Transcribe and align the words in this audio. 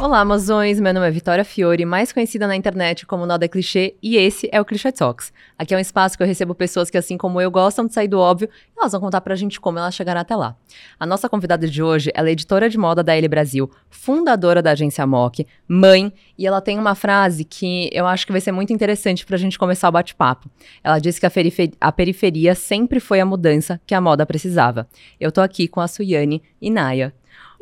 Olá, 0.00 0.24
mozões! 0.24 0.80
Meu 0.80 0.94
nome 0.94 1.06
é 1.06 1.10
Vitória 1.10 1.44
Fiore, 1.44 1.84
mais 1.84 2.10
conhecida 2.10 2.46
na 2.46 2.56
internet 2.56 3.04
como 3.04 3.26
Nada 3.26 3.46
Clichê, 3.46 3.96
e 4.02 4.16
esse 4.16 4.48
é 4.50 4.58
o 4.58 4.64
Clichê 4.64 4.90
Talks. 4.90 5.30
Aqui 5.58 5.74
é 5.74 5.76
um 5.76 5.80
espaço 5.80 6.16
que 6.16 6.22
eu 6.22 6.26
recebo 6.26 6.54
pessoas 6.54 6.88
que, 6.88 6.96
assim 6.96 7.18
como 7.18 7.38
eu, 7.38 7.50
gostam 7.50 7.86
de 7.86 7.92
sair 7.92 8.08
do 8.08 8.18
óbvio 8.18 8.48
e 8.74 8.80
elas 8.80 8.92
vão 8.92 9.00
contar 9.02 9.20
pra 9.20 9.34
gente 9.34 9.60
como 9.60 9.78
elas 9.78 9.94
chegaram 9.94 10.22
até 10.22 10.34
lá. 10.34 10.56
A 10.98 11.04
nossa 11.04 11.28
convidada 11.28 11.68
de 11.68 11.82
hoje, 11.82 12.10
ela 12.14 12.30
é 12.30 12.32
editora 12.32 12.70
de 12.70 12.78
moda 12.78 13.02
da 13.02 13.14
L 13.14 13.28
Brasil, 13.28 13.70
fundadora 13.90 14.62
da 14.62 14.70
agência 14.70 15.06
MOC, 15.06 15.46
mãe, 15.68 16.10
e 16.38 16.46
ela 16.46 16.62
tem 16.62 16.78
uma 16.78 16.94
frase 16.94 17.44
que 17.44 17.90
eu 17.92 18.06
acho 18.06 18.24
que 18.24 18.32
vai 18.32 18.40
ser 18.40 18.52
muito 18.52 18.72
interessante 18.72 19.26
pra 19.26 19.36
gente 19.36 19.58
começar 19.58 19.90
o 19.90 19.92
bate-papo. 19.92 20.48
Ela 20.82 20.98
disse 20.98 21.20
que 21.20 21.26
a, 21.26 21.32
a 21.78 21.92
periferia 21.92 22.54
sempre 22.54 23.00
foi 23.00 23.20
a 23.20 23.26
mudança 23.26 23.78
que 23.86 23.94
a 23.94 24.00
moda 24.00 24.24
precisava. 24.24 24.88
Eu 25.20 25.30
tô 25.30 25.42
aqui 25.42 25.68
com 25.68 25.78
a 25.78 25.86
Suyane 25.86 26.42
e 26.58 26.70
Naya. 26.70 27.12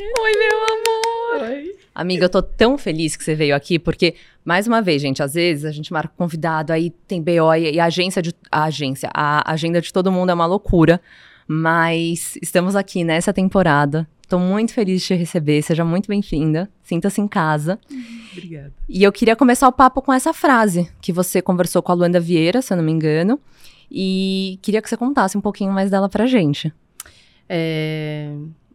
Oi, 0.00 0.32
meu 0.36 0.62
amor! 0.62 1.48
Oi! 1.48 1.76
Amiga, 1.92 2.26
eu 2.26 2.28
tô 2.28 2.40
tão 2.40 2.78
feliz 2.78 3.16
que 3.16 3.24
você 3.24 3.34
veio 3.34 3.56
aqui, 3.56 3.80
porque, 3.80 4.14
mais 4.44 4.68
uma 4.68 4.80
vez, 4.80 5.02
gente, 5.02 5.20
às 5.20 5.34
vezes 5.34 5.64
a 5.64 5.72
gente 5.72 5.92
marca 5.92 6.12
convidado, 6.16 6.72
aí 6.72 6.90
tem 7.08 7.20
BO 7.20 7.52
e 7.56 7.80
a 7.80 7.86
agência, 7.86 8.22
de, 8.22 8.32
a 8.48 8.64
agência, 8.64 9.10
a 9.12 9.50
agenda 9.52 9.80
de 9.80 9.92
todo 9.92 10.12
mundo 10.12 10.30
é 10.30 10.34
uma 10.34 10.46
loucura. 10.46 11.00
Mas 11.48 12.38
estamos 12.40 12.76
aqui 12.76 13.02
nessa 13.02 13.32
temporada. 13.32 14.06
Tô 14.28 14.38
muito 14.38 14.74
feliz 14.74 15.00
de 15.00 15.06
te 15.08 15.14
receber. 15.14 15.62
Seja 15.62 15.82
muito 15.82 16.06
bem-vinda. 16.06 16.70
Sinta-se 16.82 17.22
em 17.22 17.26
casa. 17.26 17.78
Obrigada. 18.32 18.72
E 18.86 19.02
eu 19.02 19.10
queria 19.10 19.34
começar 19.34 19.66
o 19.66 19.72
papo 19.72 20.02
com 20.02 20.12
essa 20.12 20.34
frase 20.34 20.88
que 21.00 21.10
você 21.10 21.40
conversou 21.40 21.82
com 21.82 21.90
a 21.90 21.94
Luanda 21.94 22.20
Vieira, 22.20 22.60
se 22.60 22.72
eu 22.72 22.76
não 22.76 22.84
me 22.84 22.92
engano. 22.92 23.40
E 23.90 24.58
queria 24.60 24.82
que 24.82 24.88
você 24.90 24.96
contasse 24.96 25.38
um 25.38 25.40
pouquinho 25.40 25.72
mais 25.72 25.90
dela 25.90 26.08
pra 26.08 26.26
gente. 26.26 26.70
É, 27.48 28.30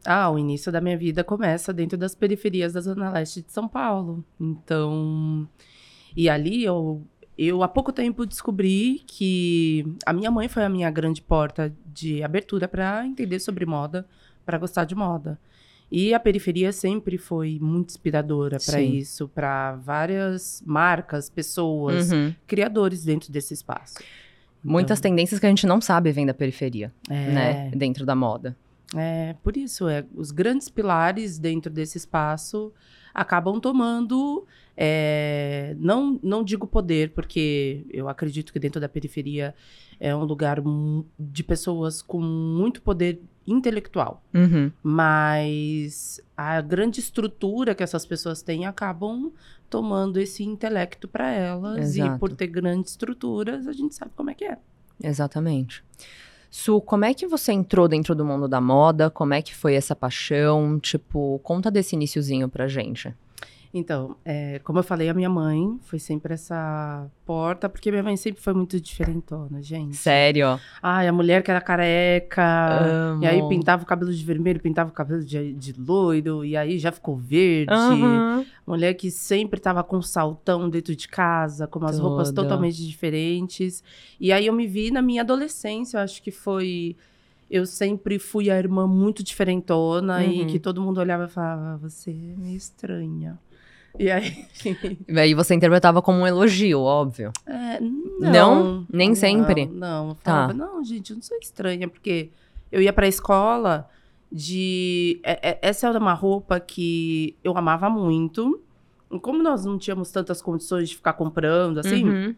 ah, 0.05 0.30
o 0.30 0.38
início 0.38 0.71
da 0.71 0.81
minha 0.81 0.98
vida 0.98 1.23
começa 1.23 1.73
dentro 1.73 1.98
das 1.98 2.13
periferias 2.13 2.73
da 2.73 2.81
Zona 2.81 3.09
Leste 3.09 3.41
de 3.41 3.52
São 3.52 3.67
Paulo. 3.67 4.23
Então, 4.39 5.47
e 6.16 6.30
ali 6.30 6.64
eu, 6.64 7.02
eu 7.38 7.64
há 7.64 7.67
pouco 7.67 7.91
tempo 7.91 8.25
descobri 8.25 9.02
que 9.08 9.86
a 10.05 10.13
minha 10.13 10.30
mãe 10.30 10.47
foi 10.47 10.63
a 10.63 10.69
minha 10.69 10.89
grande 10.91 11.22
porta 11.22 11.73
de 11.86 12.22
abertura 12.23 12.67
para 12.67 13.05
entender 13.05 13.39
sobre 13.39 13.66
moda, 13.66 14.05
para 14.45 14.58
gostar 14.58 14.86
de 14.86 14.95
moda. 14.95 15.39
E 15.91 16.13
a 16.13 16.19
periferia 16.19 16.72
sempre 16.72 17.17
foi 17.17 17.59
muito 17.61 17.91
inspiradora 17.91 18.58
para 18.66 18.81
isso, 18.81 19.28
para 19.28 19.75
várias 19.75 20.63
marcas, 20.66 21.30
pessoas, 21.30 22.11
uhum. 22.11 22.33
criadores 22.47 23.03
dentro 23.03 23.31
desse 23.31 23.53
espaço. 23.53 23.95
Muitas 24.63 25.00
então, 25.00 25.11
tendências 25.11 25.39
que 25.39 25.45
a 25.45 25.50
gente 25.50 25.67
não 25.67 25.80
sabe 25.80 26.11
vêm 26.11 26.25
da 26.25 26.33
periferia, 26.33 26.91
é... 27.09 27.31
né? 27.31 27.72
Dentro 27.75 28.06
da 28.06 28.16
moda. 28.16 28.58
É, 28.95 29.36
por 29.44 29.58
isso, 29.58 29.88
é, 29.88 30.05
os 30.13 30.31
grandes 30.31 30.69
pilares 30.69 31.38
dentro 31.38 31.72
desse 31.72 31.97
espaço 31.97 32.72
acabam 33.13 33.59
tomando, 33.59 34.45
é, 34.75 35.75
não, 35.80 36.19
não 36.23 36.44
digo 36.44 36.66
poder, 36.66 37.11
porque 37.11 37.85
eu 37.89 38.09
acredito 38.09 38.52
que 38.52 38.59
dentro 38.59 38.81
da 38.81 38.89
periferia 38.89 39.53
é 40.00 40.16
um 40.16 40.23
lugar 40.23 40.61
de 41.19 41.44
pessoas 41.44 42.02
com 42.02 42.19
muito 42.19 42.81
poder 42.81 43.22
intelectual, 43.45 44.23
uhum. 44.33 44.72
mas 44.81 46.22
a 46.35 46.59
grande 46.61 47.00
estrutura 47.00 47.75
que 47.75 47.83
essas 47.83 48.05
pessoas 48.05 48.41
têm 48.41 48.66
acabam 48.66 49.31
tomando 49.69 50.17
esse 50.17 50.44
intelecto 50.44 51.07
para 51.07 51.30
elas 51.30 51.95
Exato. 51.95 52.16
e 52.16 52.19
por 52.19 52.31
ter 52.33 52.47
grandes 52.47 52.91
estruturas 52.91 53.67
a 53.67 53.73
gente 53.73 53.95
sabe 53.95 54.11
como 54.16 54.30
é 54.30 54.33
que 54.33 54.45
é. 54.45 54.57
Exatamente. 55.02 55.83
Su, 56.56 56.80
como 56.80 57.04
é 57.04 57.16
que 57.16 57.26
você 57.26 57.52
entrou 57.52 57.88
dentro 57.88 58.14
do 58.14 58.23
mundo 58.23 58.48
da 58.48 58.62
moda? 58.62 59.09
Como 59.09 59.34
é 59.34 59.42
que 59.42 59.56
foi 59.56 59.73
essa 59.73 59.96
paixão? 59.96 60.80
Tipo, 60.80 61.40
conta 61.40 61.72
desse 61.72 61.96
iníciozinho 61.96 62.48
pra 62.48 62.68
gente. 62.68 63.12
Então, 63.73 64.16
é, 64.23 64.59
como 64.63 64.77
eu 64.77 64.83
falei, 64.83 65.09
a 65.09 65.16
minha 65.16 65.29
mãe 65.29 65.79
foi 65.81 65.97
sempre 65.97 66.35
essa 66.35 67.09
porta, 67.25 67.67
porque 67.67 67.89
minha 67.89 68.03
mãe 68.03 68.16
sempre 68.16 68.39
foi 68.39 68.53
muito 68.53 68.79
diferentona, 68.79 69.63
gente. 69.63 69.95
Sério? 69.95 70.59
Ai, 70.81 71.07
a 71.07 71.11
mulher 71.11 71.41
que 71.41 71.50
era 71.50 71.59
careca, 71.59 72.44
Amo. 72.83 73.23
e 73.23 73.25
aí 73.25 73.41
pintava 73.50 73.81
o 73.81 73.85
cabelo 73.85 74.13
de 74.13 74.23
vermelho, 74.23 74.59
pintava 74.59 74.91
o 74.91 74.94
cabelo 74.94 75.25
de, 75.25 75.53
de 75.53 75.73
loiro, 75.73 76.45
e 76.45 76.56
aí 76.56 76.78
já 76.78 76.91
ficou 76.91 77.17
verde. 77.17 77.73
Uhum. 77.73 78.45
Mulher 78.67 78.94
que 78.94 79.09
sempre 79.09 79.59
tava 79.59 79.83
com 79.83 80.00
saltão 80.03 80.69
dentro 80.69 80.95
de 80.95 81.07
casa, 81.07 81.66
com 81.66 81.79
umas 81.79 81.97
roupas 81.97 82.31
totalmente 82.31 82.85
diferentes. 82.85 83.83
E 84.19 84.31
aí 84.31 84.45
eu 84.45 84.53
me 84.53 84.67
vi 84.67 84.91
na 84.91 85.01
minha 85.01 85.23
adolescência, 85.23 85.97
eu 85.97 86.01
acho 86.01 86.22
que 86.22 86.29
foi 86.29 86.95
eu 87.50 87.66
sempre 87.66 88.17
fui 88.17 88.50
a 88.50 88.57
irmã 88.57 88.88
muito 88.88 89.23
diferentona 89.23 90.17
uhum. 90.17 90.31
e 90.31 90.45
que 90.45 90.59
todo 90.59 90.81
mundo 90.81 91.00
olhava 91.00 91.25
e 91.25 91.28
falava: 91.28 91.78
você 91.78 92.12
é 92.12 92.39
meio 92.39 92.57
estranha. 92.57 93.39
E 93.98 94.09
aí. 94.09 94.46
e 95.08 95.20
aí 95.20 95.34
você 95.34 95.54
interpretava 95.54 96.02
como 96.02 96.20
um 96.20 96.28
elogio, 96.28 96.81
óbvio. 96.81 97.31
É, 97.46 97.80
não, 97.80 98.31
não. 98.31 98.88
Nem 98.92 99.09
não, 99.09 99.16
sempre. 99.16 99.66
Não, 99.66 100.09
eu 100.09 100.16
falava, 100.16 100.48
tá. 100.48 100.54
não, 100.54 100.84
gente, 100.84 101.12
eu 101.12 101.16
não 101.16 101.24
sou 101.24 101.38
estranha, 101.38 101.88
porque 101.88 102.30
eu 102.72 102.81
ia 102.81 102.92
pra 102.92 103.08
escola 103.08 103.90
de. 104.31 105.20
É, 105.24 105.52
é, 105.52 105.59
essa 105.62 105.88
era 105.88 106.00
uma 106.00 106.14
roupa 106.14 106.59
que 106.59 107.36
eu 107.44 107.56
amava 107.56 107.90
muito. 107.90 108.59
E 109.12 109.20
como 109.20 109.44
nós 109.44 109.64
não 109.64 109.78
tínhamos 109.78 110.12
tantas 110.12 110.42
condições 110.42 110.90
de 110.90 110.96
ficar 110.96 111.14
comprando, 111.14 111.78
assim, 111.78 112.10
uhum. 112.10 112.36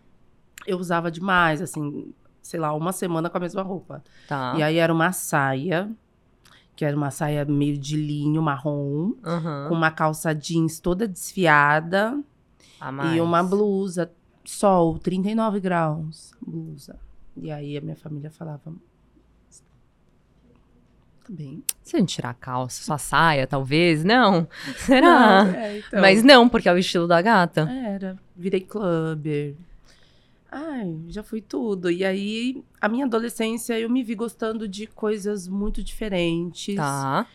eu 0.67 0.77
usava 0.77 1.09
demais, 1.09 1.61
assim, 1.61 2.13
sei 2.41 2.59
lá, 2.59 2.73
uma 2.73 2.91
semana 2.91 3.29
com 3.29 3.37
a 3.37 3.39
mesma 3.39 3.61
roupa. 3.61 4.03
Tá. 4.27 4.55
E 4.57 4.61
aí 4.61 4.77
era 4.77 4.93
uma 4.93 5.13
saia 5.13 5.89
que 6.75 6.83
era 6.83 6.95
uma 6.95 7.09
saia 7.09 7.45
meio 7.45 7.77
de 7.77 7.95
linho 7.95 8.41
marrom, 8.41 9.13
uhum. 9.23 9.69
com 9.69 9.73
uma 9.73 9.91
calça 9.91 10.33
jeans 10.33 10.79
toda 10.79 11.07
desfiada 11.07 12.19
e 13.13 13.21
uma 13.21 13.41
blusa, 13.41 14.11
sol, 14.43 14.99
39 14.99 15.59
graus, 15.59 16.31
blusa. 16.45 16.99
E 17.37 17.51
aí 17.51 17.77
a 17.77 17.81
minha 17.81 17.95
família 17.95 18.29
falava, 18.29 18.61
tá 21.23 21.29
bem. 21.29 21.63
Se 21.81 21.95
a 21.95 21.99
gente 21.99 22.15
tirar 22.15 22.29
a 22.29 22.33
calça, 22.33 22.83
só 22.83 22.93
a 22.93 22.97
saia, 22.97 23.47
talvez, 23.47 24.03
não? 24.03 24.47
Será? 24.77 25.45
Não, 25.45 25.51
é, 25.51 25.77
então. 25.79 26.01
Mas 26.01 26.23
não, 26.23 26.47
porque 26.47 26.69
é 26.69 26.73
o 26.73 26.77
estilo 26.77 27.07
da 27.07 27.21
gata. 27.21 27.61
Era, 27.69 28.17
virei 28.35 28.61
clubber, 28.61 29.55
Ai, 30.57 30.97
já 31.09 31.21
fui 31.21 31.41
tudo. 31.41 31.91
E 31.91 32.05
aí, 32.05 32.63
a 32.79 32.87
minha 32.87 33.05
adolescência, 33.05 33.77
eu 33.77 33.89
me 33.89 34.01
vi 34.01 34.15
gostando 34.15 34.69
de 34.69 34.87
coisas 34.87 35.49
muito 35.49 35.83
diferentes. 35.83 36.77
Tá. 36.77 37.27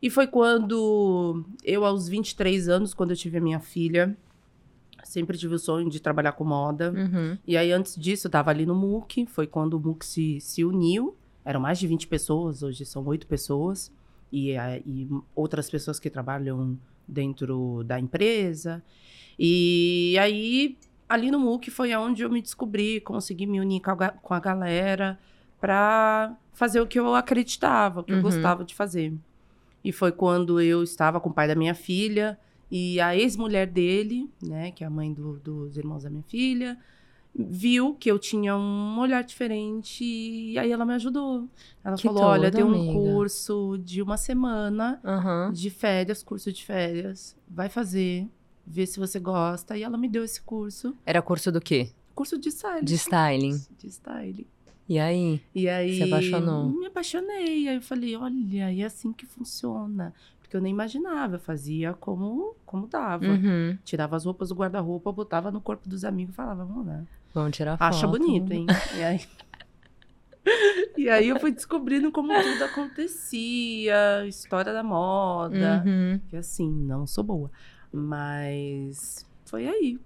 E 0.00 0.08
foi 0.08 0.28
quando 0.28 1.44
eu, 1.64 1.84
aos 1.84 2.08
23 2.08 2.68
anos, 2.68 2.94
quando 2.94 3.10
eu 3.10 3.16
tive 3.16 3.38
a 3.38 3.40
minha 3.40 3.58
filha, 3.58 4.16
sempre 5.02 5.36
tive 5.36 5.56
o 5.56 5.58
sonho 5.58 5.90
de 5.90 5.98
trabalhar 5.98 6.30
com 6.32 6.44
moda. 6.44 6.92
Uhum. 6.92 7.36
E 7.44 7.56
aí, 7.56 7.72
antes 7.72 7.96
disso, 7.96 8.28
eu 8.28 8.30
tava 8.30 8.50
ali 8.50 8.64
no 8.64 8.76
MOOC. 8.76 9.26
Foi 9.26 9.48
quando 9.48 9.74
o 9.74 9.80
MOOC 9.80 10.06
se, 10.06 10.40
se 10.40 10.64
uniu. 10.64 11.16
Eram 11.44 11.58
mais 11.58 11.80
de 11.80 11.86
20 11.88 12.06
pessoas, 12.06 12.62
hoje 12.62 12.84
são 12.84 13.04
oito 13.06 13.26
pessoas. 13.26 13.90
E, 14.32 14.52
e 14.86 15.08
outras 15.34 15.68
pessoas 15.68 15.98
que 15.98 16.08
trabalham 16.08 16.78
dentro 17.08 17.82
da 17.82 17.98
empresa. 17.98 18.80
E 19.36 20.16
aí 20.20 20.76
ali 21.08 21.30
no 21.30 21.38
MOOC 21.38 21.70
foi 21.70 21.94
onde 21.94 22.22
eu 22.22 22.30
me 22.30 22.42
descobri, 22.42 23.00
consegui 23.00 23.46
me 23.46 23.60
unir 23.60 23.80
com 23.80 23.90
a, 23.90 24.08
com 24.10 24.34
a 24.34 24.40
galera 24.40 25.18
para 25.60 26.36
fazer 26.52 26.80
o 26.80 26.86
que 26.86 26.98
eu 26.98 27.14
acreditava, 27.14 28.00
o 28.00 28.04
que 28.04 28.12
uhum. 28.12 28.18
eu 28.18 28.22
gostava 28.22 28.64
de 28.64 28.74
fazer. 28.74 29.14
E 29.82 29.92
foi 29.92 30.12
quando 30.12 30.60
eu 30.60 30.82
estava 30.82 31.20
com 31.20 31.30
o 31.30 31.32
pai 31.32 31.48
da 31.48 31.54
minha 31.54 31.74
filha 31.74 32.38
e 32.70 33.00
a 33.00 33.16
ex-mulher 33.16 33.66
dele, 33.66 34.30
né, 34.42 34.70
que 34.72 34.84
é 34.84 34.86
a 34.86 34.90
mãe 34.90 35.12
do, 35.12 35.38
dos 35.38 35.76
irmãos 35.76 36.02
da 36.02 36.10
minha 36.10 36.24
filha, 36.24 36.76
viu 37.34 37.94
que 37.94 38.10
eu 38.10 38.18
tinha 38.18 38.56
um 38.56 38.98
olhar 38.98 39.22
diferente 39.22 40.04
e 40.04 40.58
aí 40.58 40.70
ela 40.70 40.84
me 40.84 40.94
ajudou. 40.94 41.48
Ela 41.84 41.96
que 41.96 42.02
falou: 42.02 42.24
Olha, 42.24 42.50
tem 42.50 42.64
um 42.64 42.74
amiga. 42.74 42.92
curso 42.92 43.78
de 43.82 44.02
uma 44.02 44.16
semana 44.16 45.00
uhum. 45.04 45.52
de 45.52 45.70
férias, 45.70 46.22
curso 46.22 46.52
de 46.52 46.64
férias, 46.64 47.36
vai 47.48 47.68
fazer 47.68 48.28
ver 48.68 48.86
se 48.86 48.98
você 48.98 49.18
gosta. 49.18 49.76
E 49.76 49.82
ela 49.82 49.96
me 49.96 50.08
deu 50.08 50.24
esse 50.24 50.40
curso. 50.40 50.94
Era 51.04 51.22
curso 51.22 51.50
do 51.50 51.60
quê? 51.60 51.90
Curso 52.14 52.38
de 52.38 52.48
styling. 52.48 52.84
De 52.84 52.94
styling. 52.94 53.66
De 53.78 53.86
styling. 53.88 54.46
E 54.88 54.98
aí? 54.98 55.42
E 55.54 55.68
aí. 55.68 55.96
Se 55.96 56.02
apaixonou? 56.04 56.68
Me 56.68 56.86
apaixonei. 56.86 57.68
Aí 57.68 57.76
eu 57.76 57.82
falei, 57.82 58.16
olha, 58.16 58.72
é 58.72 58.84
assim 58.84 59.12
que 59.12 59.26
funciona. 59.26 60.14
Porque 60.40 60.56
eu 60.56 60.62
nem 60.62 60.72
imaginava, 60.72 61.36
eu 61.36 61.40
fazia 61.40 61.92
como, 61.92 62.56
como 62.64 62.86
dava. 62.86 63.26
Uhum. 63.26 63.76
Tirava 63.84 64.16
as 64.16 64.24
roupas 64.24 64.48
do 64.48 64.54
guarda-roupa, 64.54 65.12
botava 65.12 65.50
no 65.50 65.60
corpo 65.60 65.86
dos 65.86 66.04
amigos 66.04 66.32
e 66.32 66.36
falava, 66.36 66.64
vamos 66.64 66.86
lá. 66.86 67.02
Vamos 67.34 67.54
tirar 67.54 67.76
foto. 67.76 67.86
Acha 67.86 68.06
bonito, 68.06 68.50
hein? 68.50 68.66
e 68.96 69.02
aí. 69.02 69.20
e 70.96 71.10
aí 71.10 71.28
eu 71.28 71.38
fui 71.38 71.52
descobrindo 71.52 72.10
como 72.10 72.32
tudo 72.42 72.64
acontecia, 72.64 74.26
história 74.26 74.72
da 74.72 74.82
moda. 74.82 75.84
Uhum. 75.84 76.18
Que 76.30 76.36
assim, 76.36 76.70
não 76.70 77.06
sou 77.06 77.22
boa. 77.22 77.50
Mas 77.92 79.26
foi 79.44 79.66
aí. 79.66 79.98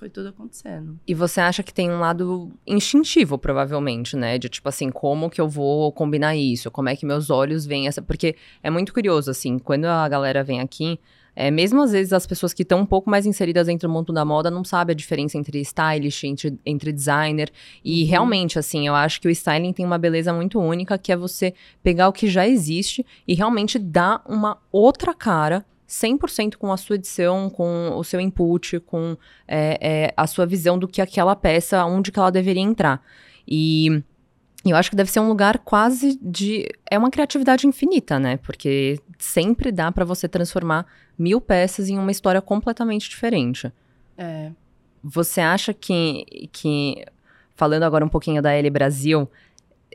Foi 0.00 0.08
tudo 0.08 0.30
acontecendo. 0.30 0.98
E 1.06 1.12
você 1.12 1.42
acha 1.42 1.62
que 1.62 1.74
tem 1.74 1.90
um 1.90 2.00
lado 2.00 2.50
instintivo, 2.66 3.36
provavelmente, 3.36 4.16
né? 4.16 4.38
De 4.38 4.48
tipo 4.48 4.66
assim, 4.66 4.88
como 4.88 5.28
que 5.28 5.38
eu 5.38 5.46
vou 5.46 5.92
combinar 5.92 6.34
isso? 6.34 6.70
Como 6.70 6.88
é 6.88 6.96
que 6.96 7.04
meus 7.04 7.28
olhos 7.28 7.66
veem 7.66 7.86
essa. 7.86 8.00
Porque 8.00 8.34
é 8.62 8.70
muito 8.70 8.94
curioso, 8.94 9.30
assim, 9.30 9.58
quando 9.58 9.84
a 9.84 10.08
galera 10.08 10.42
vem 10.42 10.60
aqui. 10.60 10.98
É, 11.36 11.50
mesmo 11.50 11.82
às 11.82 11.92
vezes 11.92 12.12
as 12.12 12.26
pessoas 12.26 12.52
que 12.52 12.62
estão 12.62 12.80
um 12.80 12.86
pouco 12.86 13.10
mais 13.10 13.26
inseridas 13.26 13.66
dentro 13.66 13.88
do 13.88 13.92
mundo 13.92 14.12
da 14.12 14.24
moda 14.24 14.50
não 14.50 14.64
sabem 14.64 14.94
a 14.94 14.96
diferença 14.96 15.38
entre 15.38 15.60
stylist, 15.60 16.24
entre, 16.24 16.58
entre 16.64 16.92
designer. 16.92 17.50
E 17.84 18.02
uhum. 18.02 18.08
realmente, 18.08 18.58
assim, 18.58 18.86
eu 18.86 18.94
acho 18.94 19.20
que 19.20 19.28
o 19.28 19.30
styling 19.30 19.74
tem 19.74 19.84
uma 19.84 19.98
beleza 19.98 20.32
muito 20.32 20.58
única, 20.58 20.96
que 20.96 21.12
é 21.12 21.16
você 21.16 21.52
pegar 21.82 22.08
o 22.08 22.12
que 22.12 22.26
já 22.26 22.48
existe 22.48 23.04
e 23.28 23.34
realmente 23.34 23.78
dar 23.78 24.22
uma 24.26 24.56
outra 24.72 25.12
cara 25.12 25.64
100% 25.90 26.54
com 26.56 26.72
a 26.72 26.76
sua 26.76 26.94
edição, 26.94 27.50
com 27.50 27.90
o 27.96 28.04
seu 28.04 28.20
input, 28.20 28.78
com 28.78 29.16
é, 29.46 29.78
é, 29.80 30.14
a 30.16 30.24
sua 30.24 30.46
visão 30.46 30.78
do 30.78 30.86
que 30.86 31.02
aquela 31.02 31.34
peça, 31.34 31.84
onde 31.84 32.12
que 32.12 32.18
ela 32.18 32.30
deveria 32.30 32.62
entrar. 32.62 33.02
E 33.46 34.00
eu 34.64 34.76
acho 34.76 34.88
que 34.88 34.96
deve 34.96 35.10
ser 35.10 35.18
um 35.18 35.26
lugar 35.26 35.58
quase 35.58 36.16
de. 36.22 36.68
É 36.88 36.96
uma 36.96 37.10
criatividade 37.10 37.66
infinita, 37.66 38.20
né? 38.20 38.36
Porque 38.36 39.00
sempre 39.18 39.72
dá 39.72 39.90
para 39.90 40.04
você 40.04 40.28
transformar 40.28 40.86
mil 41.18 41.40
peças 41.40 41.88
em 41.88 41.98
uma 41.98 42.12
história 42.12 42.40
completamente 42.40 43.10
diferente. 43.10 43.72
É. 44.16 44.52
Você 45.02 45.40
acha 45.40 45.74
que, 45.74 46.48
que 46.52 47.04
falando 47.56 47.82
agora 47.82 48.04
um 48.04 48.08
pouquinho 48.08 48.40
da 48.40 48.52
L 48.52 48.70
Brasil, 48.70 49.28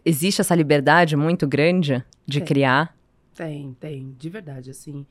existe 0.03 0.41
essa 0.41 0.55
liberdade 0.55 1.15
muito 1.15 1.47
grande 1.47 2.03
de 2.27 2.39
tem. 2.39 2.47
criar? 2.47 2.97
Tem, 3.33 3.77
tem, 3.79 4.13
de 4.17 4.29
verdade, 4.29 4.71
assim 4.71 5.05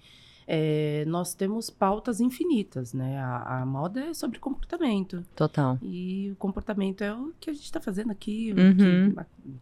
é, 0.47 1.05
nós 1.07 1.35
temos 1.35 1.71
pautas 1.71 2.21
infinitas, 2.21 2.93
né? 2.93 3.19
A, 3.19 3.61
a, 3.61 3.67
moda 3.67 4.01
é 4.01 4.15
sobre 4.15 4.39
comportamento. 4.39 5.25
Total. 5.35 5.79
E 5.83 6.31
o 6.33 6.37
comportamento 6.37 7.03
é 7.03 7.15
o 7.15 7.33
que 7.41 7.51
a 7.51 7.53
gente 7.53 7.65
está 7.65 7.81
fazendo 7.81 8.11
aqui, 8.11 8.53
uhum. 8.53 9.13
que 9.15 9.53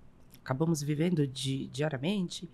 acabamos 0.43 0.82
vivendo 0.82 1.26
di, 1.26 1.69
diariamente. 1.69 2.49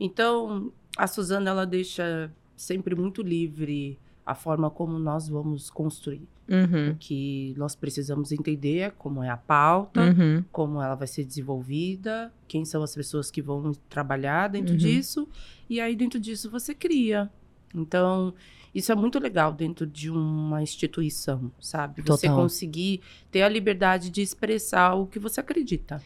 Então, 0.00 0.72
a 0.96 1.06
Suzana, 1.06 1.50
ela 1.50 1.66
deixa 1.66 2.30
sempre 2.56 2.94
muito 2.94 3.22
livre 3.22 3.98
a 4.24 4.34
forma 4.34 4.70
como 4.70 4.98
nós 4.98 5.28
vamos 5.28 5.70
construir. 5.70 6.26
Uhum. 6.48 6.92
O 6.92 6.96
que 6.96 7.54
nós 7.56 7.76
precisamos 7.76 8.32
entender 8.32 8.78
é 8.78 8.90
como 8.90 9.22
é 9.22 9.28
a 9.28 9.36
pauta, 9.36 10.00
uhum. 10.00 10.44
como 10.50 10.80
ela 10.80 10.94
vai 10.94 11.06
ser 11.06 11.24
desenvolvida, 11.24 12.32
quem 12.48 12.64
são 12.64 12.82
as 12.82 12.94
pessoas 12.94 13.30
que 13.30 13.42
vão 13.42 13.72
trabalhar 13.88 14.48
dentro 14.48 14.72
uhum. 14.72 14.78
disso, 14.78 15.28
e 15.68 15.80
aí 15.80 15.94
dentro 15.94 16.18
disso 16.18 16.50
você 16.50 16.74
cria. 16.74 17.30
Então, 17.74 18.34
isso 18.74 18.92
é 18.92 18.94
muito 18.94 19.18
legal 19.18 19.52
dentro 19.52 19.86
de 19.86 20.10
uma 20.10 20.62
instituição, 20.62 21.50
sabe? 21.58 22.02
Você 22.02 22.26
Total. 22.26 22.42
conseguir 22.42 23.00
ter 23.30 23.42
a 23.42 23.48
liberdade 23.48 24.10
de 24.10 24.20
expressar 24.20 24.94
o 24.94 25.06
que 25.06 25.18
você 25.18 25.40
acredita. 25.40 26.02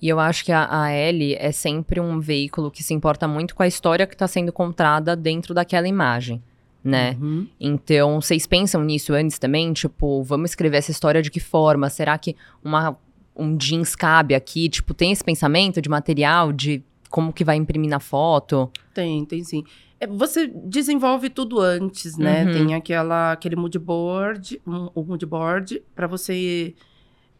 E 0.00 0.08
eu 0.08 0.18
acho 0.18 0.44
que 0.44 0.52
a, 0.52 0.68
a 0.70 0.92
Ellie 0.94 1.34
é 1.34 1.52
sempre 1.52 2.00
um 2.00 2.20
veículo 2.20 2.70
que 2.70 2.82
se 2.82 2.94
importa 2.94 3.28
muito 3.28 3.54
com 3.54 3.62
a 3.62 3.66
história 3.66 4.06
que 4.06 4.14
está 4.14 4.26
sendo 4.26 4.52
contada 4.52 5.14
dentro 5.14 5.52
daquela 5.52 5.86
imagem, 5.86 6.42
né? 6.82 7.16
Uhum. 7.20 7.46
Então, 7.60 8.20
vocês 8.20 8.46
pensam 8.46 8.82
nisso 8.82 9.12
antes 9.12 9.38
também? 9.38 9.72
Tipo, 9.72 10.22
vamos 10.22 10.50
escrever 10.50 10.78
essa 10.78 10.90
história 10.90 11.20
de 11.20 11.30
que 11.30 11.40
forma? 11.40 11.90
Será 11.90 12.16
que 12.18 12.36
uma, 12.64 12.96
um 13.36 13.56
jeans 13.56 13.94
cabe 13.94 14.34
aqui? 14.34 14.68
Tipo, 14.68 14.94
tem 14.94 15.12
esse 15.12 15.24
pensamento 15.24 15.82
de 15.82 15.88
material, 15.88 16.52
de 16.52 16.82
como 17.10 17.32
que 17.32 17.44
vai 17.44 17.56
imprimir 17.56 17.90
na 17.90 18.00
foto? 18.00 18.70
Tem, 18.94 19.24
tem 19.24 19.44
sim. 19.44 19.64
É, 20.02 20.06
você 20.06 20.48
desenvolve 20.48 21.30
tudo 21.30 21.60
antes, 21.60 22.18
né? 22.18 22.44
Uhum. 22.44 22.52
Tem 22.52 22.74
aquela, 22.74 23.30
aquele 23.30 23.54
mood 23.54 23.78
board, 23.78 24.60
um, 24.66 24.90
um 24.96 25.04
mood 25.04 25.24
board 25.24 25.80
para 25.94 26.08
você 26.08 26.74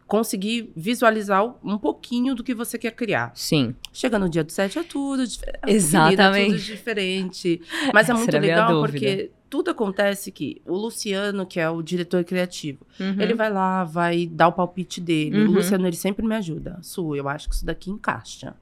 conseguir 0.07 0.71
visualizar 0.77 1.45
um 1.65 1.77
pouquinho 1.77 2.37
do 2.37 2.45
que 2.45 2.55
você 2.55 2.79
quer 2.79 2.93
criar. 2.93 3.33
Sim. 3.35 3.75
Chega 3.93 4.17
no 4.17 4.29
dia 4.29 4.45
do 4.45 4.53
set 4.53 4.79
é 4.79 4.85
tudo 4.85 5.27
diferente. 5.27 5.59
Exatamente. 5.67 6.41
É 6.41 6.47
tudo 6.47 6.59
diferente. 6.61 7.63
Mas 7.93 8.09
é 8.09 8.15
muito 8.15 8.39
legal 8.39 8.81
porque 8.81 9.33
tudo 9.51 9.73
acontece 9.73 10.31
que 10.31 10.63
o 10.65 10.77
Luciano, 10.77 11.45
que 11.45 11.59
é 11.59 11.69
o 11.69 11.83
diretor 11.83 12.23
criativo, 12.23 12.87
uhum. 13.01 13.21
ele 13.21 13.35
vai 13.35 13.53
lá, 13.53 13.83
vai 13.83 14.27
dar 14.27 14.49
o 14.49 14.53
palpite 14.53 15.01
dele. 15.01 15.37
Uhum. 15.37 15.49
O 15.49 15.53
Luciano, 15.55 15.85
ele 15.85 15.97
sempre 15.97 16.25
me 16.25 16.37
ajuda. 16.37 16.79
Su, 16.81 17.17
eu 17.17 17.29
acho 17.29 17.49
que 17.49 17.57
isso 17.57 17.67
daqui 17.67 17.91
encaixa 17.91 18.55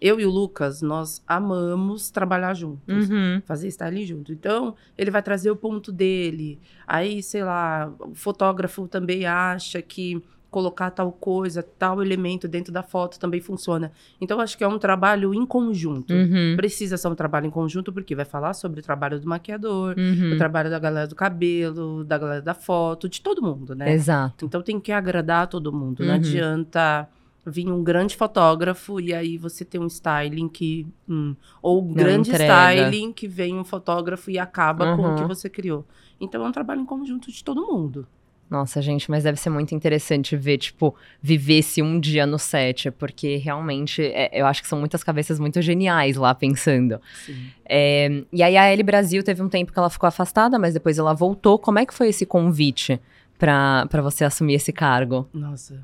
eu 0.00 0.18
e 0.18 0.24
o 0.24 0.30
Lucas, 0.30 0.80
nós 0.80 1.22
amamos 1.26 2.10
trabalhar 2.10 2.54
juntos, 2.54 3.10
uhum. 3.10 3.42
fazer 3.44 3.68
styling 3.68 4.06
junto. 4.06 4.32
Então, 4.32 4.74
ele 4.96 5.10
vai 5.10 5.22
trazer 5.22 5.50
o 5.50 5.56
ponto 5.56 5.92
dele. 5.92 6.58
Aí, 6.86 7.22
sei 7.22 7.44
lá, 7.44 7.92
o 8.00 8.14
fotógrafo 8.14 8.88
também 8.88 9.26
acha 9.26 9.82
que 9.82 10.22
colocar 10.50 10.90
tal 10.90 11.12
coisa, 11.12 11.62
tal 11.62 12.02
elemento 12.02 12.48
dentro 12.48 12.72
da 12.72 12.82
foto 12.82 13.20
também 13.20 13.40
funciona. 13.40 13.92
Então, 14.20 14.40
acho 14.40 14.58
que 14.58 14.64
é 14.64 14.68
um 14.68 14.78
trabalho 14.80 15.32
em 15.32 15.46
conjunto. 15.46 16.12
Uhum. 16.12 16.54
Precisa 16.56 16.96
ser 16.96 17.06
um 17.06 17.14
trabalho 17.14 17.46
em 17.46 17.50
conjunto, 17.50 17.92
porque 17.92 18.16
vai 18.16 18.24
falar 18.24 18.52
sobre 18.54 18.80
o 18.80 18.82
trabalho 18.82 19.20
do 19.20 19.28
maquiador, 19.28 19.94
uhum. 19.96 20.32
o 20.32 20.36
trabalho 20.38 20.68
da 20.68 20.78
galera 20.80 21.06
do 21.06 21.14
cabelo, 21.14 22.02
da 22.02 22.18
galera 22.18 22.42
da 22.42 22.54
foto, 22.54 23.08
de 23.08 23.20
todo 23.20 23.40
mundo, 23.40 23.76
né? 23.76 23.92
Exato. 23.92 24.44
Então, 24.44 24.60
tem 24.60 24.80
que 24.80 24.90
agradar 24.90 25.46
todo 25.46 25.72
mundo. 25.72 26.00
Não 26.02 26.08
Uhum. 26.14 26.14
adianta 26.16 27.08
vir 27.50 27.70
um 27.70 27.82
grande 27.82 28.16
fotógrafo 28.16 29.00
e 29.00 29.12
aí 29.12 29.36
você 29.36 29.64
tem 29.64 29.80
um 29.80 29.86
styling 29.86 30.48
que. 30.48 30.86
Hum, 31.08 31.34
ou 31.60 31.82
um 31.82 31.92
grande 31.92 32.30
entrega. 32.30 32.88
styling 32.88 33.12
que 33.12 33.26
vem 33.28 33.58
um 33.58 33.64
fotógrafo 33.64 34.30
e 34.30 34.38
acaba 34.38 34.96
com 34.96 35.02
o 35.02 35.14
que 35.16 35.22
Uhum. 35.22 35.28
você 35.28 35.48
criou. 35.50 35.84
Então 36.20 36.44
é 36.44 36.48
um 36.48 36.52
trabalho 36.52 36.80
em 36.80 36.86
conjunto 36.86 37.30
de 37.32 37.42
todo 37.42 37.66
mundo. 37.66 38.06
Nossa, 38.48 38.82
gente, 38.82 39.08
mas 39.08 39.22
deve 39.22 39.38
ser 39.38 39.48
muito 39.48 39.76
interessante 39.76 40.36
ver, 40.36 40.58
tipo, 40.58 40.92
viver 41.22 41.58
esse 41.58 41.80
um 41.80 42.00
dia 42.00 42.26
no 42.26 42.36
set, 42.36 42.90
porque 42.90 43.36
realmente 43.36 44.02
é, 44.02 44.28
eu 44.32 44.44
acho 44.44 44.60
que 44.60 44.66
são 44.66 44.76
muitas 44.76 45.04
cabeças 45.04 45.38
muito 45.38 45.62
geniais 45.62 46.16
lá 46.16 46.34
pensando. 46.34 47.00
Sim. 47.24 47.46
É, 47.64 48.24
e 48.32 48.42
aí 48.42 48.56
a 48.56 48.64
L 48.66 48.82
Brasil 48.82 49.22
teve 49.22 49.40
um 49.40 49.48
tempo 49.48 49.72
que 49.72 49.78
ela 49.78 49.88
ficou 49.88 50.08
afastada, 50.08 50.58
mas 50.58 50.74
depois 50.74 50.98
ela 50.98 51.14
voltou. 51.14 51.60
Como 51.60 51.78
é 51.78 51.86
que 51.86 51.94
foi 51.94 52.08
esse 52.08 52.26
convite 52.26 53.00
pra 53.38 53.86
você 54.02 54.24
assumir 54.24 54.54
esse 54.54 54.72
cargo? 54.72 55.28
Nossa. 55.32 55.80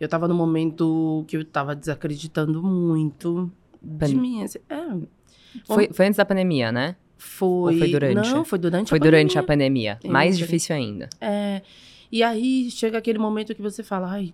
Eu 0.00 0.08
tava 0.08 0.28
no 0.28 0.34
momento 0.34 1.24
que 1.26 1.36
eu 1.36 1.44
tava 1.44 1.74
desacreditando 1.74 2.62
muito 2.62 3.50
de 3.82 3.98
Pan- 4.14 4.20
mim. 4.20 4.42
assim, 4.44 4.58
é, 4.68 4.96
Foi, 5.66 5.88
foi 5.92 6.06
antes 6.06 6.16
da 6.16 6.24
pandemia, 6.24 6.70
né? 6.72 6.96
foi. 7.16 7.72
Ou 7.74 7.78
foi 7.80 7.90
durante? 7.90 8.14
Não, 8.30 8.44
foi 8.44 8.58
durante 8.60 8.88
Foi 8.90 8.98
a 8.98 9.02
durante 9.02 9.34
pandemia. 9.34 9.40
a 9.40 9.46
pandemia. 9.46 9.98
Tem 10.00 10.10
Mais 10.10 10.38
difícil 10.38 10.76
ainda. 10.76 11.08
É, 11.20 11.62
e 12.12 12.22
aí 12.22 12.70
chega 12.70 12.96
aquele 12.98 13.18
momento 13.18 13.54
que 13.54 13.60
você 13.62 13.82
fala, 13.82 14.08
ai, 14.12 14.32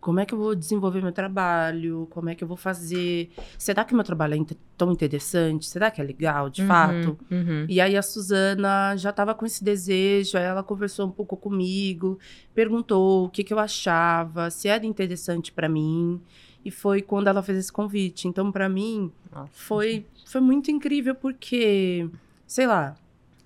como 0.00 0.20
é 0.20 0.26
que 0.26 0.32
eu 0.32 0.38
vou 0.38 0.54
desenvolver 0.54 1.02
meu 1.02 1.12
trabalho? 1.12 2.06
Como 2.10 2.28
é 2.28 2.34
que 2.34 2.44
eu 2.44 2.48
vou 2.48 2.56
fazer? 2.56 3.30
Será 3.58 3.84
que 3.84 3.94
meu 3.94 4.04
trabalho 4.04 4.34
é 4.34 4.54
tão 4.76 4.92
interessante? 4.92 5.66
Será 5.66 5.90
que 5.90 6.00
é 6.00 6.04
legal, 6.04 6.48
de 6.48 6.62
Uhum, 6.62 6.68
fato? 6.68 7.18
uhum. 7.30 7.66
E 7.68 7.80
aí 7.80 7.96
a 7.96 8.02
Suzana 8.02 8.96
já 8.96 9.10
estava 9.10 9.34
com 9.34 9.44
esse 9.44 9.62
desejo, 9.62 10.38
aí 10.38 10.44
ela 10.44 10.62
conversou 10.62 11.06
um 11.06 11.10
pouco 11.10 11.36
comigo, 11.36 12.18
perguntou 12.54 13.26
o 13.26 13.28
que, 13.28 13.42
que 13.42 13.52
eu 13.52 13.58
achava, 13.58 14.50
se 14.50 14.68
era 14.68 14.86
interessante 14.86 15.50
para 15.52 15.68
mim. 15.68 16.20
E 16.64 16.70
foi 16.70 17.02
quando 17.02 17.28
ela 17.28 17.42
fez 17.42 17.58
esse 17.58 17.72
convite. 17.72 18.28
Então, 18.28 18.52
para 18.52 18.68
mim, 18.68 19.10
Nossa, 19.32 19.50
foi, 19.52 20.04
foi 20.26 20.40
muito 20.40 20.70
incrível 20.70 21.14
porque, 21.14 22.08
sei 22.46 22.66
lá, 22.66 22.96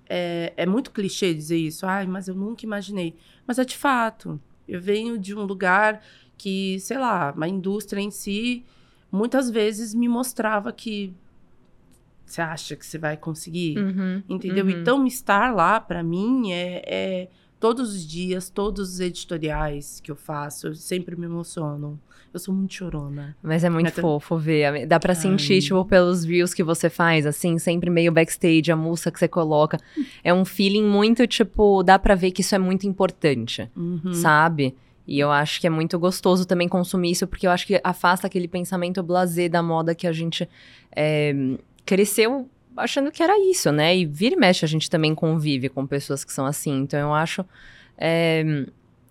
é, 0.09 0.53
é 0.57 0.65
muito 0.65 0.91
clichê 0.91 1.33
dizer 1.33 1.57
isso. 1.57 1.85
Ai, 1.85 2.05
mas 2.05 2.27
eu 2.27 2.35
nunca 2.35 2.65
imaginei. 2.65 3.15
Mas 3.47 3.59
é 3.59 3.65
de 3.65 3.77
fato. 3.77 4.39
Eu 4.67 4.79
venho 4.81 5.17
de 5.17 5.35
um 5.35 5.43
lugar 5.43 6.01
que, 6.37 6.79
sei 6.79 6.97
lá, 6.97 7.33
a 7.39 7.47
indústria 7.47 8.01
em 8.01 8.11
si, 8.11 8.63
muitas 9.11 9.49
vezes 9.49 9.93
me 9.93 10.07
mostrava 10.07 10.71
que 10.71 11.13
você 12.25 12.41
acha 12.41 12.75
que 12.75 12.85
você 12.85 12.97
vai 12.97 13.15
conseguir, 13.17 13.77
Uhum, 13.77 14.23
entendeu? 14.27 14.65
uhum. 14.65 14.71
Então, 14.71 15.05
estar 15.05 15.53
lá, 15.53 15.79
para 15.79 16.01
mim, 16.01 16.51
é, 16.51 16.81
é 16.85 17.27
todos 17.59 17.93
os 17.93 18.05
dias, 18.07 18.49
todos 18.49 18.93
os 18.93 18.99
editoriais 18.99 19.99
que 20.01 20.09
eu 20.11 20.15
faço, 20.15 20.67
eu 20.67 20.75
sempre 20.75 21.15
me 21.15 21.25
emociono. 21.25 21.99
Eu 22.33 22.39
sou 22.39 22.51
muito 22.53 22.73
chorona. 22.73 23.37
Mas 23.43 23.63
é 23.63 23.69
muito 23.69 23.89
Até- 23.89 24.01
fofo 24.01 24.35
ver. 24.37 24.87
Dá 24.87 24.99
pra 24.99 25.13
sentir, 25.13 25.53
Ai. 25.53 25.59
tipo, 25.59 25.85
pelos 25.85 26.25
views 26.25 26.51
que 26.51 26.63
você 26.63 26.89
faz, 26.89 27.27
assim, 27.27 27.59
sempre 27.59 27.91
meio 27.91 28.11
backstage, 28.11 28.71
a 28.71 28.75
música 28.75 29.11
que 29.11 29.19
você 29.19 29.27
coloca. 29.27 29.79
É 30.23 30.33
um 30.33 30.43
feeling 30.43 30.83
muito, 30.83 31.27
tipo, 31.27 31.83
dá 31.83 31.99
pra 31.99 32.15
ver 32.15 32.31
que 32.31 32.41
isso 32.41 32.55
é 32.55 32.57
muito 32.57 32.87
importante, 32.87 33.69
Uhum. 33.77 34.13
sabe? 34.13 34.75
E 35.07 35.19
eu 35.19 35.29
acho 35.31 35.59
que 35.59 35.67
é 35.67 35.69
muito 35.69 35.99
gostoso 35.99 36.45
também 36.45 36.67
consumir 36.69 37.11
isso, 37.11 37.27
porque 37.27 37.45
eu 37.45 37.51
acho 37.51 37.67
que 37.67 37.79
afasta 37.83 38.27
aquele 38.27 38.47
pensamento 38.47 39.03
blasé 39.03 39.49
da 39.49 39.61
moda 39.61 39.93
que 39.93 40.07
a 40.07 40.13
gente 40.13 40.47
é, 40.95 41.33
cresceu 41.85 42.49
achando 42.75 43.11
que 43.11 43.21
era 43.21 43.37
isso, 43.49 43.71
né? 43.71 43.95
E 43.97 44.05
vira 44.05 44.35
e 44.35 44.37
mexe 44.39 44.63
a 44.65 44.67
gente 44.67 44.89
também 44.89 45.13
convive 45.13 45.67
com 45.69 45.85
pessoas 45.85 46.23
que 46.23 46.31
são 46.31 46.45
assim. 46.45 46.79
Então 46.81 46.99
eu 46.99 47.13
acho. 47.13 47.45
é, 47.97 48.65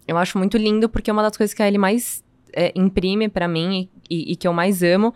eu 0.09 0.17
acho 0.19 0.37
muito 0.39 0.57
lindo, 0.57 0.89
porque 0.89 1.11
é 1.11 1.13
uma 1.13 1.23
das 1.23 1.37
coisas 1.37 1.55
que 1.55 1.63
a 1.63 1.69
Ellie 1.69 1.79
mais 1.79 2.25
é, 2.53 2.73
imprime 2.75 3.29
pra 3.29 3.47
mim 3.47 3.89
e, 4.11 4.31
e- 4.31 4.33
e 4.33 4.37
que 4.37 4.49
eu 4.49 4.53
mais 4.53 4.83
amo 4.83 5.15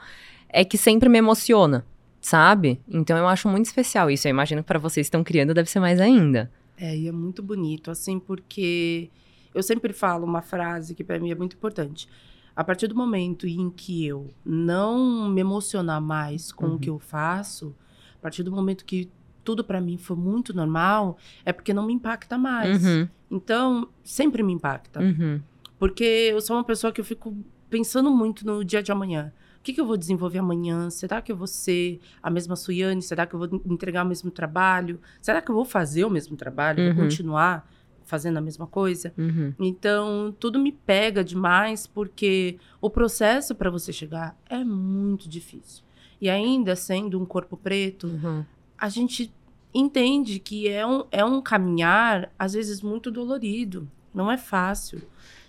é 0.49 0.64
que 0.64 0.78
sempre 0.78 1.09
me 1.09 1.18
emociona, 1.18 1.85
sabe? 2.21 2.80
Então 2.88 3.16
eu 3.18 3.26
acho 3.26 3.49
muito 3.49 3.66
especial 3.66 4.11
isso. 4.11 4.28
Eu 4.28 4.30
imagino 4.30 4.62
que 4.62 4.68
pra 4.68 4.78
vocês 4.78 5.06
que 5.06 5.09
estão 5.09 5.25
criando 5.25 5.52
deve 5.52 5.68
ser 5.68 5.80
mais 5.80 6.00
ainda. 6.00 6.50
É, 6.78 6.95
e 6.97 7.09
é 7.09 7.12
muito 7.12 7.42
bonito, 7.42 7.90
assim, 7.90 8.18
porque 8.18 9.09
eu 9.56 9.62
sempre 9.62 9.92
falo 9.92 10.25
uma 10.25 10.42
frase 10.42 10.94
que 10.94 11.02
para 11.02 11.18
mim 11.18 11.30
é 11.30 11.34
muito 11.34 11.56
importante. 11.56 12.08
A 12.54 12.62
partir 12.62 12.86
do 12.86 12.94
momento 12.94 13.46
em 13.46 13.70
que 13.70 14.06
eu 14.06 14.30
não 14.44 15.28
me 15.28 15.40
emocionar 15.40 16.00
mais 16.00 16.52
com 16.52 16.66
Uhum. 16.66 16.75
o 16.75 16.78
que 16.78 16.88
eu 16.90 16.98
faço, 16.98 17.75
a 18.18 18.22
partir 18.22 18.42
do 18.42 18.50
momento 18.52 18.84
que 18.84 19.10
tudo 19.44 19.62
para 19.64 19.80
mim 19.80 19.96
foi 19.98 20.16
muito 20.16 20.54
normal, 20.54 21.16
é 21.44 21.52
porque 21.52 21.72
não 21.75 21.86
me 21.86 21.92
impacta 21.92 22.36
mais. 22.38 22.84
Uhum. 22.84 23.08
Então, 23.30 23.88
sempre 24.02 24.42
me 24.42 24.52
impacta. 24.52 25.00
Uhum. 25.00 25.40
Porque 25.78 26.04
eu 26.04 26.40
sou 26.40 26.56
uma 26.56 26.64
pessoa 26.64 26.92
que 26.92 27.00
eu 27.00 27.04
fico 27.04 27.36
pensando 27.68 28.10
muito 28.10 28.46
no 28.46 28.64
dia 28.64 28.82
de 28.82 28.90
amanhã. 28.90 29.32
O 29.58 29.62
que, 29.66 29.72
que 29.72 29.80
eu 29.80 29.86
vou 29.86 29.96
desenvolver 29.96 30.38
amanhã? 30.38 30.88
Será 30.90 31.20
que 31.20 31.30
eu 31.30 31.36
vou 31.36 31.46
ser 31.46 32.00
a 32.22 32.30
mesma 32.30 32.56
Suiane? 32.56 33.02
Será 33.02 33.26
que 33.26 33.34
eu 33.34 33.38
vou 33.38 33.62
entregar 33.66 34.04
o 34.04 34.08
mesmo 34.08 34.30
trabalho? 34.30 35.00
Será 35.20 35.42
que 35.42 35.50
eu 35.50 35.54
vou 35.54 35.64
fazer 35.64 36.04
o 36.04 36.10
mesmo 36.10 36.36
trabalho? 36.36 36.82
Uhum. 36.82 36.94
Vou 36.94 37.04
continuar 37.04 37.68
fazendo 38.06 38.38
a 38.38 38.40
mesma 38.40 38.66
coisa? 38.66 39.12
Uhum. 39.18 39.52
Então, 39.58 40.34
tudo 40.40 40.58
me 40.58 40.72
pega 40.72 41.22
demais 41.22 41.86
porque 41.86 42.58
o 42.80 42.88
processo 42.88 43.54
para 43.54 43.68
você 43.68 43.92
chegar 43.92 44.34
é 44.48 44.64
muito 44.64 45.28
difícil. 45.28 45.84
E 46.20 46.30
ainda 46.30 46.75
sendo 46.75 47.20
um 47.20 47.26
corpo 47.26 47.56
preto, 47.56 48.06
uhum. 48.06 48.44
a 48.78 48.88
gente 48.88 49.30
entende 49.75 50.38
que 50.38 50.68
é 50.68 50.86
um, 50.86 51.04
é 51.10 51.25
um 51.25 51.42
caminhar, 51.42 52.32
às 52.38 52.54
vezes, 52.54 52.80
muito 52.80 53.10
dolorido. 53.10 53.86
Não 54.14 54.30
é 54.30 54.38
fácil. 54.38 55.02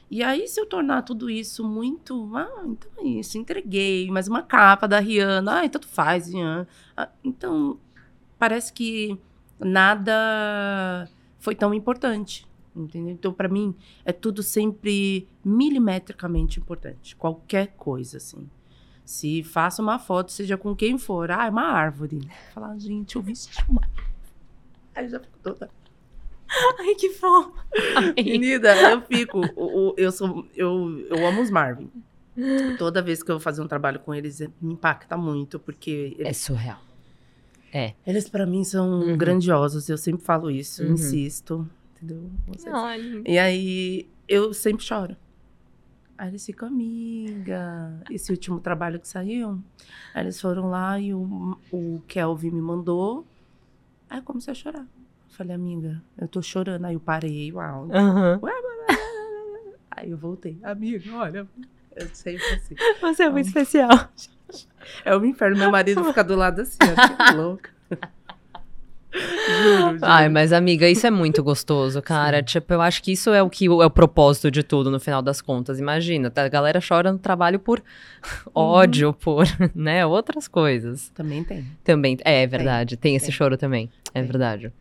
E 0.10 0.24
aí, 0.24 0.48
se 0.48 0.60
eu 0.60 0.66
tornar 0.66 1.02
tudo 1.04 1.30
isso 1.30 1.64
muito. 1.64 2.32
Ah, 2.36 2.64
então 2.66 2.92
é 2.98 3.04
isso, 3.04 3.38
entreguei, 3.38 4.10
mas 4.10 4.28
uma 4.28 4.42
capa 4.42 4.88
da 4.88 5.00
Rihanna. 5.00 5.64
Ah, 5.64 5.70
tanto 5.70 5.88
faz, 5.88 6.28
Rihanna. 6.28 6.68
Ah, 6.96 7.10
então, 7.24 7.78
parece 8.40 8.72
que 8.72 9.18
nada 9.60 11.10
foi 11.40 11.56
tão 11.56 11.74
importante. 11.74 12.47
Entendeu? 12.78 13.14
Então, 13.14 13.34
para 13.34 13.48
mim, 13.48 13.76
é 14.06 14.12
tudo 14.12 14.44
sempre 14.44 15.28
milimetricamente 15.44 16.60
importante. 16.60 17.16
Qualquer 17.16 17.74
coisa, 17.76 18.18
assim. 18.18 18.48
Se 19.04 19.42
faço 19.42 19.82
uma 19.82 19.98
foto, 19.98 20.32
seja 20.32 20.58
com 20.58 20.76
quem 20.76 20.98
for, 20.98 21.32
ah, 21.32 21.46
é 21.46 21.50
uma 21.50 21.64
árvore. 21.64 22.30
Falar, 22.54 22.78
gente, 22.78 23.16
eu 23.16 23.22
vesti 23.22 23.64
uma. 23.68 23.82
Aí 24.94 25.08
já 25.10 25.20
fico 25.20 25.40
toda. 25.42 25.70
Ai, 26.80 26.96
que 26.96 27.10
fofo. 27.10 27.54
Menina, 28.16 28.70
eu 28.76 29.02
fico. 29.02 29.42
Eu, 29.56 29.94
eu, 29.98 30.12
sou, 30.12 30.46
eu, 30.56 31.06
eu 31.10 31.26
amo 31.26 31.42
os 31.42 31.50
Marvin. 31.50 31.90
Toda 32.78 33.02
vez 33.02 33.24
que 33.24 33.32
eu 33.32 33.36
vou 33.36 33.42
fazer 33.42 33.62
um 33.62 33.68
trabalho 33.68 34.00
com 34.00 34.14
eles, 34.14 34.40
me 34.62 34.74
impacta 34.74 35.18
muito, 35.18 35.58
porque. 35.60 36.16
Eles, 36.18 36.28
é 36.28 36.34
surreal. 36.34 36.80
É. 37.74 37.94
Eles, 38.06 38.30
para 38.30 38.46
mim, 38.46 38.64
são 38.64 39.00
uhum. 39.00 39.18
grandiosos. 39.18 39.90
Eu 39.90 39.98
sempre 39.98 40.24
falo 40.24 40.52
isso, 40.52 40.84
uhum. 40.84 40.94
insisto. 40.94 41.68
Entendeu? 41.98 42.30
E 43.26 43.38
aí, 43.38 44.08
eu 44.28 44.54
sempre 44.54 44.84
choro. 44.84 45.16
Aí 46.18 46.30
eles 46.30 46.46
ficam, 46.46 46.68
amiga, 46.68 48.02
esse 48.10 48.32
último 48.32 48.60
trabalho 48.60 49.00
que 49.00 49.08
saiu, 49.08 49.62
aí 50.16 50.24
eles 50.24 50.42
foram 50.42 50.68
lá 50.68 51.00
e 51.00 51.14
o, 51.14 51.60
o 51.72 52.02
Kelvin 52.08 52.50
me 52.50 52.62
mandou. 52.62 53.26
Aí 54.10 54.18
eu 54.18 54.24
comecei 54.24 54.52
a 54.52 54.56
chorar. 54.56 54.88
Falei, 55.30 55.56
amiga, 55.56 56.02
eu 56.18 56.28
tô 56.28 56.42
chorando. 56.42 56.86
Aí 56.86 56.96
eu 56.96 57.00
parei, 57.00 57.52
uau. 57.52 57.84
Uhum. 57.84 58.42
Aí 59.92 60.10
eu 60.10 60.18
voltei. 60.18 60.58
Amiga, 60.64 61.16
olha, 61.16 61.48
eu 61.96 62.08
sempre 62.14 62.46
assim. 62.54 62.76
Você 63.02 63.24
é 63.24 63.30
muito 63.30 63.46
um... 63.46 63.48
especial. 63.48 63.90
É 65.04 65.14
o 65.14 65.20
um 65.20 65.26
inferno. 65.26 65.58
Meu 65.58 65.70
marido 65.70 66.02
fica 66.06 66.24
do 66.24 66.34
lado 66.34 66.62
assim, 66.62 66.78
ó, 66.82 67.28
que 67.28 67.36
louca. 67.36 67.70
Juro, 69.58 69.94
juro. 69.94 70.00
Ai, 70.02 70.28
mas 70.30 70.54
amiga, 70.54 70.88
isso 70.90 71.08
é 71.08 71.12
muito 71.12 71.44
gostoso, 71.44 72.02
cara. 72.02 72.40
Sim. 72.40 72.46
Tipo, 72.46 72.74
eu 72.74 72.82
acho 72.82 73.04
que 73.04 73.12
isso 73.12 73.30
é 73.32 73.42
o 73.42 73.50
que 73.50 73.66
é 73.66 73.70
o 73.70 73.90
propósito 73.90 74.52
de 74.52 74.64
tudo 74.64 74.92
no 74.92 75.00
final 75.00 75.22
das 75.22 75.42
contas. 75.42 75.80
Imagina, 75.80 76.32
a 76.36 76.48
galera 76.48 76.80
chora 76.86 77.12
no 77.12 77.20
trabalho 77.20 77.60
por 77.60 77.80
uhum. 78.48 78.52
ódio, 78.54 79.14
por, 79.14 79.46
né, 79.76 80.06
outras 80.06 80.48
coisas. 80.48 81.10
Também 81.10 81.44
tem. 81.44 81.66
Também, 81.84 82.18
é, 82.24 82.44
é 82.44 82.48
verdade. 82.48 82.96
Tem, 82.98 83.12
tem 83.12 83.16
esse 83.16 83.28
tem. 83.28 83.36
choro 83.36 83.58
também. 83.58 83.90
É 84.14 84.22
tem. 84.22 84.24
verdade. 84.24 84.72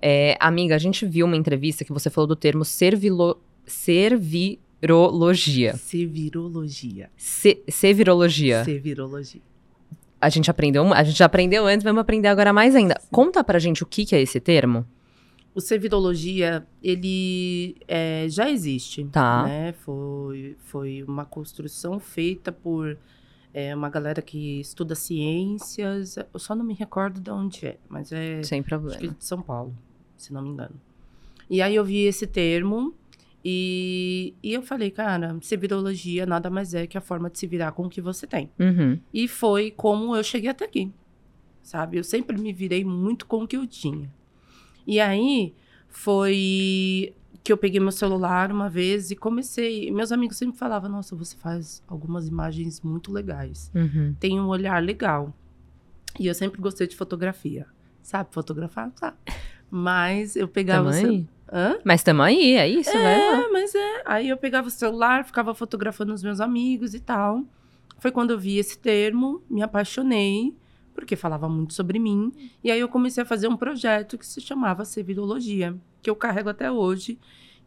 É, 0.00 0.36
amiga, 0.40 0.74
a 0.74 0.78
gente 0.78 1.04
viu 1.06 1.26
uma 1.26 1.36
entrevista 1.36 1.84
que 1.84 1.92
você 1.92 2.08
falou 2.08 2.28
do 2.28 2.36
termo 2.36 2.64
servilo, 2.64 3.38
servirologia. 3.66 5.76
Servirologia. 5.76 7.10
Se, 7.16 7.62
servirologia. 7.68 8.64
Servirologia 8.64 9.49
a 10.20 10.28
gente 10.28 10.50
aprendeu, 10.50 10.92
a 10.92 11.02
gente 11.02 11.18
já 11.18 11.24
aprendeu 11.24 11.66
antes, 11.66 11.82
vamos 11.82 12.00
aprender 12.00 12.28
agora 12.28 12.52
mais 12.52 12.74
ainda. 12.74 12.96
Sim. 13.00 13.08
Conta 13.10 13.42
pra 13.42 13.58
gente 13.58 13.82
o 13.82 13.86
que, 13.86 14.04
que 14.04 14.14
é 14.14 14.20
esse 14.20 14.38
termo. 14.38 14.84
O 15.54 15.60
servidologia, 15.60 16.64
ele 16.82 17.76
é, 17.88 18.26
já 18.28 18.48
existe. 18.48 19.04
Tá. 19.06 19.44
Né? 19.44 19.72
Foi, 19.72 20.56
foi 20.64 21.02
uma 21.02 21.24
construção 21.24 21.98
feita 21.98 22.52
por 22.52 22.96
é, 23.52 23.74
uma 23.74 23.88
galera 23.88 24.22
que 24.22 24.60
estuda 24.60 24.94
ciências. 24.94 26.16
Eu 26.16 26.38
só 26.38 26.54
não 26.54 26.64
me 26.64 26.74
recordo 26.74 27.20
de 27.20 27.30
onde 27.30 27.66
é, 27.66 27.78
mas 27.88 28.12
é. 28.12 28.42
Sem 28.42 28.62
problema. 28.62 28.96
Acho 28.96 29.08
que 29.08 29.14
de 29.14 29.24
São 29.24 29.42
Paulo, 29.42 29.74
se 30.16 30.32
não 30.32 30.42
me 30.42 30.50
engano. 30.50 30.74
E 31.48 31.60
aí 31.60 31.74
eu 31.74 31.84
vi 31.84 32.04
esse 32.04 32.28
termo 32.28 32.94
e, 33.44 34.34
e 34.42 34.52
eu 34.52 34.62
falei, 34.62 34.90
cara, 34.90 35.36
servidologia 35.40 36.26
nada 36.26 36.50
mais 36.50 36.74
é 36.74 36.86
que 36.86 36.98
a 36.98 37.00
forma 37.00 37.30
de 37.30 37.38
se 37.38 37.46
virar 37.46 37.72
com 37.72 37.86
o 37.86 37.90
que 37.90 38.00
você 38.00 38.26
tem. 38.26 38.50
Uhum. 38.58 38.98
E 39.12 39.26
foi 39.26 39.70
como 39.70 40.14
eu 40.14 40.22
cheguei 40.22 40.50
até 40.50 40.66
aqui, 40.66 40.92
sabe? 41.62 41.96
Eu 41.96 42.04
sempre 42.04 42.38
me 42.38 42.52
virei 42.52 42.84
muito 42.84 43.26
com 43.26 43.44
o 43.44 43.48
que 43.48 43.56
eu 43.56 43.66
tinha. 43.66 44.10
E 44.86 45.00
aí 45.00 45.54
foi 45.88 47.14
que 47.42 47.52
eu 47.52 47.56
peguei 47.56 47.80
meu 47.80 47.92
celular 47.92 48.52
uma 48.52 48.68
vez 48.68 49.10
e 49.10 49.16
comecei. 49.16 49.90
Meus 49.90 50.12
amigos 50.12 50.36
sempre 50.36 50.58
falavam: 50.58 50.90
Nossa, 50.90 51.16
você 51.16 51.36
faz 51.36 51.82
algumas 51.88 52.28
imagens 52.28 52.82
muito 52.82 53.12
legais, 53.12 53.70
uhum. 53.74 54.14
tem 54.20 54.38
um 54.38 54.48
olhar 54.48 54.82
legal. 54.82 55.34
E 56.18 56.26
eu 56.26 56.34
sempre 56.34 56.60
gostei 56.60 56.86
de 56.86 56.96
fotografia. 56.96 57.66
Sabe 58.02 58.28
fotografar? 58.32 58.92
Sabe. 58.96 59.16
Mas 59.70 60.36
eu 60.36 60.48
pegava. 60.48 60.90
Também? 60.90 61.28
Hã? 61.52 61.78
Mas 61.84 62.02
tamo 62.02 62.22
aí, 62.22 62.54
é 62.54 62.68
isso, 62.68 62.90
é, 62.90 63.02
né? 63.02 63.18
É, 63.18 63.48
mas 63.48 63.74
é. 63.74 64.02
Aí 64.04 64.28
eu 64.28 64.36
pegava 64.36 64.68
o 64.68 64.70
celular, 64.70 65.24
ficava 65.24 65.54
fotografando 65.54 66.12
os 66.12 66.22
meus 66.22 66.40
amigos 66.40 66.94
e 66.94 67.00
tal. 67.00 67.44
Foi 67.98 68.10
quando 68.10 68.30
eu 68.30 68.38
vi 68.38 68.56
esse 68.56 68.78
termo, 68.78 69.42
me 69.50 69.62
apaixonei, 69.62 70.56
porque 70.94 71.16
falava 71.16 71.48
muito 71.48 71.74
sobre 71.74 71.98
mim. 71.98 72.32
E 72.62 72.70
aí 72.70 72.80
eu 72.80 72.88
comecei 72.88 73.22
a 73.22 73.26
fazer 73.26 73.48
um 73.48 73.56
projeto 73.56 74.16
que 74.16 74.26
se 74.26 74.40
chamava 74.40 74.84
Servidologia, 74.84 75.76
que 76.00 76.08
eu 76.08 76.16
carrego 76.16 76.48
até 76.48 76.70
hoje, 76.70 77.18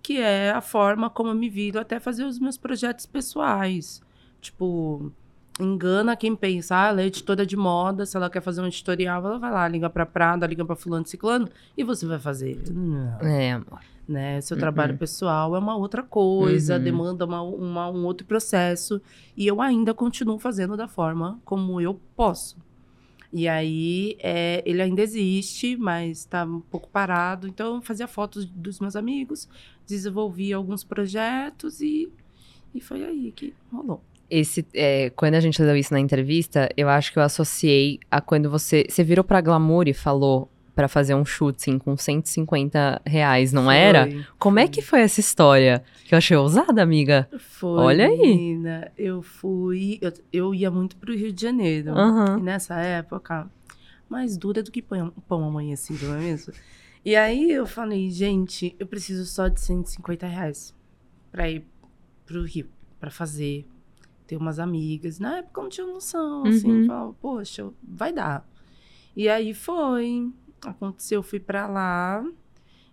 que 0.01 0.17
é 0.19 0.51
a 0.51 0.61
forma 0.61 1.09
como 1.09 1.29
eu 1.29 1.35
me 1.35 1.49
viro 1.49 1.79
até 1.79 1.99
fazer 1.99 2.23
os 2.23 2.39
meus 2.39 2.57
projetos 2.57 3.05
pessoais. 3.05 4.01
Tipo, 4.41 5.11
engana 5.59 6.15
quem 6.15 6.35
pensa, 6.35 6.75
ah, 6.75 6.87
ela 6.87 7.01
é 7.01 7.05
editora 7.05 7.45
de 7.45 7.55
moda, 7.55 8.05
se 8.05 8.17
ela 8.17 8.29
quer 8.29 8.41
fazer 8.41 8.61
um 8.61 8.67
editorial, 8.67 9.23
ela 9.25 9.37
vai 9.37 9.51
lá, 9.51 9.67
liga 9.67 9.89
pra 9.89 10.05
Prada, 10.05 10.47
liga 10.47 10.65
pra 10.65 10.75
fulano 10.75 11.05
ciclano, 11.05 11.47
e 11.77 11.83
você 11.83 12.05
vai 12.05 12.19
fazer. 12.19 12.59
Não. 12.71 13.19
É, 13.19 13.51
amor. 13.53 13.81
Né? 14.07 14.41
Seu 14.41 14.55
uhum. 14.55 14.61
trabalho 14.61 14.97
pessoal 14.97 15.55
é 15.55 15.59
uma 15.59 15.77
outra 15.77 16.03
coisa, 16.03 16.75
uhum. 16.77 16.83
demanda 16.83 17.25
uma, 17.25 17.41
uma, 17.41 17.89
um 17.89 18.03
outro 18.05 18.25
processo, 18.25 19.01
e 19.37 19.47
eu 19.47 19.61
ainda 19.61 19.93
continuo 19.93 20.39
fazendo 20.39 20.75
da 20.75 20.87
forma 20.87 21.39
como 21.45 21.79
eu 21.79 21.99
posso. 22.15 22.57
E 23.31 23.47
aí, 23.47 24.15
é, 24.19 24.61
ele 24.65 24.81
ainda 24.81 25.01
existe, 25.01 25.75
mas 25.75 26.19
está 26.19 26.43
um 26.45 26.59
pouco 26.59 26.87
parado. 26.87 27.47
Então, 27.47 27.75
eu 27.75 27.81
fazia 27.81 28.07
fotos 28.07 28.45
dos 28.45 28.79
meus 28.79 28.95
amigos, 28.95 29.49
desenvolvi 29.87 30.53
alguns 30.53 30.83
projetos 30.83 31.81
e, 31.81 32.11
e 32.75 32.79
foi 32.79 33.03
aí 33.03 33.31
que 33.31 33.55
rolou 33.71 34.03
esse, 34.29 34.65
é, 34.73 35.09
quando 35.11 35.35
a 35.35 35.39
gente 35.39 35.61
leu 35.61 35.75
isso 35.75 35.93
na 35.93 35.99
entrevista, 35.99 36.69
eu 36.75 36.89
acho 36.89 37.11
que 37.11 37.19
eu 37.19 37.23
associei 37.23 37.99
a 38.09 38.19
quando 38.21 38.49
você. 38.49 38.85
Você 38.89 39.03
virou 39.03 39.23
pra 39.23 39.41
Glamour 39.41 39.87
e 39.87 39.93
falou 39.93 40.49
para 40.75 40.87
fazer 40.87 41.13
um 41.13 41.23
shooting 41.23 41.77
com 41.77 41.95
150 41.95 43.01
reais, 43.05 43.53
não 43.53 43.65
foi, 43.65 43.75
era? 43.75 44.09
Como 44.39 44.57
é 44.57 44.63
foi. 44.63 44.67
é 44.67 44.71
que 44.71 44.81
foi 44.81 45.01
essa 45.01 45.19
história? 45.19 45.83
Que 46.05 46.15
eu 46.15 46.17
achei 46.17 46.35
ousada, 46.35 46.81
amiga. 46.81 47.29
Foi. 47.37 47.79
Olha 47.79 48.07
aí. 48.07 48.17
Menina, 48.17 48.91
eu 48.97 49.21
fui. 49.21 49.99
Eu, 50.01 50.11
eu 50.31 50.55
ia 50.55 50.71
muito 50.71 50.95
pro 50.97 51.15
Rio 51.15 51.31
de 51.31 51.41
Janeiro. 51.41 51.93
Uhum. 51.93 52.39
E 52.39 52.41
nessa 52.41 52.79
época, 52.79 53.47
mais 54.09 54.35
dura 54.35 54.63
do 54.63 54.71
que 54.71 54.81
pão, 54.81 55.13
pão 55.27 55.43
amanhecido, 55.43 56.07
não 56.07 56.15
é 56.15 56.19
mesmo? 56.19 56.53
E 57.05 57.15
aí 57.15 57.51
eu 57.51 57.67
falei, 57.67 58.09
gente, 58.09 58.75
eu 58.79 58.87
preciso 58.87 59.25
só 59.25 59.47
de 59.47 59.59
150 59.59 60.25
reais 60.25 60.73
pra 61.31 61.49
ir 61.49 61.65
pro 62.25 62.43
Rio, 62.43 62.67
pra 62.99 63.11
fazer 63.11 63.65
ter 64.25 64.37
umas 64.37 64.59
amigas. 64.59 65.19
Na 65.19 65.37
época 65.37 65.59
eu 65.59 65.63
não 65.63 65.69
tinha 65.69 65.87
noção, 65.87 66.45
assim, 66.45 66.71
uhum. 66.71 66.87
falava, 66.87 67.13
poxa, 67.21 67.69
vai 67.81 68.11
dar. 68.11 68.47
E 69.15 69.29
aí 69.29 69.53
foi, 69.53 70.31
aconteceu, 70.65 71.21
fui 71.21 71.39
para 71.39 71.67
lá. 71.67 72.23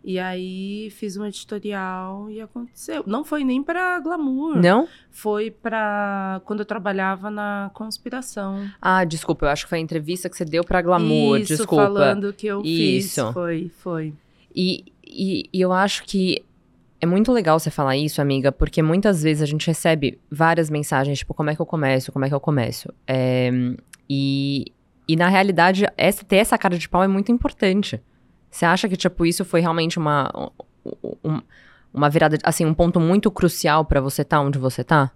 E 0.03 0.19
aí 0.19 0.89
fiz 0.93 1.19
um 1.19 1.27
editorial 1.27 2.31
e 2.31 2.41
aconteceu. 2.41 3.05
Não 3.07 3.23
foi 3.23 3.45
nem 3.45 3.63
para 3.63 4.01
glamour. 4.01 4.57
Não? 4.57 4.89
Foi 5.11 5.51
para 5.51 6.41
quando 6.47 6.61
eu 6.61 6.65
trabalhava 6.65 7.31
na 7.31 7.71
conspiração. 7.75 8.67
Ah, 8.81 9.05
desculpa, 9.05 9.45
eu 9.45 9.51
acho 9.51 9.65
que 9.65 9.69
foi 9.69 9.79
a 9.79 9.83
entrevista 9.83 10.31
que 10.31 10.37
você 10.37 10.45
deu 10.45 10.65
para 10.65 10.81
glamour, 10.81 11.39
Isso, 11.39 11.55
desculpa. 11.55 11.85
falando 11.85 12.33
que 12.33 12.47
eu 12.47 12.63
Isso. 12.65 13.27
fiz. 13.27 13.35
Foi, 13.35 13.71
foi. 13.77 14.15
E, 14.55 14.87
e, 15.07 15.51
e 15.53 15.61
eu 15.61 15.71
acho 15.71 16.05
que 16.05 16.43
é 17.01 17.07
muito 17.07 17.33
legal 17.33 17.59
você 17.59 17.71
falar 17.71 17.97
isso, 17.97 18.21
amiga, 18.21 18.53
porque 18.53 18.83
muitas 18.83 19.23
vezes 19.23 19.43
a 19.43 19.47
gente 19.47 19.67
recebe 19.67 20.21
várias 20.31 20.69
mensagens, 20.69 21.19
tipo, 21.19 21.33
como 21.33 21.51
é 21.51 21.57
que 21.57 21.63
eu 21.63 21.67
começo, 21.67 22.13
como 22.13 22.25
é 22.25 22.29
que 22.29 22.35
eu 22.35 22.41
começo? 22.41 22.93
É, 23.07 23.51
e, 24.09 24.67
E 25.09 25.17
na 25.17 25.29
realidade, 25.29 25.87
essa, 25.97 26.25
ter 26.25 26.37
essa 26.37 26.57
cara 26.57 26.79
de 26.79 26.89
pau 26.89 27.03
é 27.03 27.09
muito 27.09 27.33
importante. 27.33 28.01
Você 28.49 28.65
acha 28.65 28.89
que, 28.89 28.97
tipo, 28.97 29.27
isso 29.27 29.45
foi 29.45 29.61
realmente 29.61 29.99
uma, 29.99 30.31
um, 31.25 31.41
uma 31.93 32.09
virada, 32.09 32.39
assim, 32.45 32.65
um 32.65 32.75
ponto 32.75 33.01
muito 33.01 33.29
crucial 33.31 33.85
para 33.85 34.01
você 34.01 34.23
estar 34.23 34.37
tá 34.37 34.43
onde 34.43 34.59
você 34.59 34.85
tá? 34.85 35.11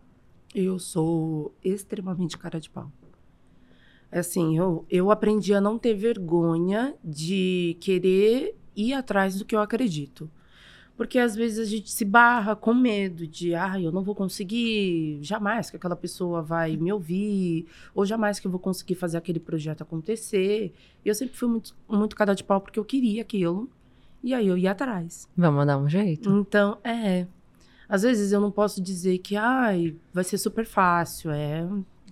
Eu 0.55 0.79
sou 0.79 1.55
extremamente 1.63 2.37
cara 2.39 2.59
de 2.59 2.71
pau. 2.71 2.91
Assim, 4.11 4.57
eu, 4.57 4.85
eu 4.89 5.11
aprendi 5.11 5.53
a 5.55 5.61
não 5.61 5.79
ter 5.79 5.95
vergonha 5.95 6.95
de 7.05 7.77
querer 7.81 8.57
ir 8.75 8.95
atrás 8.95 9.39
do 9.39 9.45
que 9.45 9.55
eu 9.55 9.61
acredito. 9.61 10.31
Porque 10.97 11.19
às 11.19 11.35
vezes 11.35 11.59
a 11.59 11.65
gente 11.69 11.91
se 11.91 12.05
barra 12.05 12.55
com 12.55 12.73
medo 12.73 13.27
de, 13.27 13.55
ah, 13.55 13.81
eu 13.81 13.91
não 13.91 14.03
vou 14.03 14.15
conseguir, 14.15 15.19
jamais 15.21 15.69
que 15.69 15.77
aquela 15.77 15.97
pessoa 15.97 16.41
vai 16.41 16.77
me 16.77 16.93
ouvir, 16.93 17.67
ou 17.93 18.07
jamais 18.07 18.39
que 18.39 18.47
eu 18.47 18.51
vou 18.51 18.61
conseguir 18.61 18.95
fazer 18.95 19.17
aquele 19.17 19.41
projeto 19.41 19.83
acontecer. 19.83 20.73
E 21.05 21.09
eu 21.09 21.15
sempre 21.15 21.37
fui 21.37 21.49
muito, 21.49 21.75
muito 21.89 22.15
cara 22.15 22.35
de 22.35 22.45
pau 22.45 22.61
porque 22.61 22.79
eu 22.79 22.85
queria 22.85 23.23
aquilo. 23.23 23.69
E 24.23 24.33
aí 24.33 24.47
eu 24.47 24.57
ia 24.57 24.71
atrás. 24.71 25.29
Vamos 25.37 25.67
dar 25.67 25.79
um 25.79 25.89
jeito. 25.89 26.31
Então, 26.31 26.79
é. 26.85 27.27
Às 27.89 28.03
vezes 28.03 28.33
eu 28.33 28.41
não 28.41 28.51
posso 28.51 28.81
dizer 28.81 29.19
que, 29.19 29.37
ai, 29.37 29.97
vai 30.13 30.25
ser 30.25 30.39
super 30.39 30.65
fácil. 30.65 31.31
É 31.31 31.67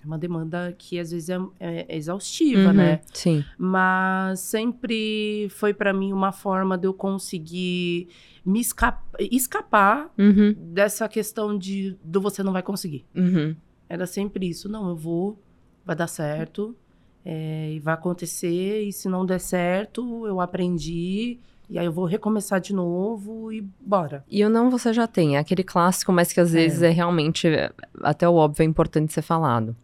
uma 0.07 0.19
demanda 0.19 0.75
que 0.77 0.99
às 0.99 1.11
vezes 1.11 1.29
é, 1.29 1.39
é 1.61 1.97
exaustiva, 1.97 2.69
uhum, 2.69 2.73
né? 2.73 3.01
Sim. 3.13 3.45
Mas 3.57 4.41
sempre 4.41 5.49
foi 5.51 5.73
para 5.73 5.93
mim 5.93 6.13
uma 6.13 6.33
forma 6.33 6.77
de 6.77 6.87
eu 6.87 6.95
conseguir 6.95 8.09
me 8.45 8.61
escapa, 8.61 9.03
escapar 9.19 10.13
uhum. 10.19 10.55
dessa 10.59 11.09
questão 11.09 11.57
de 11.57 11.97
do 12.03 12.21
você 12.21 12.43
não 12.43 12.53
vai 12.53 12.63
conseguir. 12.63 13.05
Uhum. 13.15 13.55
Era 13.89 14.07
sempre 14.07 14.49
isso. 14.49 14.69
Não, 14.69 14.89
eu 14.89 14.97
vou, 14.97 15.41
vai 15.85 15.95
dar 15.95 16.07
certo, 16.07 16.75
é, 17.25 17.73
e 17.73 17.79
vai 17.79 17.95
acontecer. 17.95 18.83
E 18.83 18.93
se 18.93 19.09
não 19.09 19.25
der 19.25 19.39
certo, 19.39 20.27
eu 20.27 20.41
aprendi 20.41 21.39
e 21.73 21.79
aí 21.79 21.87
eu 21.87 21.93
vou 21.93 22.05
recomeçar 22.05 22.61
de 22.61 22.75
novo 22.75 23.51
e 23.51 23.67
bora. 23.81 24.23
E 24.31 24.45
o 24.45 24.51
não 24.51 24.71
você 24.71 24.93
já 24.93 25.07
tem, 25.07 25.37
é 25.37 25.39
aquele 25.39 25.65
clássico, 25.65 26.13
mas 26.13 26.31
que 26.31 26.39
às 26.39 26.55
é. 26.55 26.59
vezes 26.59 26.83
é 26.83 26.91
realmente, 26.91 27.49
até 28.03 28.29
o 28.29 28.35
óbvio, 28.35 28.63
é 28.63 28.67
importante 28.67 29.11
ser 29.11 29.23
falado. 29.23 29.75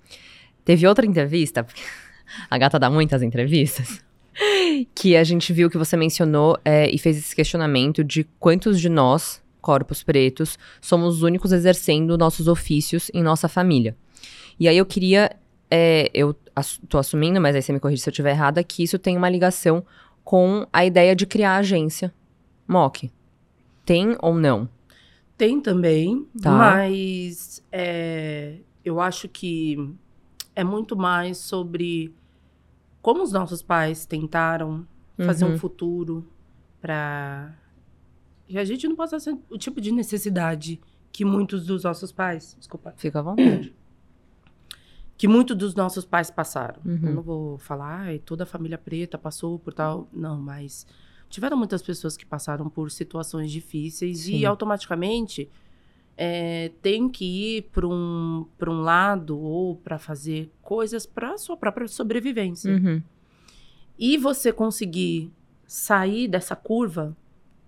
Teve 0.66 0.87
outra 0.87 1.07
entrevista, 1.07 1.66
a 2.50 2.59
gata 2.59 2.78
dá 2.78 2.90
muitas 2.90 3.23
entrevistas, 3.23 4.04
que 4.95 5.16
a 5.16 5.25
gente 5.25 5.50
viu 5.50 5.71
que 5.71 5.78
você 5.78 5.97
mencionou 5.97 6.59
é, 6.62 6.90
e 6.90 6.99
fez 6.99 7.16
esse 7.16 7.35
questionamento 7.35 8.04
de 8.04 8.25
quantos 8.38 8.78
de 8.78 8.90
nós, 8.90 9.40
corpos 9.59 10.02
pretos, 10.02 10.59
somos 10.83 11.16
os 11.16 11.23
únicos 11.23 11.52
exercendo 11.52 12.18
nossos 12.18 12.49
ofícios 12.49 13.11
em 13.14 13.23
nossa 13.23 13.49
família. 13.49 13.97
E 14.61 14.68
aí 14.68 14.76
eu 14.76 14.85
queria, 14.85 15.35
é, 15.71 16.11
eu 16.12 16.37
tô 16.87 16.99
assumindo, 16.99 17.40
mas 17.40 17.57
aí 17.57 17.62
você 17.62 17.73
me 17.73 17.80
corrige 17.80 18.02
se 18.02 18.11
eu 18.11 18.12
estiver 18.12 18.33
errada, 18.33 18.62
que 18.62 18.83
isso 18.83 18.99
tem 18.99 19.16
uma 19.16 19.30
ligação 19.30 19.83
com 20.28 20.66
a 20.70 20.85
ideia 20.85 21.16
de 21.16 21.25
criar 21.25 21.56
agência. 21.56 22.12
Mock. 22.66 23.11
Tem 23.82 24.14
ou 24.20 24.35
não? 24.35 24.68
Tem 25.38 25.58
também, 25.58 26.28
tá. 26.42 26.50
mas 26.50 27.64
é, 27.73 28.58
eu 28.85 29.00
acho 29.00 29.26
que 29.26 29.90
é 30.54 30.62
muito 30.62 30.94
mais 30.94 31.38
sobre 31.38 32.14
como 33.00 33.23
os 33.23 33.32
nossos 33.32 33.62
pais 33.62 34.04
tentaram 34.04 34.87
fazer 35.16 35.47
uhum. 35.47 35.54
um 35.54 35.58
futuro 35.58 36.30
para 36.78 37.54
e 38.47 38.58
a 38.58 38.64
gente 38.66 38.87
não 38.87 38.97
possa 38.97 39.18
ser 39.18 39.35
o 39.49 39.56
tipo 39.56 39.80
de 39.80 39.90
necessidade 39.90 40.78
que 41.11 41.25
muitos 41.25 41.64
dos 41.64 41.85
nossos 41.85 42.12
pais, 42.12 42.54
desculpa, 42.58 42.92
fica 42.99 43.20
à 43.20 43.23
vontade, 43.23 43.75
que 45.19 45.27
muitos 45.27 45.57
dos 45.57 45.75
nossos 45.75 46.05
pais 46.05 46.31
passaram. 46.31 46.81
Uhum. 46.85 47.01
Eu 47.03 47.15
não 47.15 47.23
vou 47.23 47.59
falar, 47.59 48.03
ai, 48.03 48.21
toda 48.21 48.45
a 48.45 48.47
família 48.47 48.79
preta 48.79 49.19
passou 49.19 49.59
por 49.59 49.75
tal. 49.75 50.09
Não, 50.13 50.41
mas 50.41 50.87
tiveram 51.29 51.57
muitas 51.57 51.83
pessoas 51.83 52.17
que 52.17 52.25
passaram 52.25 52.71
por 52.71 52.89
situações 52.93 53.51
difíceis 53.51 54.21
Sim. 54.21 54.37
e 54.37 54.47
automaticamente 54.47 55.50
é, 56.17 56.71
tem 56.81 57.09
que 57.09 57.25
ir 57.57 57.63
para 57.73 57.85
um, 57.85 58.47
um 58.69 58.81
lado 58.81 59.37
ou 59.37 59.75
para 59.75 59.99
fazer 59.99 60.52
coisas 60.63 61.04
para 61.04 61.37
sua 61.37 61.57
própria 61.57 61.89
sobrevivência. 61.89 62.73
Uhum. 62.73 63.02
E 63.99 64.17
você 64.17 64.52
conseguir 64.52 65.33
sair 65.67 66.28
dessa 66.28 66.54
curva 66.54 67.17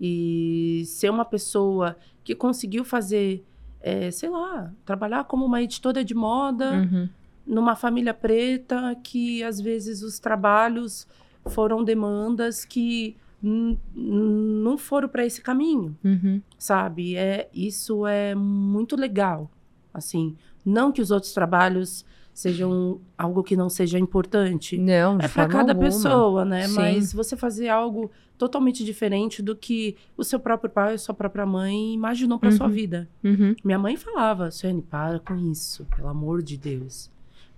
e 0.01 0.85
ser 0.87 1.11
uma 1.11 1.25
pessoa 1.25 1.97
que 2.23 2.33
conseguiu 2.33 2.85
fazer, 2.85 3.45
é, 3.81 4.09
sei 4.13 4.31
lá, 4.31 4.73
trabalhar 4.85 5.25
como 5.25 5.45
uma 5.45 5.61
editora 5.61 6.05
de 6.05 6.15
moda. 6.15 6.75
Uhum 6.75 7.09
numa 7.51 7.75
família 7.75 8.15
preta 8.15 8.97
que 9.03 9.43
às 9.43 9.61
vezes 9.61 10.03
os 10.03 10.21
trabalhos 10.21 11.07
foram 11.47 11.83
demandas 11.83 12.65
que 12.65 13.17
não 13.43 14.79
foram 14.79 15.09
para 15.09 15.27
esse 15.27 15.41
caminho, 15.41 15.97
uhum. 16.05 16.41
sabe? 16.57 17.17
É 17.17 17.49
isso 17.53 18.07
é 18.07 18.35
muito 18.35 18.95
legal, 18.95 19.51
assim, 19.93 20.37
não 20.65 20.93
que 20.93 21.03
os 21.03 21.11
outros 21.11 21.33
trabalhos 21.33 22.05
sejam 22.33 23.01
algo 23.19 23.43
que 23.43 23.57
não 23.57 23.69
seja 23.69 23.99
importante. 23.99 24.79
Não, 24.79 25.19
é 25.19 25.27
para 25.27 25.49
cada 25.49 25.73
alguma. 25.73 25.89
pessoa, 25.89 26.45
né? 26.45 26.69
Sim. 26.69 26.75
Mas 26.75 27.13
você 27.13 27.37
fazer 27.37 27.69
algo 27.69 28.11
totalmente 28.39 28.85
diferente 28.85 29.43
do 29.43 29.57
que 29.57 29.97
o 30.17 30.23
seu 30.23 30.39
próprio 30.39 30.71
pai 30.71 30.97
sua 30.99 31.15
própria 31.15 31.45
mãe 31.45 31.95
imaginou 31.95 32.39
para 32.39 32.51
uhum. 32.51 32.57
sua 32.57 32.69
vida. 32.69 33.09
Uhum. 33.25 33.57
Minha 33.65 33.79
mãe 33.79 33.97
falava, 33.97 34.51
Suene, 34.51 34.83
para 34.83 35.19
com 35.19 35.37
isso, 35.37 35.87
pelo 35.97 36.09
amor 36.09 36.43
de 36.43 36.57
Deus. 36.57 37.11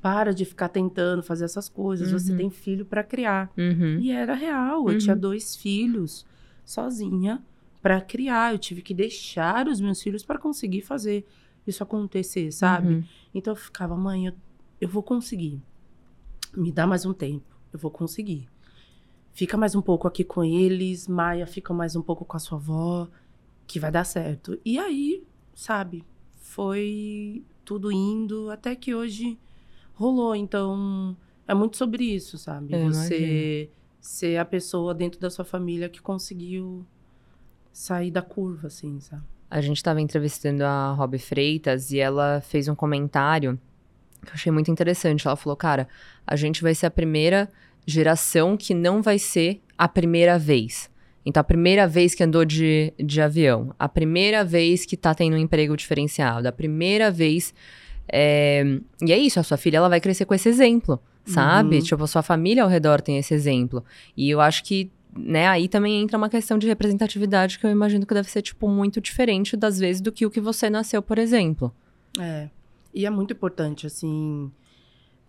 Para 0.02 0.34
de 0.34 0.44
ficar 0.44 0.68
tentando 0.68 1.22
fazer 1.22 1.44
essas 1.44 1.68
coisas. 1.68 2.12
Uhum. 2.12 2.18
Você 2.18 2.36
tem 2.36 2.50
filho 2.50 2.84
para 2.84 3.04
criar. 3.04 3.50
Uhum. 3.56 4.00
E 4.00 4.10
era 4.10 4.34
real. 4.34 4.90
Eu 4.90 4.98
tinha 4.98 5.14
uhum. 5.14 5.20
dois 5.20 5.54
filhos 5.54 6.26
sozinha 6.64 7.40
para 7.80 8.00
criar. 8.00 8.52
Eu 8.52 8.58
tive 8.58 8.82
que 8.82 8.92
deixar 8.92 9.68
os 9.68 9.80
meus 9.80 10.02
filhos 10.02 10.24
para 10.24 10.38
conseguir 10.38 10.82
fazer 10.82 11.24
isso 11.64 11.82
acontecer, 11.84 12.50
sabe? 12.50 12.94
Uhum. 12.94 13.04
Então 13.32 13.52
eu 13.52 13.56
ficava, 13.56 13.96
mãe, 13.96 14.26
eu, 14.26 14.32
eu 14.80 14.88
vou 14.88 15.04
conseguir. 15.04 15.62
Me 16.56 16.72
dá 16.72 16.84
mais 16.84 17.06
um 17.06 17.12
tempo. 17.12 17.46
Eu 17.72 17.78
vou 17.78 17.90
conseguir. 17.90 18.48
Fica 19.32 19.56
mais 19.56 19.74
um 19.74 19.80
pouco 19.80 20.08
aqui 20.08 20.24
com 20.24 20.44
eles. 20.44 21.08
Maia, 21.08 21.46
fica 21.46 21.72
mais 21.72 21.96
um 21.96 22.02
pouco 22.02 22.24
com 22.24 22.36
a 22.36 22.40
sua 22.40 22.58
avó. 22.58 23.08
Que 23.66 23.78
vai 23.78 23.90
dar 23.90 24.04
certo. 24.04 24.58
E 24.64 24.78
aí, 24.78 25.24
sabe? 25.54 26.04
Foi 26.40 27.44
tudo 27.64 27.90
indo 27.90 28.50
até 28.50 28.74
que 28.74 28.94
hoje 28.94 29.38
rolou. 30.02 30.34
Então, 30.34 31.16
é 31.46 31.54
muito 31.54 31.76
sobre 31.76 32.04
isso, 32.04 32.36
sabe? 32.38 32.74
É, 32.74 32.84
Você 32.84 33.18
imagino. 33.18 33.70
ser 34.00 34.36
a 34.36 34.44
pessoa 34.44 34.94
dentro 34.94 35.20
da 35.20 35.30
sua 35.30 35.44
família 35.44 35.88
que 35.88 36.00
conseguiu 36.00 36.84
sair 37.72 38.10
da 38.10 38.22
curva, 38.22 38.66
assim, 38.66 39.00
sabe? 39.00 39.22
A 39.50 39.60
gente 39.60 39.76
estava 39.76 40.00
entrevistando 40.00 40.64
a 40.64 40.92
Rob 40.92 41.18
Freitas 41.18 41.90
e 41.90 41.98
ela 41.98 42.40
fez 42.40 42.68
um 42.68 42.74
comentário 42.74 43.58
que 44.22 44.28
eu 44.28 44.34
achei 44.34 44.52
muito 44.52 44.70
interessante. 44.70 45.26
Ela 45.26 45.36
falou, 45.36 45.56
cara, 45.56 45.88
a 46.26 46.36
gente 46.36 46.62
vai 46.62 46.74
ser 46.74 46.86
a 46.86 46.90
primeira 46.90 47.48
geração 47.86 48.56
que 48.56 48.72
não 48.72 49.02
vai 49.02 49.18
ser 49.18 49.60
a 49.76 49.88
primeira 49.88 50.38
vez. 50.38 50.90
Então, 51.24 51.40
a 51.40 51.44
primeira 51.44 51.86
vez 51.86 52.14
que 52.14 52.22
andou 52.22 52.44
de, 52.44 52.92
de 52.98 53.20
avião, 53.20 53.74
a 53.78 53.88
primeira 53.88 54.44
vez 54.44 54.84
que 54.84 54.96
tá 54.96 55.14
tendo 55.14 55.34
um 55.34 55.38
emprego 55.38 55.76
diferenciado, 55.76 56.48
a 56.48 56.52
primeira 56.52 57.10
vez 57.10 57.54
é, 58.12 58.78
e 59.00 59.10
é 59.10 59.16
isso, 59.16 59.40
a 59.40 59.42
sua 59.42 59.56
filha 59.56 59.78
ela 59.78 59.88
vai 59.88 60.00
crescer 60.00 60.26
com 60.26 60.34
esse 60.34 60.46
exemplo, 60.48 61.00
sabe? 61.24 61.76
Uhum. 61.76 61.82
Tipo, 61.82 62.04
a 62.04 62.06
sua 62.06 62.22
família 62.22 62.62
ao 62.62 62.68
redor 62.68 63.00
tem 63.00 63.16
esse 63.16 63.32
exemplo. 63.32 63.82
E 64.14 64.28
eu 64.28 64.38
acho 64.38 64.62
que, 64.62 64.90
né, 65.16 65.48
aí 65.48 65.66
também 65.66 66.02
entra 66.02 66.18
uma 66.18 66.28
questão 66.28 66.58
de 66.58 66.66
representatividade 66.66 67.58
que 67.58 67.66
eu 67.66 67.70
imagino 67.70 68.04
que 68.04 68.12
deve 68.12 68.28
ser, 68.30 68.42
tipo, 68.42 68.68
muito 68.68 69.00
diferente 69.00 69.56
das 69.56 69.78
vezes 69.78 70.02
do 70.02 70.12
que 70.12 70.26
o 70.26 70.30
que 70.30 70.40
você 70.40 70.68
nasceu, 70.68 71.00
por 71.00 71.18
exemplo. 71.18 71.74
É. 72.20 72.50
E 72.94 73.06
é 73.06 73.10
muito 73.10 73.32
importante, 73.32 73.86
assim, 73.86 74.52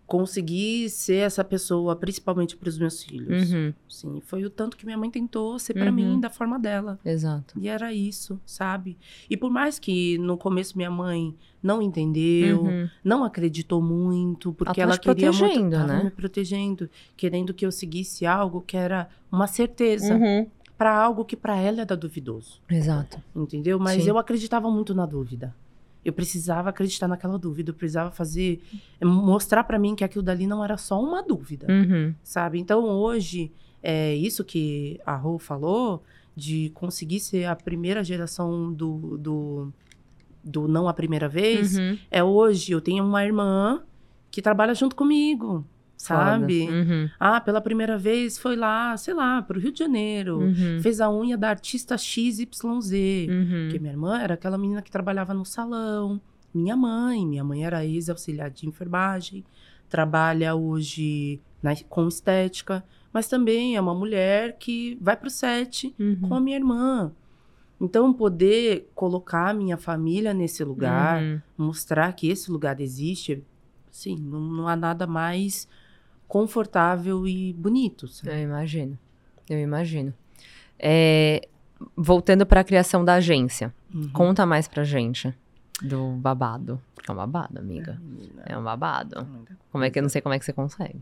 conseguir 0.05 0.89
ser 0.89 1.17
essa 1.17 1.43
pessoa, 1.43 1.95
principalmente 1.95 2.57
para 2.57 2.69
os 2.69 2.77
meus 2.77 3.03
filhos. 3.03 3.51
Uhum. 3.51 3.73
Sim, 3.87 4.21
foi 4.25 4.43
o 4.43 4.49
tanto 4.49 4.75
que 4.75 4.85
minha 4.85 4.97
mãe 4.97 5.09
tentou 5.09 5.57
ser 5.57 5.73
para 5.73 5.85
uhum. 5.85 5.91
mim 5.91 6.19
da 6.19 6.29
forma 6.29 6.59
dela. 6.59 6.99
Exato. 7.03 7.57
E 7.59 7.67
era 7.67 7.93
isso, 7.93 8.39
sabe? 8.45 8.97
E 9.29 9.37
por 9.37 9.49
mais 9.49 9.79
que 9.79 10.17
no 10.17 10.37
começo 10.37 10.77
minha 10.77 10.91
mãe 10.91 11.33
não 11.61 11.81
entendeu, 11.81 12.63
uhum. 12.63 12.89
não 13.03 13.23
acreditou 13.23 13.81
muito, 13.81 14.53
porque 14.53 14.81
ela, 14.81 14.93
ela 14.93 14.99
queria 14.99 15.31
muito 15.31 15.69
né? 15.69 16.03
me 16.03 16.11
protegendo, 16.11 16.89
querendo 17.15 17.53
que 17.53 17.65
eu 17.65 17.71
seguisse 17.71 18.25
algo 18.25 18.61
que 18.61 18.75
era 18.75 19.07
uma 19.31 19.47
certeza. 19.47 20.15
Uhum. 20.15 20.47
Para 20.75 20.97
algo 20.97 21.23
que 21.23 21.37
para 21.37 21.55
ela 21.55 21.81
era 21.81 21.95
duvidoso. 21.95 22.59
Exato. 22.69 23.21
Entendeu? 23.33 23.79
Mas 23.79 24.03
Sim. 24.03 24.09
eu 24.09 24.17
acreditava 24.17 24.69
muito 24.69 24.93
na 24.93 25.05
dúvida. 25.05 25.55
Eu 26.03 26.13
precisava 26.13 26.69
acreditar 26.69 27.07
naquela 27.07 27.37
dúvida, 27.37 27.71
eu 27.71 27.73
precisava 27.73 28.11
fazer, 28.11 28.61
mostrar 29.01 29.63
para 29.63 29.79
mim 29.79 29.95
que 29.95 30.03
aquilo 30.03 30.23
dali 30.23 30.45
não 30.45 30.63
era 30.63 30.77
só 30.77 31.01
uma 31.01 31.23
dúvida, 31.23 31.67
uhum. 31.69 32.13
sabe? 32.23 32.59
Então 32.59 32.83
hoje, 32.83 33.51
é 33.81 34.13
isso 34.13 34.43
que 34.43 34.99
a 35.05 35.15
Rô 35.15 35.39
falou, 35.39 36.03
de 36.35 36.71
conseguir 36.73 37.19
ser 37.19 37.45
a 37.45 37.55
primeira 37.55 38.03
geração 38.03 38.73
do, 38.73 39.17
do, 39.17 39.73
do 40.43 40.67
não 40.67 40.87
a 40.87 40.93
primeira 40.93 41.29
vez, 41.29 41.77
uhum. 41.77 41.97
é 42.11 42.23
hoje 42.23 42.71
eu 42.71 42.81
tenho 42.81 43.03
uma 43.03 43.23
irmã 43.23 43.81
que 44.31 44.41
trabalha 44.41 44.73
junto 44.73 44.95
comigo, 44.95 45.65
sabe? 46.03 46.67
Uhum. 46.69 47.09
Ah, 47.17 47.39
pela 47.39 47.61
primeira 47.61 47.97
vez 47.97 48.37
foi 48.37 48.55
lá, 48.57 48.95
sei 48.97 49.13
lá, 49.13 49.41
pro 49.41 49.59
Rio 49.59 49.71
de 49.71 49.79
Janeiro, 49.79 50.39
uhum. 50.39 50.79
fez 50.81 50.99
a 50.99 51.09
unha 51.09 51.37
da 51.37 51.49
artista 51.49 51.97
XYZ. 51.97 52.51
Uhum. 53.29 53.69
Que 53.71 53.79
minha 53.79 53.93
irmã 53.93 54.19
era 54.19 54.33
aquela 54.33 54.57
menina 54.57 54.81
que 54.81 54.91
trabalhava 54.91 55.33
no 55.33 55.45
salão. 55.45 56.19
Minha 56.53 56.75
mãe, 56.75 57.25
minha 57.25 57.43
mãe 57.43 57.65
era 57.65 57.85
ex-auxiliar 57.85 58.51
de 58.51 58.67
enfermagem, 58.67 59.45
trabalha 59.89 60.53
hoje 60.53 61.39
na, 61.61 61.73
com 61.87 62.07
estética, 62.07 62.83
mas 63.11 63.27
também 63.27 63.77
é 63.77 63.81
uma 63.81 63.95
mulher 63.95 64.57
que 64.59 64.97
vai 65.01 65.15
pro 65.15 65.29
set 65.29 65.95
uhum. 65.97 66.19
com 66.27 66.35
a 66.35 66.41
minha 66.41 66.57
irmã. 66.57 67.11
Então, 67.79 68.13
poder 68.13 68.91
colocar 68.93 69.49
a 69.49 69.53
minha 69.53 69.77
família 69.77 70.33
nesse 70.33 70.63
lugar, 70.63 71.23
uhum. 71.23 71.41
mostrar 71.57 72.13
que 72.13 72.27
esse 72.27 72.51
lugar 72.51 72.79
existe, 72.79 73.43
sim, 73.89 74.17
não, 74.17 74.39
não 74.39 74.67
há 74.67 74.75
nada 74.75 75.07
mais 75.07 75.67
confortável 76.33 77.27
e 77.27 77.53
bonito. 77.53 78.07
Sabe? 78.07 78.31
Eu 78.31 78.39
imagino. 78.39 78.97
Eu 79.47 79.59
imagino. 79.59 80.11
É, 80.79 81.47
voltando 81.95 82.43
para 82.43 82.61
a 82.61 82.63
criação 82.63 83.05
da 83.05 83.13
agência, 83.13 83.71
uhum. 83.93 84.09
conta 84.09 84.43
mais 84.43 84.67
pra 84.67 84.83
gente 84.83 85.31
do 85.79 86.13
babado. 86.13 86.81
Porque 86.95 87.11
é 87.11 87.13
um 87.13 87.17
babado, 87.17 87.59
amiga. 87.59 88.01
É, 88.47 88.53
é 88.53 88.57
um 88.57 88.63
babado. 88.63 89.27
Como 89.71 89.83
é 89.83 89.91
que 89.91 89.99
eu 89.99 90.01
não 90.01 90.09
sei 90.09 90.21
como 90.21 90.33
é 90.33 90.39
que 90.39 90.45
você 90.45 90.51
consegue? 90.51 90.99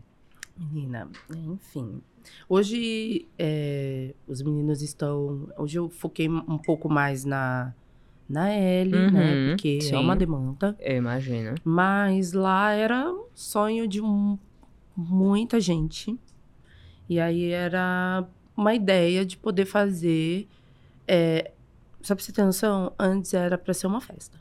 Menina, 0.54 1.08
enfim. 1.30 2.02
Hoje, 2.46 3.26
é, 3.38 4.14
os 4.26 4.42
meninos 4.42 4.82
estão. 4.82 5.48
Hoje 5.56 5.78
eu 5.78 5.88
foquei 5.88 6.28
um 6.28 6.58
pouco 6.58 6.90
mais 6.90 7.24
na, 7.24 7.72
na 8.28 8.50
L, 8.50 8.90
né? 8.90 9.06
uhum, 9.06 9.12
né? 9.12 9.48
Porque 9.48 9.80
sim. 9.80 9.94
é 9.94 9.98
uma 9.98 10.14
demanda. 10.14 10.76
Eu 10.78 10.98
imagino. 10.98 11.54
Mas 11.64 12.34
lá 12.34 12.72
era 12.72 13.10
um 13.10 13.24
sonho 13.34 13.88
de 13.88 14.02
um, 14.02 14.38
muita 14.96 15.60
gente. 15.60 16.18
E 17.08 17.20
aí 17.20 17.50
era 17.50 18.26
uma 18.56 18.74
ideia 18.74 19.24
de 19.24 19.36
poder 19.36 19.66
fazer. 19.66 20.48
É, 21.06 21.50
só 22.00 22.14
pra 22.14 22.24
você 22.24 22.32
ter 22.32 22.44
noção, 22.44 22.92
antes 22.98 23.34
era 23.34 23.58
para 23.58 23.74
ser 23.74 23.86
uma 23.86 24.00
festa. 24.00 24.40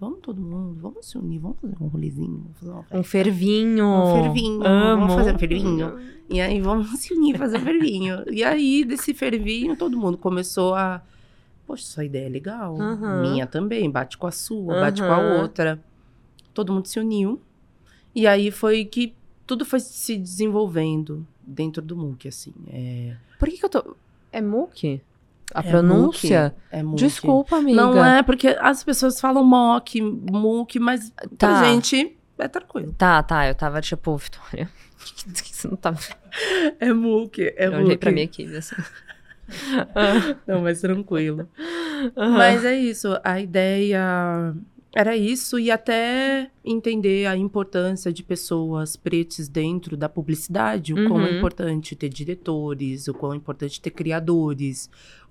Vamos 0.00 0.18
todo 0.20 0.40
mundo, 0.40 0.80
vamos 0.80 1.06
se 1.06 1.16
unir, 1.16 1.38
vamos 1.38 1.58
fazer 1.60 1.76
um 1.80 1.86
rolezinho. 1.86 2.50
Fazer 2.54 2.72
um 2.90 3.02
fervinho. 3.04 3.86
Um 3.86 4.22
fervinho. 4.22 4.66
Amo. 4.66 5.00
Vamos 5.02 5.14
fazer 5.14 5.34
um 5.34 5.38
fervinho. 5.38 5.98
E 6.28 6.40
aí 6.40 6.60
vamos 6.60 6.88
se 6.98 7.14
unir, 7.14 7.38
fazer 7.38 7.58
um 7.58 7.60
fervinho. 7.60 8.24
E 8.28 8.42
aí, 8.42 8.84
desse 8.84 9.14
fervinho, 9.14 9.76
todo 9.76 9.96
mundo 9.96 10.18
começou 10.18 10.74
a. 10.74 11.00
Poxa, 11.66 11.84
sua 11.84 12.04
ideia 12.04 12.26
é 12.26 12.28
legal. 12.28 12.74
Uhum. 12.74 13.22
Minha 13.22 13.46
também. 13.46 13.88
Bate 13.88 14.18
com 14.18 14.26
a 14.26 14.32
sua, 14.32 14.74
uhum. 14.74 14.80
bate 14.80 15.00
com 15.00 15.12
a 15.12 15.40
outra. 15.40 15.80
Todo 16.52 16.72
mundo 16.72 16.86
se 16.86 16.98
uniu. 16.98 17.40
E 18.12 18.26
aí 18.26 18.50
foi 18.50 18.84
que 18.84 19.14
tudo 19.46 19.64
foi 19.64 19.80
se 19.80 20.16
desenvolvendo 20.16 21.26
dentro 21.40 21.80
do 21.82 21.96
MOOC, 21.96 22.28
assim. 22.28 22.52
É... 22.68 23.16
Por 23.38 23.48
que, 23.48 23.58
que 23.58 23.64
eu 23.64 23.68
tô. 23.68 23.96
É 24.32 24.40
MOOC? 24.40 25.00
A 25.54 25.60
é 25.60 25.62
pronúncia? 25.62 26.54
é 26.70 26.82
muque. 26.82 27.04
Desculpa, 27.04 27.56
amiga. 27.56 27.80
Não 27.80 28.04
é, 28.04 28.22
porque 28.22 28.48
as 28.60 28.82
pessoas 28.82 29.20
falam 29.20 29.44
mock, 29.44 30.00
muque, 30.00 30.78
mas 30.78 31.10
tá. 31.38 31.60
pra 31.60 31.64
gente 31.64 32.16
é 32.38 32.48
tranquilo. 32.48 32.94
Tá, 32.98 33.22
tá. 33.22 33.46
Eu 33.46 33.54
tava 33.54 33.80
tipo, 33.80 34.16
Vitória. 34.18 34.68
Você 34.98 35.68
não 35.68 35.76
tava. 35.76 36.00
É 36.80 36.92
muque, 36.92 37.54
é 37.56 37.66
eu 37.66 37.72
muque. 37.72 37.84
olhei 37.84 37.96
pra 37.96 38.10
minha 38.10 38.24
equipe 38.24 38.56
assim. 38.56 38.74
não, 40.46 40.62
mas 40.62 40.80
tranquilo. 40.80 41.48
Uhum. 42.16 42.32
Mas 42.32 42.64
é 42.64 42.76
isso. 42.76 43.18
A 43.22 43.40
ideia 43.40 44.52
era 44.96 45.14
isso, 45.14 45.58
e 45.58 45.70
até 45.70 46.50
entender 46.64 47.26
a 47.26 47.36
importância 47.36 48.10
de 48.10 48.22
pessoas 48.22 48.96
pretas 48.96 49.46
dentro 49.46 49.94
da 49.94 50.08
publicidade, 50.08 50.94
o 50.94 50.96
uhum. 50.96 51.08
quão 51.08 51.26
é 51.26 51.36
importante 51.36 51.94
ter 51.94 52.08
diretores, 52.08 53.06
o 53.06 53.12
quão 53.12 53.34
é 53.34 53.36
importante 53.36 53.78
ter 53.78 53.90
criadores, 53.90 54.88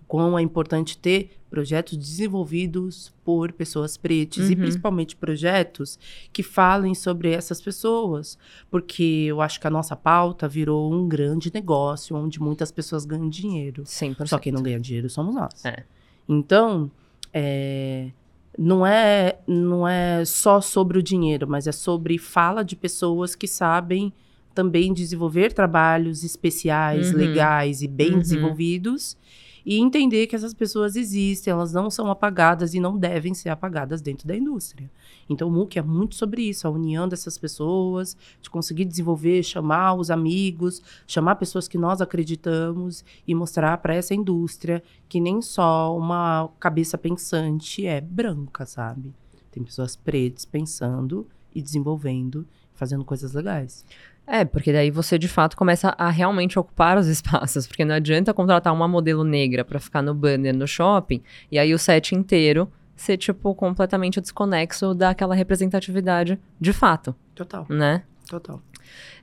quão 0.07 0.37
é 0.37 0.41
importante 0.43 0.95
ter 0.95 1.31
projetos 1.49 1.97
desenvolvidos 1.97 3.11
por 3.23 3.51
pessoas 3.53 3.97
pretas 3.97 4.45
uhum. 4.45 4.51
e 4.51 4.55
principalmente 4.55 5.15
projetos 5.15 5.97
que 6.31 6.43
falem 6.43 6.93
sobre 6.93 7.31
essas 7.31 7.59
pessoas, 7.59 8.37
porque 8.69 9.25
eu 9.27 9.41
acho 9.41 9.59
que 9.59 9.65
a 9.65 9.71
nossa 9.71 9.95
pauta 9.95 10.47
virou 10.47 10.93
um 10.93 11.07
grande 11.07 11.51
negócio 11.51 12.15
onde 12.15 12.39
muitas 12.39 12.71
pessoas 12.71 13.03
ganham 13.03 13.27
dinheiro. 13.27 13.81
100%. 13.81 14.27
Só 14.27 14.37
quem 14.37 14.51
não 14.51 14.61
ganha 14.61 14.79
dinheiro 14.79 15.09
somos 15.09 15.33
nós. 15.33 15.65
É. 15.65 15.85
Então, 16.29 16.91
é, 17.33 18.11
não 18.57 18.85
é 18.85 19.37
não 19.47 19.87
é 19.87 20.23
só 20.25 20.61
sobre 20.61 20.97
o 20.97 21.03
dinheiro, 21.03 21.47
mas 21.47 21.67
é 21.67 21.71
sobre 21.71 22.17
fala 22.17 22.63
de 22.63 22.75
pessoas 22.75 23.35
que 23.35 23.47
sabem 23.47 24.13
também 24.53 24.93
desenvolver 24.93 25.51
trabalhos 25.51 26.23
especiais, 26.23 27.11
uhum. 27.11 27.17
legais 27.17 27.81
e 27.81 27.87
bem 27.87 28.13
uhum. 28.13 28.19
desenvolvidos 28.19 29.17
e 29.65 29.79
entender 29.79 30.27
que 30.27 30.35
essas 30.35 30.53
pessoas 30.53 30.95
existem, 30.95 31.51
elas 31.51 31.73
não 31.73 31.89
são 31.89 32.11
apagadas 32.11 32.73
e 32.73 32.79
não 32.79 32.97
devem 32.97 33.33
ser 33.33 33.49
apagadas 33.49 34.01
dentro 34.01 34.27
da 34.27 34.35
indústria. 34.35 34.91
Então, 35.27 35.47
o 35.47 35.51
MOOC 35.51 35.79
é 35.79 35.81
muito 35.81 36.13
sobre 36.13 36.43
isso, 36.43 36.67
a 36.67 36.69
união 36.71 37.07
dessas 37.07 37.37
pessoas, 37.37 38.15
de 38.41 38.49
conseguir 38.49 38.85
desenvolver, 38.85 39.41
chamar 39.41 39.95
os 39.95 40.11
amigos, 40.11 40.81
chamar 41.07 41.35
pessoas 41.35 41.67
que 41.67 41.77
nós 41.77 41.99
acreditamos 41.99 43.03
e 43.27 43.33
mostrar 43.33 43.77
para 43.79 43.95
essa 43.95 44.13
indústria 44.13 44.83
que 45.09 45.19
nem 45.19 45.41
só 45.41 45.97
uma 45.97 46.49
cabeça 46.59 46.97
pensante 46.97 47.87
é 47.87 47.99
branca, 47.99 48.65
sabe? 48.65 49.13
Tem 49.51 49.63
pessoas 49.63 49.95
pretas 49.95 50.45
pensando 50.45 51.27
e 51.53 51.61
desenvolvendo, 51.61 52.45
fazendo 52.73 53.05
coisas 53.05 53.33
legais. 53.33 53.85
É, 54.27 54.43
porque 54.43 54.73
daí 54.73 54.89
você 54.89 55.19
de 55.19 55.27
fato 55.27 55.55
começa 55.55 55.93
a 55.97 56.09
realmente 56.09 56.57
ocupar 56.57 56.97
os 56.97 57.07
espaços, 57.07 57.67
porque 57.67 57.85
não 57.85 57.95
adianta 57.95 58.33
contratar 58.33 58.73
uma 58.73 58.87
modelo 58.87 59.23
negra 59.23 59.63
para 59.63 59.79
ficar 59.79 60.01
no 60.01 60.13
banner 60.13 60.55
no 60.55 60.67
shopping 60.67 61.21
e 61.51 61.59
aí 61.59 61.73
o 61.73 61.79
set 61.79 62.15
inteiro 62.15 62.71
ser 62.95 63.17
tipo 63.17 63.53
completamente 63.53 64.21
desconexo 64.21 64.93
daquela 64.93 65.35
representatividade 65.35 66.39
de 66.59 66.73
fato. 66.73 67.15
Total. 67.35 67.65
Né? 67.69 68.03
Total. 68.27 68.61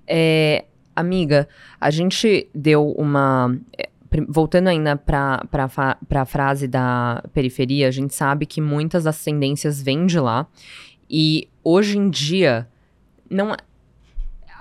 É, 0.07 0.67
amiga, 0.95 1.49
a 1.81 1.91
gente 1.91 2.49
deu 2.55 2.91
uma 2.93 3.57
é, 3.79 3.89
voltando 4.29 4.69
ainda 4.69 4.97
para 4.97 5.43
a 6.11 6.25
frase 6.25 6.69
da 6.69 7.25
periferia, 7.33 7.89
a 7.89 7.91
gente 7.91 8.15
sabe 8.15 8.45
que 8.45 8.61
muitas 8.61 9.05
das 9.05 9.23
tendências 9.23 9.81
vêm 9.81 10.07
de 10.07 10.21
lá. 10.21 10.47
E 11.09 11.49
hoje 11.65 11.99
em 11.99 12.11
dia, 12.11 12.69
não, 13.31 13.57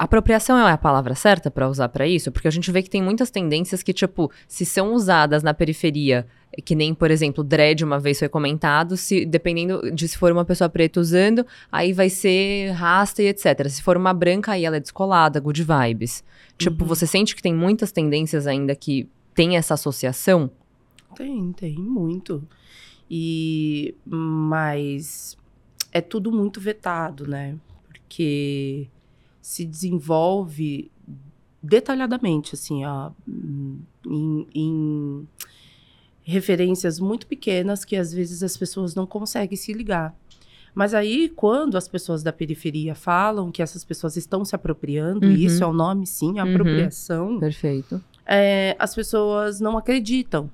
Apropriação 0.01 0.57
é 0.57 0.71
a 0.71 0.77
palavra 0.79 1.13
certa 1.13 1.51
para 1.51 1.69
usar 1.69 1.87
para 1.89 2.07
isso? 2.07 2.31
Porque 2.31 2.47
a 2.47 2.51
gente 2.51 2.71
vê 2.71 2.81
que 2.81 2.89
tem 2.89 3.03
muitas 3.03 3.29
tendências 3.29 3.83
que, 3.83 3.93
tipo, 3.93 4.31
se 4.47 4.65
são 4.65 4.95
usadas 4.95 5.43
na 5.43 5.53
periferia, 5.53 6.25
que 6.65 6.73
nem, 6.73 6.91
por 6.91 7.11
exemplo, 7.11 7.43
dread 7.43 7.85
uma 7.85 7.99
vez 7.99 8.17
foi 8.17 8.27
comentado, 8.27 8.97
se 8.97 9.23
dependendo 9.27 9.91
de 9.91 10.07
se 10.07 10.17
for 10.17 10.31
uma 10.31 10.43
pessoa 10.43 10.67
preta 10.67 10.99
usando, 10.99 11.45
aí 11.71 11.93
vai 11.93 12.09
ser 12.09 12.71
rasta 12.71 13.21
e 13.21 13.27
etc. 13.27 13.69
Se 13.69 13.83
for 13.83 13.95
uma 13.95 14.11
branca, 14.11 14.53
aí 14.53 14.65
ela 14.65 14.77
é 14.77 14.79
descolada, 14.79 15.39
good 15.39 15.63
vibes. 15.63 16.23
Tipo, 16.57 16.81
uhum. 16.83 16.87
você 16.87 17.05
sente 17.05 17.35
que 17.35 17.41
tem 17.43 17.53
muitas 17.53 17.91
tendências 17.91 18.47
ainda 18.47 18.73
que 18.75 19.07
tem 19.35 19.55
essa 19.55 19.75
associação? 19.75 20.49
Tem, 21.15 21.51
tem, 21.51 21.75
muito. 21.75 22.41
E 23.07 23.93
mas 24.03 25.37
é 25.91 26.01
tudo 26.01 26.31
muito 26.31 26.59
vetado, 26.59 27.27
né? 27.27 27.55
Porque 27.87 28.89
se 29.41 29.65
desenvolve 29.65 30.91
detalhadamente, 31.61 32.55
assim, 32.55 32.85
ó, 32.85 33.11
em, 34.07 34.47
em 34.53 35.27
referências 36.23 36.99
muito 36.99 37.27
pequenas 37.27 37.83
que 37.83 37.95
às 37.95 38.13
vezes 38.13 38.43
as 38.43 38.55
pessoas 38.55 38.95
não 38.95 39.05
conseguem 39.05 39.57
se 39.57 39.73
ligar. 39.73 40.15
Mas 40.73 40.93
aí, 40.93 41.27
quando 41.29 41.75
as 41.75 41.87
pessoas 41.87 42.23
da 42.23 42.31
periferia 42.31 42.95
falam 42.95 43.51
que 43.51 43.61
essas 43.61 43.83
pessoas 43.83 44.15
estão 44.15 44.45
se 44.45 44.55
apropriando, 44.55 45.25
uhum. 45.25 45.33
e 45.33 45.45
isso 45.45 45.63
é 45.63 45.67
o 45.67 45.73
nome, 45.73 46.07
sim, 46.07 46.39
uhum. 46.39 46.49
apropriação. 46.49 47.29
Uhum. 47.31 47.39
Perfeito. 47.39 48.01
É, 48.25 48.75
as 48.79 48.95
pessoas 48.95 49.59
não 49.59 49.77
acreditam. 49.77 50.49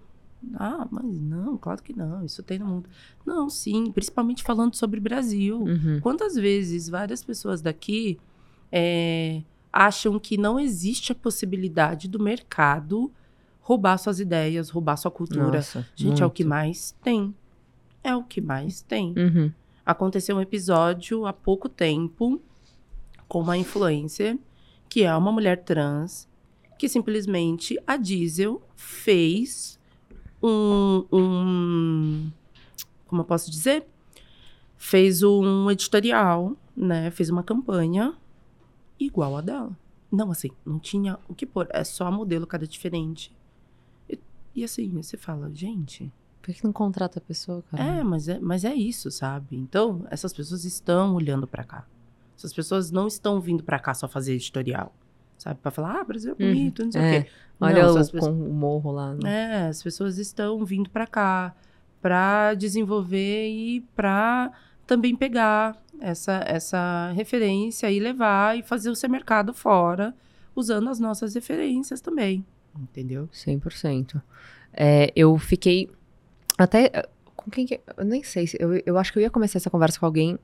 Ah, 0.55 0.87
mas 0.89 1.19
não, 1.19 1.57
claro 1.57 1.83
que 1.83 1.95
não, 1.95 2.23
isso 2.23 2.41
tem 2.41 2.57
no 2.57 2.65
mundo. 2.65 2.89
Não, 3.25 3.49
sim, 3.49 3.91
principalmente 3.91 4.43
falando 4.43 4.75
sobre 4.75 4.99
Brasil. 4.99 5.59
Uhum. 5.59 5.99
Quantas 6.01 6.35
vezes 6.35 6.89
várias 6.89 7.23
pessoas 7.23 7.61
daqui 7.61 8.17
é, 8.71 9.41
acham 9.71 10.19
que 10.19 10.37
não 10.37 10.59
existe 10.59 11.11
a 11.11 11.15
possibilidade 11.15 12.07
do 12.07 12.19
mercado 12.19 13.11
roubar 13.61 13.97
suas 13.97 14.19
ideias, 14.19 14.69
roubar 14.69 14.95
sua 14.95 15.11
cultura. 15.11 15.57
Nossa, 15.57 15.85
Gente, 15.95 16.07
muito. 16.07 16.23
é 16.23 16.25
o 16.25 16.31
que 16.31 16.43
mais 16.43 16.95
tem. 17.03 17.35
É 18.03 18.15
o 18.15 18.23
que 18.23 18.39
mais 18.39 18.81
tem. 18.81 19.13
Uhum. 19.17 19.51
Aconteceu 19.85 20.37
um 20.37 20.41
episódio 20.41 21.25
há 21.25 21.33
pouco 21.33 21.67
tempo 21.67 22.41
com 23.27 23.41
uma 23.41 23.57
influencer 23.57 24.37
que 24.89 25.03
é 25.03 25.13
uma 25.15 25.31
mulher 25.31 25.63
trans 25.63 26.27
que 26.79 26.87
simplesmente 26.87 27.77
a 27.85 27.97
Diesel 27.97 28.61
fez 28.75 29.77
um, 30.41 31.05
um 31.11 32.31
como 33.05 33.21
eu 33.21 33.25
posso 33.25 33.49
dizer? 33.49 33.85
Fez 34.77 35.23
um 35.23 35.71
editorial, 35.71 36.55
né? 36.75 37.09
Fez 37.11 37.29
uma 37.29 37.43
campanha 37.43 38.13
igual 38.99 39.37
a 39.37 39.41
dela. 39.41 39.77
Não, 40.11 40.31
assim, 40.31 40.49
não 40.65 40.79
tinha 40.79 41.19
o 41.27 41.35
que 41.35 41.45
pôr. 41.45 41.67
É 41.69 41.83
só 41.83 42.07
a 42.07 42.11
modelo, 42.11 42.47
cada 42.47 42.65
diferente. 42.65 43.35
E, 44.09 44.19
e 44.55 44.63
assim, 44.63 44.89
você 44.89 45.17
fala, 45.17 45.51
gente. 45.53 46.11
Por 46.41 46.53
que 46.53 46.63
não 46.63 46.71
contrata 46.71 47.19
a 47.19 47.21
pessoa, 47.21 47.61
cara? 47.69 47.83
É, 47.83 48.03
mas 48.03 48.29
é, 48.29 48.39
mas 48.39 48.63
é 48.63 48.73
isso, 48.73 49.11
sabe? 49.11 49.57
Então, 49.57 50.07
essas 50.09 50.31
pessoas 50.31 50.63
estão 50.63 51.13
olhando 51.13 51.45
para 51.45 51.63
cá. 51.63 51.85
Essas 52.37 52.53
pessoas 52.53 52.89
não 52.89 53.07
estão 53.07 53.41
vindo 53.41 53.63
para 53.63 53.79
cá 53.79 53.93
só 53.93 54.07
fazer 54.07 54.33
editorial. 54.33 54.93
Sabe? 55.37 55.59
Pra 55.61 55.71
falar, 55.71 55.99
ah, 55.99 56.03
Brasil 56.03 56.35
é 56.37 56.43
uhum. 56.43 56.49
bonito, 56.49 56.79
uhum. 56.79 56.85
não 56.85 56.91
sei 56.91 57.01
é. 57.01 57.19
o 57.19 57.23
quê. 57.23 57.29
Olha 57.59 57.83
não, 57.83 57.91
o, 57.91 57.95
pessoas... 57.95 58.23
com 58.23 58.31
o 58.31 58.53
morro 58.53 58.91
lá. 58.91 59.13
Né? 59.13 59.65
É, 59.65 59.67
as 59.67 59.83
pessoas 59.83 60.17
estão 60.17 60.63
vindo 60.63 60.89
para 60.89 61.05
cá 61.05 61.55
para 62.01 62.53
desenvolver 62.53 63.49
e 63.49 63.81
para 63.95 64.51
também 64.87 65.15
pegar 65.15 65.77
essa, 65.99 66.43
essa 66.47 67.11
referência 67.13 67.91
e 67.91 67.99
levar 67.99 68.57
e 68.57 68.63
fazer 68.63 68.89
o 68.89 68.95
seu 68.95 69.09
mercado 69.09 69.53
fora, 69.53 70.15
usando 70.55 70.89
as 70.89 70.99
nossas 70.99 71.35
referências 71.35 72.01
também. 72.01 72.43
Entendeu? 72.75 73.27
100%. 73.33 74.21
É, 74.73 75.11
eu 75.15 75.37
fiquei 75.37 75.89
até. 76.57 77.05
Com 77.35 77.51
quem 77.51 77.65
que. 77.65 77.79
Eu 77.97 78.05
nem 78.05 78.23
sei. 78.23 78.47
Eu, 78.59 78.81
eu 78.85 78.97
acho 78.97 79.11
que 79.11 79.19
eu 79.19 79.23
ia 79.23 79.29
começar 79.29 79.57
essa 79.57 79.69
conversa 79.69 79.99
com 79.99 80.05
alguém. 80.05 80.39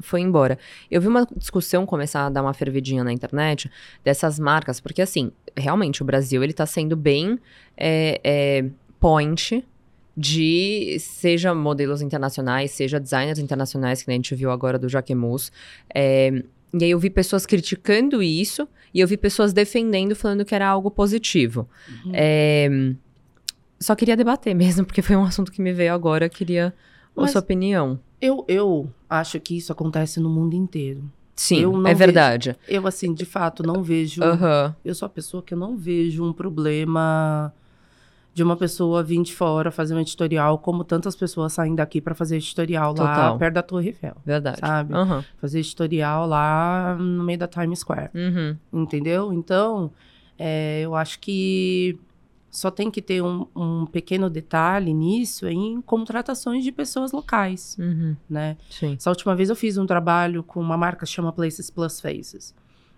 Foi 0.00 0.20
embora. 0.20 0.58
Eu 0.90 1.00
vi 1.00 1.08
uma 1.08 1.26
discussão 1.36 1.86
começar 1.86 2.26
a 2.26 2.28
dar 2.28 2.42
uma 2.42 2.52
fervidinha 2.52 3.02
na 3.02 3.12
internet 3.12 3.70
dessas 4.04 4.38
marcas, 4.38 4.78
porque 4.78 5.00
assim, 5.00 5.32
realmente 5.56 6.02
o 6.02 6.04
Brasil 6.04 6.44
ele 6.44 6.52
tá 6.52 6.66
sendo 6.66 6.94
bem 6.94 7.38
é, 7.74 8.20
é, 8.22 8.70
point 9.00 9.64
de 10.16 10.96
seja 10.98 11.54
modelos 11.54 12.00
internacionais, 12.00 12.70
seja 12.70 12.98
designers 12.98 13.38
internacionais, 13.38 14.02
que 14.02 14.10
a 14.10 14.14
gente 14.14 14.34
viu 14.34 14.50
agora 14.50 14.78
do 14.78 14.88
Jaquemus. 14.88 15.52
É, 15.94 16.42
e 16.72 16.84
aí 16.84 16.90
eu 16.90 16.98
vi 16.98 17.10
pessoas 17.10 17.44
criticando 17.44 18.22
isso 18.22 18.66
e 18.94 19.00
eu 19.00 19.06
vi 19.06 19.16
pessoas 19.16 19.52
defendendo, 19.52 20.16
falando 20.16 20.44
que 20.44 20.54
era 20.54 20.66
algo 20.66 20.90
positivo. 20.90 21.68
Uhum. 21.88 22.12
É, 22.14 22.94
só 23.78 23.94
queria 23.94 24.16
debater 24.16 24.54
mesmo, 24.56 24.86
porque 24.86 25.02
foi 25.02 25.16
um 25.16 25.24
assunto 25.24 25.52
que 25.52 25.60
me 25.60 25.72
veio 25.72 25.92
agora, 25.92 26.28
queria 26.28 26.74
Mas 27.14 27.30
a 27.30 27.32
sua 27.32 27.40
opinião. 27.40 28.00
Eu, 28.20 28.44
eu 28.48 28.90
acho 29.10 29.38
que 29.38 29.56
isso 29.56 29.70
acontece 29.70 30.18
no 30.18 30.30
mundo 30.30 30.54
inteiro. 30.54 31.04
Sim, 31.34 31.86
é 31.86 31.92
verdade. 31.92 32.56
Vejo, 32.66 32.80
eu, 32.80 32.86
assim, 32.86 33.12
de 33.12 33.26
fato, 33.26 33.62
não 33.62 33.82
vejo. 33.82 34.22
Uhum. 34.24 34.72
Eu 34.82 34.94
sou 34.94 35.04
a 35.04 35.10
pessoa 35.10 35.42
que 35.42 35.52
eu 35.52 35.58
não 35.58 35.76
vejo 35.76 36.24
um 36.24 36.32
problema 36.32 37.52
de 38.36 38.42
uma 38.42 38.54
pessoa 38.54 39.02
vir 39.02 39.22
de 39.22 39.34
fora 39.34 39.70
fazer 39.70 39.94
um 39.94 39.98
editorial, 39.98 40.58
como 40.58 40.84
tantas 40.84 41.16
pessoas 41.16 41.54
saem 41.54 41.74
daqui 41.74 42.02
para 42.02 42.14
fazer 42.14 42.36
editorial 42.36 42.92
Total. 42.92 43.32
lá 43.32 43.38
perto 43.38 43.54
da 43.54 43.62
Torre 43.62 43.86
Eiffel. 43.88 44.14
Verdade. 44.26 44.60
Sabe? 44.60 44.92
Uhum. 44.92 45.24
Fazer 45.40 45.60
editorial 45.60 46.26
lá 46.26 46.94
no 47.00 47.24
meio 47.24 47.38
da 47.38 47.48
Times 47.48 47.78
Square. 47.78 48.10
Uhum. 48.14 48.82
Entendeu? 48.82 49.32
Então, 49.32 49.90
é, 50.38 50.82
eu 50.82 50.94
acho 50.94 51.18
que 51.18 51.98
só 52.50 52.70
tem 52.70 52.90
que 52.90 53.00
ter 53.00 53.22
um, 53.22 53.46
um, 53.56 53.86
pequeno 53.86 54.28
detalhe 54.28 54.92
nisso 54.92 55.48
em 55.48 55.80
contratações 55.80 56.62
de 56.62 56.70
pessoas 56.70 57.12
locais, 57.12 57.74
uhum. 57.78 58.14
né? 58.28 58.58
Sim. 58.68 58.96
Essa 58.98 59.08
última 59.08 59.34
vez 59.34 59.48
eu 59.48 59.56
fiz 59.56 59.78
um 59.78 59.86
trabalho 59.86 60.42
com 60.42 60.60
uma 60.60 60.76
marca 60.76 61.06
que 61.06 61.10
chama 61.10 61.32
Places 61.32 61.70
Plus 61.70 62.02
Faces. 62.02 62.54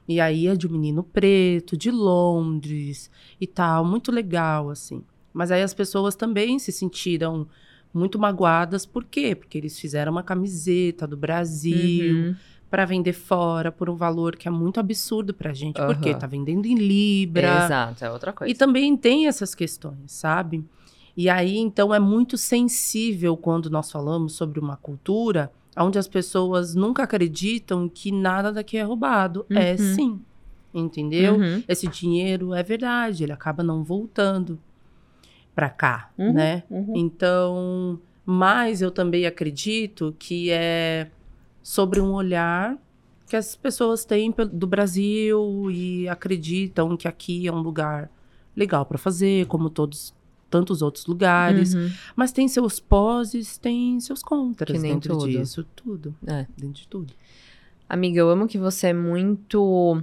E 0.09 0.20
aí 0.20 0.48
é 0.48 0.57
de 0.57 0.66
um 0.66 0.70
menino 0.70 1.05
preto, 1.05 1.77
de 1.77 1.92
Londres 1.92 3.09
e 3.40 3.46
tal, 3.46 3.85
muito 3.85 4.11
legal, 4.11 4.68
assim. 4.68 5.05
Mas 5.38 5.53
aí 5.53 5.62
as 5.62 5.72
pessoas 5.72 6.16
também 6.16 6.59
se 6.59 6.72
sentiram 6.72 7.46
muito 7.94 8.18
magoadas. 8.18 8.85
Por 8.85 9.05
quê? 9.05 9.37
Porque 9.37 9.57
eles 9.57 9.79
fizeram 9.79 10.11
uma 10.11 10.24
camiseta 10.24 11.07
do 11.07 11.16
Brasil 11.16 12.12
uhum. 12.16 12.37
para 12.68 12.85
vender 12.85 13.12
fora 13.12 13.70
por 13.70 13.88
um 13.88 13.94
valor 13.94 14.35
que 14.35 14.48
é 14.48 14.51
muito 14.51 14.81
absurdo 14.81 15.33
pra 15.33 15.53
gente. 15.53 15.81
Uhum. 15.81 15.87
Porque 15.87 16.12
tá 16.12 16.27
vendendo 16.27 16.66
em 16.66 16.74
Libra. 16.74 17.66
Exato, 17.66 18.05
é 18.05 18.11
outra 18.11 18.33
coisa. 18.33 18.53
E 18.53 18.57
também 18.57 18.96
tem 18.96 19.29
essas 19.29 19.55
questões, 19.55 20.11
sabe? 20.11 20.64
E 21.16 21.31
aí, 21.31 21.57
então, 21.57 21.94
é 21.94 22.01
muito 22.01 22.37
sensível 22.37 23.37
quando 23.37 23.70
nós 23.70 23.92
falamos 23.92 24.33
sobre 24.33 24.59
uma 24.59 24.77
cultura 24.77 25.53
onde 25.77 26.01
as 26.01 26.09
pessoas 26.09 26.74
nunca 26.74 27.05
acreditam 27.05 27.88
que 27.88 28.11
nada 28.11 28.53
daqui 28.53 28.77
é 28.77 28.83
roubado. 28.83 29.46
É 29.51 29.55
uhum. 29.55 29.61
É 29.61 29.77
sim. 29.77 30.20
Entendeu? 30.74 31.37
Uhum. 31.37 31.62
Esse 31.68 31.87
dinheiro 31.87 32.53
é 32.53 32.64
verdade, 32.64 33.22
ele 33.22 33.33
acaba 33.33 33.62
não 33.62 33.85
voltando 33.85 34.59
para 35.59 35.68
cá, 35.68 36.12
uhum, 36.16 36.35
né? 36.35 36.62
Uhum. 36.71 36.92
Então, 36.94 38.01
mas 38.25 38.81
eu 38.81 38.92
também 38.92 39.27
acredito 39.27 40.14
que 40.16 40.53
é 40.53 41.11
sobre 41.61 42.01
um 42.01 42.12
olhar 42.12 42.79
que 43.27 43.35
as 43.35 43.57
pessoas 43.57 44.05
têm 44.05 44.33
do 44.53 44.68
Brasil 44.68 45.68
e 45.68 46.09
acreditam 46.09 46.97
que 46.97 47.09
aqui 47.09 47.49
é 47.49 47.53
um 47.53 47.59
lugar 47.59 48.09
legal 48.57 48.87
para 48.87 48.99
fazer, 48.99 49.47
como 49.47 49.68
todos 49.68 50.14
tantos 50.49 50.81
outros 50.81 51.07
lugares, 51.07 51.75
uhum. 51.75 51.90
mas 52.14 52.31
tem 52.31 52.47
seus 52.47 52.79
pós 52.79 53.59
tem 53.61 53.99
seus 53.99 54.23
contras 54.23 54.81
dentro 54.81 55.18
tudo. 55.18 55.29
disso, 55.29 55.66
tudo, 55.75 56.14
é. 56.25 56.47
dentro 56.57 56.83
de 56.83 56.87
tudo. 56.87 57.12
Amiga, 57.88 58.21
eu 58.21 58.31
amo 58.31 58.47
que 58.47 58.59
você 58.59 58.87
é 58.87 58.92
muito 58.92 60.01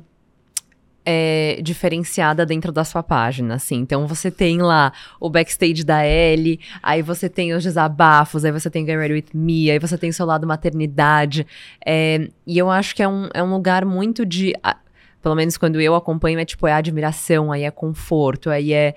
é, 1.05 1.59
diferenciada 1.61 2.45
dentro 2.45 2.71
da 2.71 2.83
sua 2.83 3.03
página, 3.03 3.55
assim. 3.55 3.75
Então 3.75 4.07
você 4.07 4.31
tem 4.31 4.61
lá 4.61 4.91
o 5.19 5.29
backstage 5.29 5.83
da 5.83 6.05
Ellie, 6.05 6.59
aí 6.81 7.01
você 7.01 7.29
tem 7.29 7.53
os 7.53 7.63
desabafos, 7.63 8.43
aí 8.43 8.51
você 8.51 8.69
tem 8.69 8.85
Get 8.85 8.97
Ready 8.97 9.13
With 9.13 9.25
Me, 9.33 9.69
aí 9.69 9.77
você 9.77 9.97
tem 9.97 10.09
o 10.09 10.13
seu 10.13 10.25
lado 10.25 10.47
maternidade. 10.47 11.45
É, 11.85 12.27
e 12.47 12.57
eu 12.57 12.71
acho 12.71 12.95
que 12.95 13.03
é 13.03 13.07
um, 13.07 13.29
é 13.33 13.43
um 13.43 13.51
lugar 13.51 13.85
muito 13.85 14.25
de. 14.25 14.53
A, 14.63 14.77
pelo 15.21 15.35
menos 15.35 15.57
quando 15.57 15.79
eu 15.79 15.95
acompanho, 15.95 16.39
é 16.39 16.45
tipo, 16.45 16.67
é 16.67 16.73
admiração, 16.73 17.51
aí 17.51 17.63
é 17.63 17.71
conforto, 17.71 18.49
aí 18.49 18.73
é. 18.73 18.95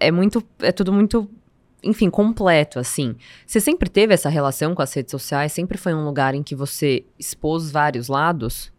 É 0.00 0.12
muito. 0.12 0.44
É 0.60 0.70
tudo 0.70 0.92
muito 0.92 1.28
enfim, 1.82 2.10
completo, 2.10 2.78
assim. 2.78 3.14
Você 3.46 3.60
sempre 3.60 3.88
teve 3.88 4.12
essa 4.12 4.28
relação 4.28 4.74
com 4.74 4.82
as 4.82 4.92
redes 4.92 5.12
sociais? 5.12 5.52
Sempre 5.52 5.78
foi 5.78 5.94
um 5.94 6.04
lugar 6.04 6.34
em 6.34 6.42
que 6.42 6.54
você 6.54 7.04
expôs 7.18 7.70
vários 7.70 8.08
lados? 8.08 8.72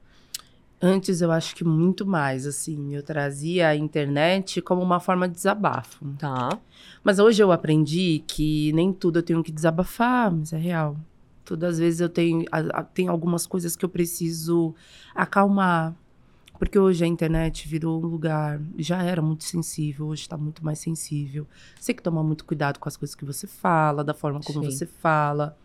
Antes 0.81 1.19
eu 1.21 1.29
acho 1.31 1.55
que 1.55 1.63
muito 1.63 2.05
mais, 2.05 2.45
assim, 2.45 2.95
eu 2.95 3.03
trazia 3.03 3.67
a 3.67 3.75
internet 3.75 4.61
como 4.61 4.81
uma 4.81 4.99
forma 4.99 5.27
de 5.27 5.35
desabafo. 5.35 6.05
Tá. 6.17 6.57
Mas 7.03 7.19
hoje 7.19 7.43
eu 7.43 7.51
aprendi 7.51 8.23
que 8.25 8.71
nem 8.71 8.93
tudo 8.93 9.19
eu 9.19 9.23
tenho 9.23 9.43
que 9.43 9.51
desabafar, 9.51 10.31
mas 10.31 10.53
é 10.53 10.57
real. 10.57 10.95
Todas 11.43 11.73
as 11.73 11.79
vezes 11.79 11.99
eu 11.99 12.07
tenho, 12.07 12.45
tem 12.93 13.07
algumas 13.07 13.45
coisas 13.45 13.75
que 13.75 13.83
eu 13.83 13.89
preciso 13.89 14.73
acalmar. 15.13 15.93
Porque 16.57 16.77
hoje 16.77 17.03
a 17.05 17.07
internet 17.07 17.67
virou 17.67 18.03
um 18.03 18.05
lugar, 18.05 18.59
já 18.77 19.01
era 19.01 19.21
muito 19.21 19.45
sensível, 19.45 20.07
hoje 20.07 20.23
está 20.23 20.37
muito 20.37 20.63
mais 20.63 20.79
sensível. 20.79 21.47
Você 21.79 21.87
tem 21.87 21.95
que 21.95 22.03
tomar 22.03 22.21
muito 22.21 22.43
cuidado 22.43 22.79
com 22.79 22.87
as 22.87 22.97
coisas 22.97 23.15
que 23.15 23.23
você 23.23 23.47
fala, 23.47 24.03
da 24.03 24.13
forma 24.13 24.41
como 24.41 24.63
Sim. 24.63 24.69
você 24.69 24.85
fala. 24.85 25.57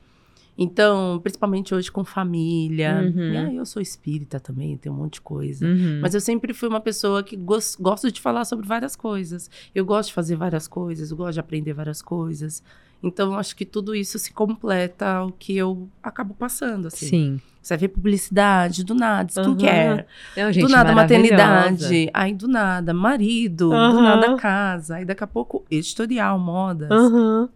Então, 0.56 1.18
principalmente 1.22 1.74
hoje 1.74 1.90
com 1.90 2.04
família. 2.04 3.00
Uhum. 3.02 3.32
E 3.32 3.36
aí 3.36 3.56
eu 3.56 3.66
sou 3.66 3.82
espírita 3.82 4.38
também, 4.38 4.76
tem 4.76 4.90
um 4.90 4.94
monte 4.94 5.14
de 5.14 5.20
coisa. 5.20 5.66
Uhum. 5.66 5.98
Mas 6.00 6.14
eu 6.14 6.20
sempre 6.20 6.54
fui 6.54 6.68
uma 6.68 6.80
pessoa 6.80 7.22
que 7.22 7.36
gos 7.36 7.76
gosto 7.78 8.10
de 8.10 8.20
falar 8.20 8.44
sobre 8.44 8.66
várias 8.66 8.94
coisas. 8.94 9.50
Eu 9.74 9.84
gosto 9.84 10.08
de 10.08 10.14
fazer 10.14 10.36
várias 10.36 10.68
coisas, 10.68 11.10
eu 11.10 11.16
gosto 11.16 11.34
de 11.34 11.40
aprender 11.40 11.72
várias 11.72 12.00
coisas. 12.00 12.62
Então, 13.02 13.36
acho 13.36 13.54
que 13.54 13.66
tudo 13.66 13.94
isso 13.94 14.18
se 14.18 14.32
completa 14.32 15.06
ao 15.16 15.30
que 15.30 15.54
eu 15.54 15.88
acabo 16.02 16.32
passando, 16.34 16.86
assim. 16.86 17.06
Sim. 17.06 17.40
Você 17.60 17.76
vê 17.76 17.88
publicidade, 17.88 18.84
do 18.84 18.94
nada, 18.94 19.28
skincare. 19.30 20.06
Uhum. 20.36 20.60
do 20.60 20.68
nada, 20.68 20.92
maternidade. 20.94 22.10
Aí, 22.14 22.32
do 22.32 22.48
nada, 22.48 22.94
marido. 22.94 23.70
Uhum. 23.70 23.90
Do 23.90 24.02
nada, 24.02 24.36
casa. 24.36 24.96
Aí, 24.96 25.04
daqui 25.04 25.24
a 25.24 25.26
pouco, 25.26 25.64
editorial, 25.70 26.38
modas. 26.38 26.90
Uhum. 26.90 27.48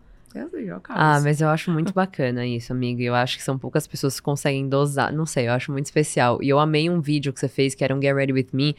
Ah, 0.99 1.21
mas 1.21 1.41
eu 1.41 1.49
acho 1.49 1.71
muito 1.71 1.93
bacana 1.95 2.47
isso, 2.47 2.73
amiga. 2.73 3.03
Eu 3.03 3.15
acho 3.15 3.37
que 3.37 3.43
são 3.43 3.59
poucas 3.59 3.87
pessoas 3.87 4.19
que 4.19 4.23
conseguem 4.23 4.69
dosar. 4.69 5.13
Não 5.13 5.27
sei, 5.27 5.49
eu 5.49 5.53
acho 5.53 5.73
muito 5.73 5.87
especial. 5.87 6.43
E 6.43 6.49
eu 6.49 6.59
amei 6.59 6.89
um 6.91 7.01
vídeo 7.01 7.33
que 7.33 7.41
você 7.41 7.49
fez, 7.49 7.75
que 7.75 7.83
era 7.83 7.95
um 7.95 8.01
Get 8.01 8.15
Ready 8.15 8.33
With 8.33 8.49
Me, 8.53 8.77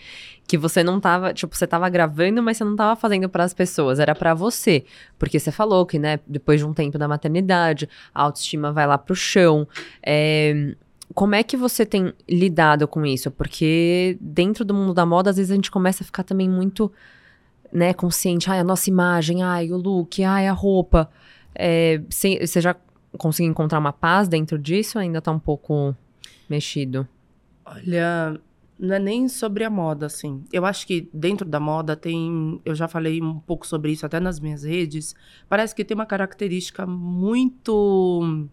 que 0.48 0.58
você 0.58 0.84
não 0.84 1.00
tava, 1.00 1.34
tipo, 1.34 1.56
você 1.56 1.68
tava 1.68 1.90
gravando, 1.90 2.42
mas 2.42 2.58
você 2.58 2.64
não 2.64 2.76
tava 2.76 2.96
fazendo 2.96 3.28
para 3.30 3.44
as 3.44 3.54
pessoas, 3.54 4.00
era 4.00 4.14
para 4.16 4.34
você. 4.34 4.84
Porque 5.18 5.40
você 5.40 5.52
falou 5.52 5.86
que, 5.86 5.98
né, 5.98 6.20
depois 6.28 6.60
de 6.60 6.66
um 6.66 6.74
tempo 6.74 6.98
da 6.98 7.08
maternidade, 7.08 7.90
a 8.14 8.24
autoestima 8.24 8.72
vai 8.72 8.88
lá 8.88 8.98
pro 8.98 9.16
chão. 9.16 9.68
É 10.04 10.76
como 11.14 11.36
é 11.36 11.44
que 11.44 11.58
você 11.58 11.86
tem 11.86 12.14
lidado 12.30 12.88
com 12.88 13.06
isso? 13.06 13.32
Porque 13.32 14.18
dentro 14.22 14.64
do 14.64 14.74
mundo 14.74 14.94
da 14.94 15.06
moda, 15.06 15.30
às 15.30 15.38
vezes 15.38 15.52
a 15.52 15.56
gente 15.56 15.72
começa 15.72 16.04
a 16.04 16.06
ficar 16.06 16.24
também 16.24 16.48
muito, 16.48 16.92
né, 17.74 17.94
consciente. 17.94 18.50
Ai, 18.50 18.60
a 18.60 18.64
nossa 18.64 18.90
imagem, 18.90 19.42
ai, 19.44 19.72
o 19.72 19.78
look, 19.78 20.24
ai, 20.24 20.48
a 20.48 20.54
roupa. 20.54 21.10
É, 21.62 22.02
você 22.10 22.62
já 22.62 22.74
conseguiu 23.18 23.52
encontrar 23.52 23.80
uma 23.80 23.92
paz 23.92 24.30
dentro 24.30 24.58
disso 24.58 24.98
ou 24.98 25.02
ainda 25.02 25.22
tá 25.22 25.30
um 25.30 25.40
pouco 25.40 25.94
mexido? 26.50 27.06
Olha, 27.66 28.40
não 28.80 28.96
é 28.96 29.00
nem 29.00 29.28
sobre 29.28 29.66
a 29.66 29.70
moda, 29.70 30.06
assim. 30.06 30.42
Eu 30.54 30.66
acho 30.66 30.88
que 30.88 31.10
dentro 31.14 31.46
da 31.46 31.60
moda 31.60 31.98
tem. 31.98 32.62
Eu 32.64 32.74
já 32.74 32.88
falei 32.88 33.22
um 33.22 33.38
pouco 33.38 33.68
sobre 33.68 33.92
isso 33.92 34.06
até 34.06 34.22
nas 34.22 34.40
minhas 34.40 34.64
redes. 34.64 35.14
Parece 35.50 35.76
que 35.76 35.84
tem 35.84 35.94
uma 35.96 36.06
característica 36.06 36.88
muito. 36.88 38.48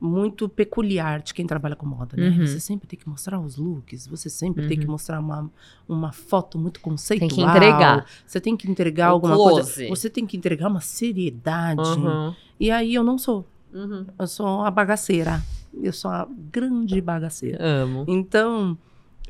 Muito 0.00 0.48
peculiar 0.48 1.22
de 1.22 1.32
quem 1.32 1.46
trabalha 1.46 1.76
com 1.76 1.86
moda, 1.86 2.16
né? 2.16 2.28
Uhum. 2.28 2.46
Você 2.46 2.60
sempre 2.60 2.86
tem 2.86 2.98
que 2.98 3.08
mostrar 3.08 3.40
os 3.40 3.56
looks, 3.56 4.06
você 4.06 4.28
sempre 4.28 4.62
uhum. 4.62 4.68
tem 4.68 4.78
que 4.78 4.84
uhum. 4.84 4.92
mostrar 4.92 5.20
uma, 5.20 5.50
uma 5.88 6.12
foto 6.12 6.58
muito 6.58 6.80
conceitual. 6.80 7.28
Tem 7.28 7.36
que 7.36 7.42
entregar. 7.42 8.06
Você 8.26 8.40
tem 8.40 8.56
que 8.56 8.70
entregar 8.70 9.10
o 9.10 9.14
alguma 9.14 9.34
close. 9.34 9.74
coisa. 9.74 9.88
Você 9.88 10.10
tem 10.10 10.26
que 10.26 10.36
entregar 10.36 10.68
uma 10.68 10.80
seriedade. 10.80 11.80
Uhum. 11.80 12.34
E 12.58 12.70
aí 12.70 12.94
eu 12.94 13.02
não 13.02 13.18
sou. 13.18 13.46
Uhum. 13.72 14.06
Eu 14.18 14.26
sou 14.26 14.62
a 14.62 14.70
bagaceira. 14.70 15.42
Eu 15.82 15.92
sou 15.92 16.10
a 16.10 16.28
grande 16.50 17.00
bagaceira. 17.00 17.58
Amo. 17.60 18.04
Então, 18.06 18.78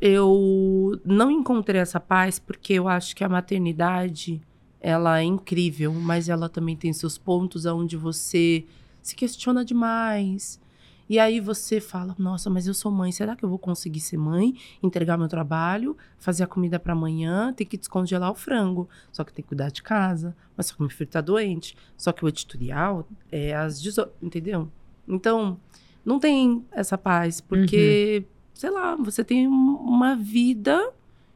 eu 0.00 1.00
não 1.04 1.30
encontrei 1.30 1.80
essa 1.80 2.00
paz 2.00 2.38
porque 2.38 2.74
eu 2.74 2.88
acho 2.88 3.14
que 3.16 3.24
a 3.24 3.28
maternidade 3.28 4.42
ela 4.80 5.20
é 5.20 5.22
incrível, 5.22 5.94
mas 5.94 6.28
ela 6.28 6.46
também 6.46 6.76
tem 6.76 6.92
seus 6.92 7.16
pontos 7.16 7.64
onde 7.64 7.96
você 7.96 8.66
se 9.04 9.14
questiona 9.14 9.62
demais. 9.62 10.58
E 11.06 11.18
aí 11.18 11.38
você 11.38 11.80
fala: 11.80 12.16
"Nossa, 12.18 12.48
mas 12.48 12.66
eu 12.66 12.72
sou 12.72 12.90
mãe, 12.90 13.12
será 13.12 13.36
que 13.36 13.44
eu 13.44 13.48
vou 13.48 13.58
conseguir 13.58 14.00
ser 14.00 14.16
mãe, 14.16 14.56
entregar 14.82 15.18
meu 15.18 15.28
trabalho, 15.28 15.96
fazer 16.18 16.44
a 16.44 16.46
comida 16.46 16.80
para 16.80 16.94
amanhã, 16.94 17.52
ter 17.52 17.66
que 17.66 17.76
descongelar 17.76 18.30
o 18.30 18.34
frango, 18.34 18.88
só 19.12 19.22
que 19.22 19.32
tem 19.32 19.42
que 19.42 19.48
cuidar 19.48 19.70
de 19.70 19.82
casa, 19.82 20.34
mas 20.56 20.66
só 20.66 20.74
que 20.74 20.80
meu 20.80 20.90
filho 20.90 21.10
tá 21.10 21.20
doente, 21.20 21.76
só 21.96 22.10
que 22.10 22.24
o 22.24 22.28
editorial 22.28 23.06
é 23.30 23.54
às 23.54 23.80
18, 23.82 24.10
entendeu? 24.22 24.70
Então, 25.06 25.60
não 26.02 26.18
tem 26.18 26.64
essa 26.72 26.96
paz, 26.96 27.38
porque 27.38 28.24
uhum. 28.24 28.30
sei 28.54 28.70
lá, 28.70 28.96
você 28.96 29.22
tem 29.22 29.46
uma 29.46 30.16
vida 30.16 30.90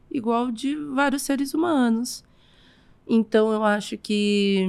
igual 0.09 0.51
de 0.51 0.75
vários 0.75 1.21
seres 1.21 1.53
humanos. 1.53 2.23
Então 3.07 3.51
eu 3.51 3.63
acho 3.63 3.97
que 3.97 4.67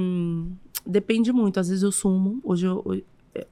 depende 0.85 1.31
muito. 1.31 1.59
Às 1.59 1.69
vezes 1.69 1.83
eu 1.83 1.91
sumo. 1.91 2.39
Hoje 2.43 2.65
eu, 2.65 3.03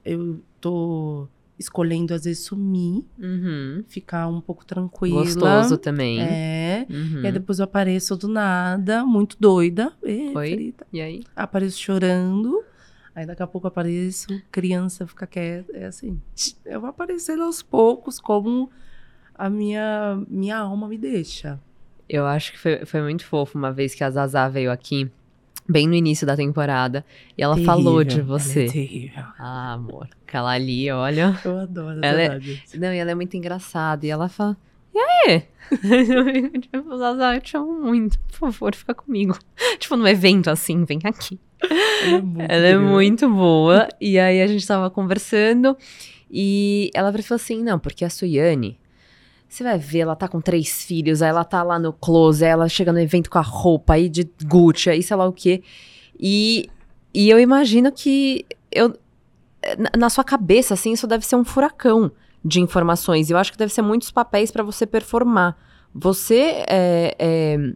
eu 0.04 0.40
tô 0.60 1.28
escolhendo, 1.58 2.14
às 2.14 2.24
vezes, 2.24 2.44
sumir, 2.44 3.04
uhum. 3.18 3.84
ficar 3.86 4.26
um 4.28 4.40
pouco 4.40 4.64
tranquila. 4.64 5.22
Gostoso 5.22 5.76
também. 5.76 6.20
É. 6.20 6.86
Uhum. 6.88 7.20
E 7.22 7.26
aí 7.26 7.32
depois 7.32 7.58
eu 7.58 7.64
apareço 7.64 8.16
do 8.16 8.28
nada, 8.28 9.04
muito 9.04 9.36
doida. 9.38 9.92
E, 10.02 10.32
Oi? 10.34 10.74
E 10.90 11.00
aí? 11.00 11.22
Apareço 11.36 11.78
chorando. 11.78 12.64
Aí 13.14 13.26
daqui 13.26 13.42
a 13.42 13.46
pouco 13.46 13.66
apareço, 13.66 14.28
criança 14.50 15.06
fica 15.06 15.26
quieta. 15.26 15.70
É 15.76 15.84
assim. 15.84 16.18
Eu 16.64 16.80
vou 16.80 16.88
aparecendo 16.88 17.42
aos 17.42 17.62
poucos, 17.62 18.18
como 18.18 18.70
a 19.34 19.50
minha, 19.50 20.22
minha 20.28 20.56
alma 20.56 20.88
me 20.88 20.96
deixa. 20.96 21.60
Eu 22.08 22.26
acho 22.26 22.52
que 22.52 22.58
foi, 22.58 22.84
foi 22.86 23.02
muito 23.02 23.26
fofo 23.26 23.58
uma 23.58 23.72
vez 23.72 23.94
que 23.94 24.02
a 24.02 24.10
Zazá 24.10 24.48
veio 24.48 24.72
aqui, 24.72 25.10
bem 25.70 25.86
no 25.86 25.94
início 25.94 26.26
da 26.26 26.36
temporada, 26.36 27.04
e 27.36 27.42
ela 27.42 27.54
terrível, 27.54 27.74
falou 27.74 28.04
de 28.04 28.20
você. 28.20 28.60
Ela 28.60 28.68
é 28.68 28.72
terrível. 28.72 29.24
Ah, 29.38 29.72
amor. 29.74 30.08
Aquela 30.26 30.50
ali, 30.50 30.90
olha. 30.90 31.38
Eu 31.44 31.58
adoro, 31.58 32.00
ela 32.02 32.20
é, 32.20 32.40
Não, 32.74 32.92
e 32.92 32.98
ela 32.98 33.10
é 33.10 33.14
muito 33.14 33.36
engraçada. 33.36 34.06
E 34.06 34.10
ela 34.10 34.28
fala. 34.28 34.56
E 34.94 34.98
aí? 34.98 35.42
tipo, 36.60 36.96
Zazá, 36.98 37.34
eu 37.34 37.40
te 37.40 37.56
amo 37.56 37.80
muito. 37.80 38.18
Por 38.18 38.52
favor, 38.52 38.74
fica 38.74 38.94
comigo. 38.94 39.38
tipo, 39.78 39.96
num 39.96 40.06
evento 40.06 40.50
assim, 40.50 40.84
vem 40.84 40.98
aqui. 41.04 41.38
Ela 41.62 42.16
é 42.16 42.20
muito, 42.20 42.52
ela 42.52 42.66
é 42.66 42.78
muito 42.78 43.30
boa. 43.30 43.88
E 44.00 44.18
aí 44.18 44.40
a 44.40 44.46
gente 44.46 44.66
tava 44.66 44.90
conversando. 44.90 45.76
E 46.30 46.90
ela 46.94 47.12
falou 47.12 47.36
assim: 47.36 47.62
não, 47.62 47.78
porque 47.78 48.04
a 48.04 48.10
Suiane, 48.10 48.78
você 49.50 49.64
vai 49.64 49.76
ver, 49.76 50.00
ela 50.00 50.14
tá 50.14 50.28
com 50.28 50.40
três 50.40 50.84
filhos, 50.84 51.22
aí 51.22 51.28
ela 51.28 51.44
tá 51.44 51.62
lá 51.64 51.76
no 51.76 51.92
close, 51.92 52.44
aí 52.44 52.50
ela 52.52 52.68
chega 52.68 52.92
no 52.92 53.00
evento 53.00 53.28
com 53.28 53.38
a 53.38 53.42
roupa 53.42 53.94
aí 53.94 54.08
de 54.08 54.30
Gucci, 54.44 54.90
aí 54.90 55.02
sei 55.02 55.16
lá 55.16 55.26
o 55.26 55.32
quê. 55.32 55.62
E, 56.18 56.70
e 57.12 57.28
eu 57.28 57.38
imagino 57.38 57.90
que 57.90 58.46
eu, 58.70 58.96
na 59.98 60.08
sua 60.08 60.22
cabeça, 60.22 60.74
assim, 60.74 60.92
isso 60.92 61.06
deve 61.06 61.26
ser 61.26 61.34
um 61.34 61.44
furacão 61.44 62.12
de 62.44 62.60
informações. 62.60 63.28
Eu 63.28 63.36
acho 63.36 63.50
que 63.50 63.58
deve 63.58 63.72
ser 63.72 63.82
muitos 63.82 64.12
papéis 64.12 64.52
para 64.52 64.62
você 64.62 64.86
performar. 64.86 65.56
Você 65.92 66.64
é, 66.68 67.16
é, 67.18 67.72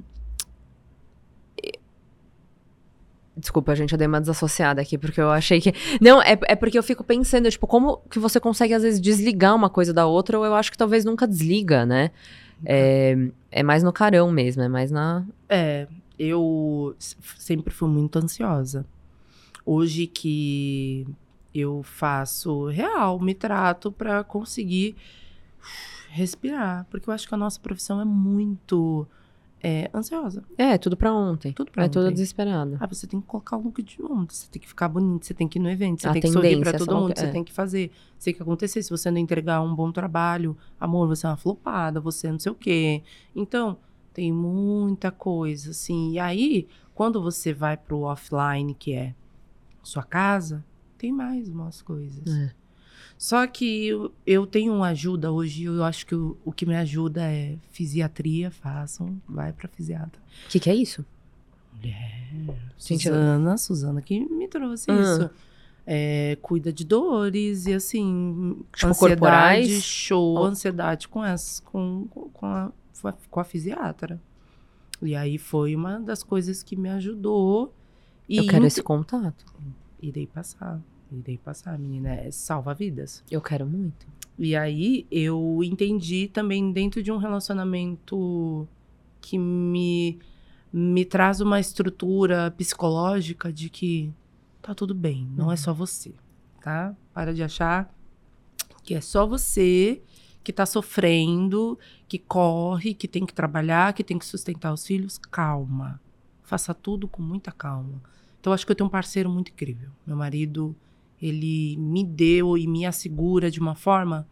Desculpa, 3.37 3.75
gente, 3.75 3.92
eu 3.92 3.99
dei 3.99 4.07
uma 4.07 4.20
desassociada 4.20 4.81
aqui, 4.81 4.97
porque 4.97 5.20
eu 5.20 5.31
achei 5.31 5.61
que. 5.61 5.73
Não, 6.01 6.23
é, 6.23 6.38
é 6.47 6.55
porque 6.55 6.79
eu 6.79 6.83
fico 6.83 7.03
pensando, 7.03 7.51
tipo, 7.51 7.66
como 7.66 7.99
que 8.09 8.18
você 8.18 8.38
consegue, 8.38 8.75
às 8.75 8.83
vezes, 8.83 9.01
desligar 9.01 9.55
uma 9.55 9.68
coisa 9.68 9.92
da 9.92 10.07
outra, 10.07 10.38
ou 10.38 10.44
eu 10.44 10.55
acho 10.55 10.70
que 10.70 10.79
talvez 10.79 11.05
nunca 11.05 11.27
desliga, 11.27 11.85
né? 11.85 12.11
É, 12.64 13.16
é 13.51 13.62
mais 13.62 13.83
no 13.83 13.92
carão 13.92 14.31
mesmo, 14.31 14.62
é 14.62 14.68
mais 14.68 14.90
na. 14.90 15.25
É, 15.49 15.88
eu 16.18 16.94
sempre 17.38 17.75
fui 17.75 17.88
muito 17.88 18.18
ansiosa. 18.18 18.87
Hoje 19.66 20.07
que 20.07 21.07
eu 21.55 21.83
faço 21.83 22.66
real, 22.66 23.18
me 23.18 23.35
trato 23.35 23.90
para 23.90 24.23
conseguir 24.23 24.94
respirar, 26.11 26.87
porque 26.90 27.09
eu 27.09 27.14
acho 27.14 27.27
que 27.27 27.35
a 27.35 27.38
nossa 27.38 27.59
profissão 27.59 28.01
é 28.01 28.05
muito 28.05 29.07
é 29.64 29.90
ansiosa. 29.94 30.44
É, 30.59 30.77
tudo 30.77 30.94
pra 30.94 31.11
ontem. 31.11 31.53
Tudo 31.55 31.72
pra 31.72 31.85
é 31.85 31.87
ontem. 31.87 31.94
tudo 31.94 32.12
desesperado. 32.12 32.77
Ah, 32.79 32.87
você 32.87 33.07
tem 33.07 33.18
que 33.18 33.27
colocar 33.27 33.57
o 33.57 33.62
look 33.62 33.83
de 33.83 34.03
ontem, 34.03 34.35
você 34.35 34.46
tem 34.50 34.61
que 34.61 34.68
ficar 34.68 34.88
bonito, 34.88 35.24
você 35.24 35.33
tem 35.33 35.48
que 35.48 35.59
ir 35.59 35.62
no 35.62 35.70
evento, 35.70 36.03
você 36.03 36.09
a 36.09 36.12
tem 36.12 36.20
que 36.20 36.29
sorrir 36.29 36.61
pra 36.61 36.74
todo 36.74 36.94
mundo, 36.94 37.14
você 37.16 37.24
é. 37.24 37.31
tem 37.31 37.42
que 37.42 37.53
fazer. 37.53 37.90
Sei 38.18 38.35
que 38.35 38.42
acontecer, 38.42 38.83
se 38.83 38.90
você 38.90 39.11
não 39.11 39.18
entregar 39.18 39.62
um 39.62 39.74
bom 39.74 39.90
trabalho, 39.90 40.55
amor, 40.79 41.09
você 41.09 41.27
é 41.27 41.31
uma 41.31 41.37
flopada, 41.37 41.98
você 41.98 42.31
não 42.31 42.38
sei 42.38 42.53
o 42.53 42.55
quê. 42.55 43.03
Então, 43.35 43.79
tem 44.12 44.31
muita 44.31 45.11
coisa, 45.11 45.70
assim. 45.70 46.12
E 46.12 46.18
aí, 46.18 46.68
quando 46.94 47.22
você 47.22 47.55
vai 47.55 47.77
pro 47.77 48.03
offline, 48.03 48.74
que 48.74 48.92
é 48.92 49.14
sua 49.83 50.03
casa, 50.03 50.62
tem 50.98 51.11
mais 51.11 51.48
umas 51.48 51.81
coisas. 51.81 52.27
É. 52.27 52.63
Só 53.16 53.46
que 53.46 53.87
eu, 53.87 54.12
eu 54.27 54.46
tenho 54.46 54.74
uma 54.74 54.88
ajuda 54.88 55.33
hoje, 55.33 55.64
eu 55.64 55.83
acho 55.85 56.07
que 56.07 56.14
o, 56.14 56.37
o 56.44 56.53
que 56.53 56.66
me 56.66 56.77
ajuda 56.77 57.22
é 57.22 57.57
fisiatria, 57.70 58.50
façam, 58.50 59.20
vai 59.29 59.53
pra 59.53 59.68
fisiatra. 59.68 60.20
O 60.46 60.48
que, 60.48 60.61
que 60.61 60.68
é 60.68 60.74
isso? 60.74 61.05
Mulher. 61.72 62.24
Suzana. 62.77 63.57
Suzana 63.57 64.03
que 64.03 64.20
me 64.20 64.48
trouxe 64.48 64.90
uhum. 64.90 65.00
isso. 65.00 65.31
É, 65.87 66.38
cuida 66.40 66.72
de 66.72 66.85
dores 66.85 67.66
e 67.66 67.74
assim, 67.74 68.57
tipo, 68.72 68.87
ansiedade, 68.87 68.96
corporais? 68.96 69.83
show, 69.83 70.35
oh. 70.38 70.44
ansiedade 70.44 71.09
com, 71.09 71.22
essa, 71.22 71.62
com, 71.62 72.07
com, 72.09 72.46
a, 72.46 72.72
com 73.31 73.40
a 73.40 73.44
fisiatra. 73.44 74.20
E 75.03 75.14
aí 75.14 75.37
foi 75.37 75.77
uma 75.77 76.00
das 76.00 76.22
coisas 76.22 76.62
que 76.62 76.74
me 76.74 76.88
ajudou. 76.88 77.74
eu 78.29 78.46
quero 78.46 78.64
esse 78.66 78.83
contato. 78.83 79.44
Irei 80.00 80.27
passar. 80.27 80.81
Irei 81.18 81.38
passar, 81.38 81.79
menina. 81.79 82.11
É 82.11 82.31
salva 82.31 82.74
vidas. 82.74 83.22
Eu 83.31 83.40
quero 83.40 83.66
muito. 83.66 84.07
E 84.38 84.57
aí 84.57 85.07
eu 85.11 85.61
entendi 85.62 86.29
também 86.29 86.72
dentro 86.72 87.03
de 87.03 87.12
um 87.12 87.16
relacionamento 87.16 88.66
que 89.20 89.38
me, 89.38 90.18
me 90.72 91.05
traz 91.05 91.40
uma 91.40 91.61
estrutura 91.61 92.50
psicológica 92.50 93.53
de 93.53 93.70
que 93.70 94.12
tá 94.61 94.74
tudo 94.74 94.94
bem, 94.94 95.29
não 95.37 95.44
é 95.44 95.46
uhum. 95.48 95.53
é 95.53 95.57
só 95.57 95.72
você, 95.72 96.12
tá? 96.61 96.96
Para 97.12 97.33
de 97.33 97.42
achar 97.42 97.94
que 98.83 98.94
é 98.94 99.00
só 99.00 99.27
você 99.27 100.03
que 100.42 100.53
tá 100.53 100.66
sofrendo, 100.66 101.79
que 102.07 102.18
corre, 102.18 102.92
que 102.92 103.09
tem 103.09 103.24
que 103.24 103.33
trabalhar, 103.33 103.94
que 103.94 104.05
tem 104.05 104.18
que 104.18 104.27
sustentar 104.27 104.72
os 104.74 104.87
filhos. 104.87 105.16
Calma. 105.16 105.98
Faça 106.42 106.74
tudo 106.74 107.09
com 107.09 107.22
muita 107.22 107.50
calma. 107.50 108.03
Então, 108.38 108.53
acho 108.53 108.66
que 108.66 108.70
eu 108.70 108.77
tenho 108.77 108.87
um 108.87 108.90
parceiro 108.90 109.31
muito 109.31 109.50
incrível. 109.50 109.88
Meu 110.07 110.14
marido 110.14 110.77
ele 111.24 111.74
me 111.78 112.04
deu 112.04 112.58
e 112.58 112.66
me 112.66 112.84
assegura 112.84 113.50
de 113.50 113.58
uma 113.58 113.74
forma 113.74 114.28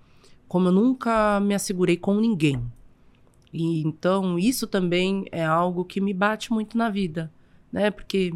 como 0.47 0.69
eu 0.69 0.73
nunca 0.73 1.41
me 1.41 1.55
assegurei 1.55 1.97
com 1.97 2.21
ninguém. 2.21 2.63
E 3.51 3.81
então 3.83 4.39
isso 4.39 4.67
também 4.67 5.25
é 5.33 5.43
algo 5.43 5.87
que 5.87 6.03
me 6.03 6.13
bate 6.13 6.53
muito 6.53 6.77
na 6.77 6.91
vida, 6.91 7.33
né? 7.73 7.91
Porque 7.91 8.35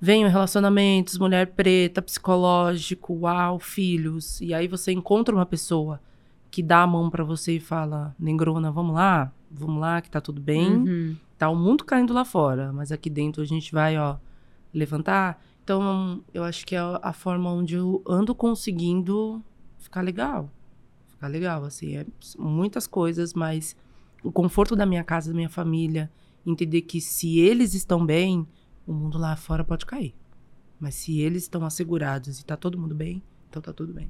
vem 0.00 0.26
relacionamentos, 0.26 1.16
mulher 1.16 1.52
preta, 1.52 2.02
psicológico, 2.02 3.14
uau, 3.20 3.60
filhos, 3.60 4.40
e 4.40 4.52
aí 4.52 4.66
você 4.66 4.90
encontra 4.90 5.32
uma 5.32 5.46
pessoa 5.46 6.00
que 6.50 6.64
dá 6.64 6.82
a 6.82 6.86
mão 6.88 7.08
para 7.08 7.22
você 7.22 7.52
e 7.52 7.60
fala: 7.60 8.16
"Negrona, 8.18 8.72
vamos 8.72 8.96
lá, 8.96 9.32
vamos 9.48 9.80
lá, 9.80 10.00
que 10.00 10.10
tá 10.10 10.20
tudo 10.20 10.40
bem. 10.40 10.72
Uhum. 10.72 11.16
Tá 11.38 11.48
o 11.48 11.54
mundo 11.54 11.84
caindo 11.84 12.12
lá 12.12 12.24
fora, 12.24 12.72
mas 12.72 12.90
aqui 12.90 13.08
dentro 13.08 13.42
a 13.42 13.46
gente 13.46 13.70
vai, 13.70 13.96
ó, 13.96 14.16
levantar". 14.74 15.40
Então, 15.66 16.22
eu 16.32 16.44
acho 16.44 16.64
que 16.64 16.76
é 16.76 16.78
a 16.78 17.12
forma 17.12 17.50
onde 17.52 17.74
eu 17.74 18.00
ando 18.06 18.32
conseguindo 18.36 19.42
ficar 19.80 20.00
legal. 20.00 20.48
Ficar 21.08 21.26
legal, 21.26 21.64
assim. 21.64 21.96
É 21.96 22.06
muitas 22.38 22.86
coisas, 22.86 23.34
mas 23.34 23.74
o 24.22 24.30
conforto 24.30 24.76
da 24.76 24.86
minha 24.86 25.02
casa, 25.02 25.32
da 25.32 25.34
minha 25.34 25.48
família, 25.48 26.08
entender 26.46 26.82
que 26.82 27.00
se 27.00 27.40
eles 27.40 27.74
estão 27.74 28.06
bem, 28.06 28.46
o 28.86 28.92
mundo 28.92 29.18
lá 29.18 29.34
fora 29.34 29.64
pode 29.64 29.84
cair. 29.84 30.14
Mas 30.78 30.94
se 30.94 31.18
eles 31.18 31.42
estão 31.42 31.64
assegurados 31.66 32.38
e 32.38 32.44
tá 32.44 32.56
todo 32.56 32.78
mundo 32.78 32.94
bem, 32.94 33.20
então 33.50 33.60
tá 33.60 33.72
tudo 33.72 33.92
bem. 33.92 34.08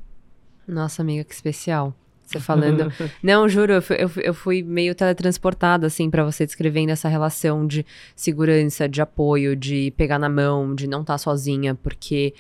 Nossa, 0.69 1.01
amiga, 1.01 1.25
que 1.25 1.33
especial. 1.33 1.95
Você 2.27 2.41
falando. 2.41 2.93
não, 3.23 3.49
juro, 3.49 3.75
eu 3.75 3.83
fui, 3.83 3.97
eu, 3.99 4.11
eu 4.17 4.35
fui 4.35 4.63
meio 4.63 4.95
teletransportada, 4.95 5.87
assim, 5.87 6.11
para 6.11 6.25
você 6.25 6.45
descrevendo 6.45 6.91
essa 6.91 7.09
relação 7.09 7.67
de 7.67 7.87
segurança, 8.15 8.89
de 8.89 9.01
apoio, 9.01 9.57
de 9.57 9.93
pegar 9.97 10.19
na 10.19 10.29
mão, 10.29 10.75
de 10.75 10.87
não 10.87 11.01
estar 11.01 11.15
tá 11.15 11.19
sozinha, 11.19 11.75
porque 11.75 12.35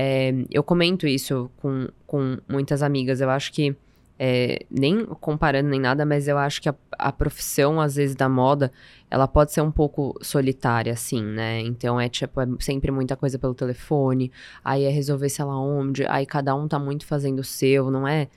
É, 0.00 0.32
eu 0.52 0.62
comento 0.62 1.08
isso 1.08 1.50
com, 1.56 1.88
com 2.06 2.38
muitas 2.48 2.82
amigas. 2.82 3.20
Eu 3.20 3.30
acho 3.30 3.52
que, 3.52 3.74
é, 4.16 4.64
nem 4.70 5.04
comparando 5.04 5.68
nem 5.68 5.80
nada, 5.80 6.06
mas 6.06 6.28
eu 6.28 6.38
acho 6.38 6.62
que 6.62 6.68
a, 6.68 6.74
a, 6.98 7.10
profissão, 7.10 7.80
às 7.80 7.96
vezes, 7.96 8.14
da 8.14 8.28
moda, 8.28 8.70
ela 9.10 9.26
pode 9.26 9.52
ser 9.52 9.60
um 9.60 9.72
pouco 9.72 10.16
solitária, 10.22 10.92
assim, 10.92 11.22
né? 11.22 11.60
Então 11.62 12.00
é 12.00 12.08
tipo, 12.08 12.40
é 12.40 12.46
sempre 12.60 12.90
muita 12.92 13.16
coisa 13.16 13.38
pelo 13.38 13.54
telefone, 13.54 14.30
aí 14.64 14.84
é 14.84 14.88
resolver 14.90 15.28
sei 15.28 15.44
lá 15.44 15.60
onde, 15.60 16.06
aí 16.06 16.24
cada 16.26 16.54
um 16.54 16.68
tá 16.68 16.78
muito 16.78 17.04
fazendo 17.06 17.40
o 17.40 17.44
seu, 17.44 17.90
não 17.90 18.06
é, 18.06 18.28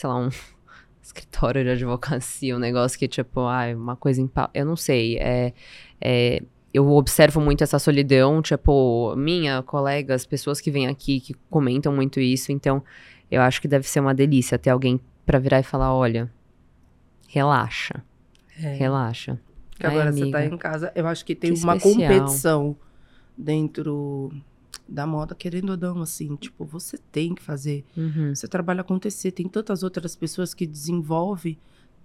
sei 0.00 0.08
lá, 0.08 0.16
um 0.16 0.28
escritório 1.02 1.62
de 1.62 1.70
advocacia, 1.70 2.56
um 2.56 2.58
negócio 2.58 2.98
que, 2.98 3.06
tipo, 3.06 3.40
ah, 3.40 3.66
uma 3.74 3.96
coisa 3.96 4.20
em 4.20 4.30
Eu 4.54 4.64
não 4.64 4.76
sei. 4.76 5.18
É, 5.18 5.52
é, 6.00 6.42
eu 6.72 6.88
observo 6.90 7.40
muito 7.40 7.62
essa 7.62 7.78
solidão, 7.78 8.40
tipo, 8.40 9.14
minha, 9.16 9.62
colegas, 9.62 10.24
pessoas 10.24 10.60
que 10.60 10.70
vêm 10.70 10.86
aqui, 10.86 11.20
que 11.20 11.34
comentam 11.50 11.92
muito 11.92 12.18
isso. 12.18 12.50
Então, 12.50 12.82
eu 13.30 13.42
acho 13.42 13.60
que 13.60 13.68
deve 13.68 13.86
ser 13.86 14.00
uma 14.00 14.14
delícia 14.14 14.58
ter 14.58 14.70
alguém 14.70 15.00
para 15.26 15.38
virar 15.38 15.60
e 15.60 15.62
falar: 15.62 15.94
olha, 15.94 16.30
relaxa. 17.28 18.02
É. 18.58 18.74
Relaxa. 18.74 19.38
Que 19.78 19.86
agora 19.86 20.10
Ai, 20.10 20.12
você 20.12 20.30
tá 20.30 20.44
em 20.44 20.56
casa. 20.56 20.92
Eu 20.94 21.06
acho 21.06 21.24
que 21.24 21.34
tem 21.34 21.54
que 21.54 21.62
uma 21.62 21.76
especial. 21.76 21.94
competição 21.94 22.76
dentro 23.36 24.30
da 24.90 25.06
moda, 25.06 25.34
querendo 25.34 25.70
ou 25.70 25.76
não, 25.76 26.02
assim, 26.02 26.34
tipo, 26.36 26.64
você 26.64 26.98
tem 27.12 27.34
que 27.34 27.42
fazer 27.42 27.84
uhum. 27.96 28.34
seu 28.34 28.48
trabalho 28.48 28.80
acontecer. 28.80 29.30
Tem 29.30 29.48
tantas 29.48 29.82
outras 29.82 30.16
pessoas 30.16 30.52
que 30.52 30.66
desenvolvem 30.66 31.56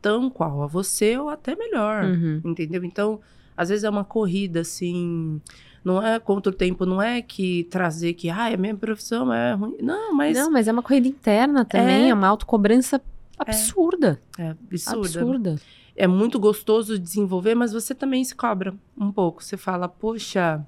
tão 0.02 0.30
qual 0.30 0.62
a 0.62 0.68
você 0.68 1.18
ou 1.18 1.30
até 1.30 1.56
melhor, 1.56 2.06
uhum. 2.06 2.42
entendeu? 2.46 2.84
Então, 2.84 3.20
às 3.58 3.70
vezes 3.70 3.84
é 3.84 3.90
uma 3.90 4.04
corrida, 4.04 4.60
assim, 4.60 5.42
não 5.84 6.06
é 6.06 6.20
contra 6.20 6.52
o 6.52 6.56
tempo, 6.56 6.86
não 6.86 7.02
é 7.02 7.22
que 7.22 7.64
trazer 7.66 8.14
que, 8.14 8.30
ah, 8.30 8.46
a 8.46 8.58
minha 8.58 8.76
profissão 8.76 9.34
é 9.34 9.54
ruim. 9.54 9.78
Não, 9.82 10.14
mas... 10.14 10.38
Não, 10.38 10.52
mas 10.52 10.68
é 10.68 10.72
uma 10.72 10.84
corrida 10.84 11.08
interna 11.08 11.66
também, 11.66 12.06
é, 12.06 12.10
é 12.10 12.14
uma 12.14 12.28
autocobrança 12.28 13.02
absurda. 13.38 14.22
É, 14.38 14.44
é 14.44 14.50
absurda. 14.52 15.00
Absurda. 15.00 15.56
É 15.96 16.08
muito 16.08 16.40
gostoso 16.40 17.00
desenvolver, 17.00 17.56
mas 17.56 17.72
você 17.72 17.96
também 17.96 18.24
se 18.24 18.36
cobra 18.36 18.76
um 18.98 19.12
pouco. 19.12 19.42
Você 19.42 19.56
fala, 19.56 19.88
poxa, 19.88 20.62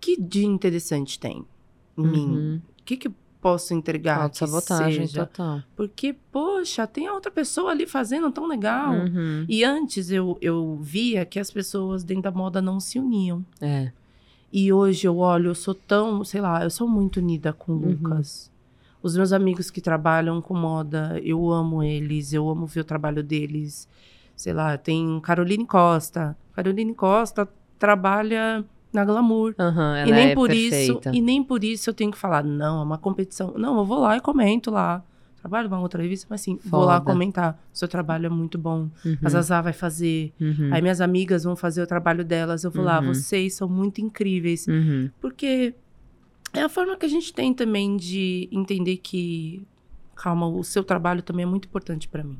que 0.00 0.20
dia 0.20 0.46
interessante 0.46 1.18
tem 1.18 1.44
em 1.96 2.00
uhum. 2.00 2.10
mim? 2.10 2.62
O 2.80 2.84
que, 2.84 2.96
que 2.96 3.10
posso 3.40 3.72
entregar? 3.74 4.22
Auto-sabotagem 4.22 5.08
total. 5.08 5.62
Porque, 5.76 6.14
poxa, 6.32 6.86
tem 6.86 7.06
a 7.06 7.14
outra 7.14 7.30
pessoa 7.30 7.70
ali 7.70 7.86
fazendo 7.86 8.30
tão 8.30 8.46
legal. 8.46 8.92
Uhum. 8.92 9.44
E 9.48 9.64
antes 9.64 10.10
eu, 10.10 10.36
eu 10.40 10.78
via 10.80 11.24
que 11.24 11.38
as 11.38 11.50
pessoas 11.50 12.04
dentro 12.04 12.24
da 12.24 12.30
moda 12.30 12.60
não 12.60 12.80
se 12.80 12.98
uniam. 12.98 13.44
É. 13.60 13.92
E 14.52 14.72
hoje 14.72 15.06
eu 15.06 15.18
olho, 15.18 15.50
eu 15.50 15.54
sou 15.54 15.74
tão, 15.74 16.24
sei 16.24 16.40
lá, 16.40 16.64
eu 16.64 16.70
sou 16.70 16.88
muito 16.88 17.18
unida 17.18 17.52
com 17.52 17.72
o 17.72 17.76
uhum. 17.76 17.90
Lucas. 17.90 18.50
Os 19.02 19.16
meus 19.16 19.32
amigos 19.32 19.70
que 19.70 19.80
trabalham 19.80 20.40
com 20.40 20.54
moda, 20.54 21.20
eu 21.22 21.50
amo 21.50 21.82
eles, 21.82 22.32
eu 22.32 22.48
amo 22.48 22.66
ver 22.66 22.80
o 22.80 22.84
trabalho 22.84 23.22
deles. 23.22 23.88
Sei 24.34 24.52
lá, 24.52 24.76
tem 24.76 25.20
Caroline 25.20 25.66
Costa. 25.66 26.36
Caroline 26.52 26.94
Costa 26.94 27.48
trabalha 27.78 28.64
na 28.92 29.04
glamour. 29.04 29.54
Uhum, 29.58 30.06
e 30.06 30.10
nem 30.10 30.30
é 30.30 30.34
por 30.34 30.48
perfeita. 30.48 31.10
isso, 31.10 31.16
e 31.16 31.20
nem 31.20 31.42
por 31.42 31.62
isso 31.64 31.90
eu 31.90 31.94
tenho 31.94 32.10
que 32.10 32.18
falar, 32.18 32.42
não, 32.42 32.80
é 32.80 32.84
uma 32.84 32.98
competição. 32.98 33.54
Não, 33.56 33.78
eu 33.78 33.84
vou 33.84 34.00
lá 34.00 34.16
e 34.16 34.20
comento 34.20 34.70
lá. 34.70 35.02
Trabalho 35.40 35.68
uma 35.68 35.78
outra 35.78 36.02
revista, 36.02 36.26
mas 36.28 36.40
sim, 36.40 36.56
Foda. 36.56 36.68
vou 36.68 36.84
lá 36.84 37.00
comentar. 37.00 37.58
Seu 37.72 37.86
trabalho 37.86 38.26
é 38.26 38.28
muito 38.28 38.58
bom. 38.58 38.88
Uhum. 39.04 39.18
A 39.22 39.28
Zazá 39.28 39.60
vai 39.60 39.72
fazer. 39.72 40.32
Uhum. 40.40 40.70
Aí 40.72 40.82
minhas 40.82 41.00
amigas 41.00 41.44
vão 41.44 41.54
fazer 41.54 41.80
o 41.80 41.86
trabalho 41.86 42.24
delas. 42.24 42.64
Eu 42.64 42.72
vou 42.72 42.84
lá, 42.84 43.00
uhum. 43.00 43.14
vocês 43.14 43.54
são 43.54 43.68
muito 43.68 44.00
incríveis. 44.00 44.66
Uhum. 44.66 45.08
Porque 45.20 45.74
é 46.52 46.62
a 46.62 46.68
forma 46.68 46.96
que 46.96 47.06
a 47.06 47.08
gente 47.08 47.32
tem 47.32 47.54
também 47.54 47.96
de 47.96 48.48
entender 48.50 48.96
que, 48.96 49.64
calma, 50.16 50.48
o 50.48 50.64
seu 50.64 50.82
trabalho 50.82 51.22
também 51.22 51.44
é 51.44 51.46
muito 51.46 51.66
importante 51.66 52.08
para 52.08 52.24
mim. 52.24 52.38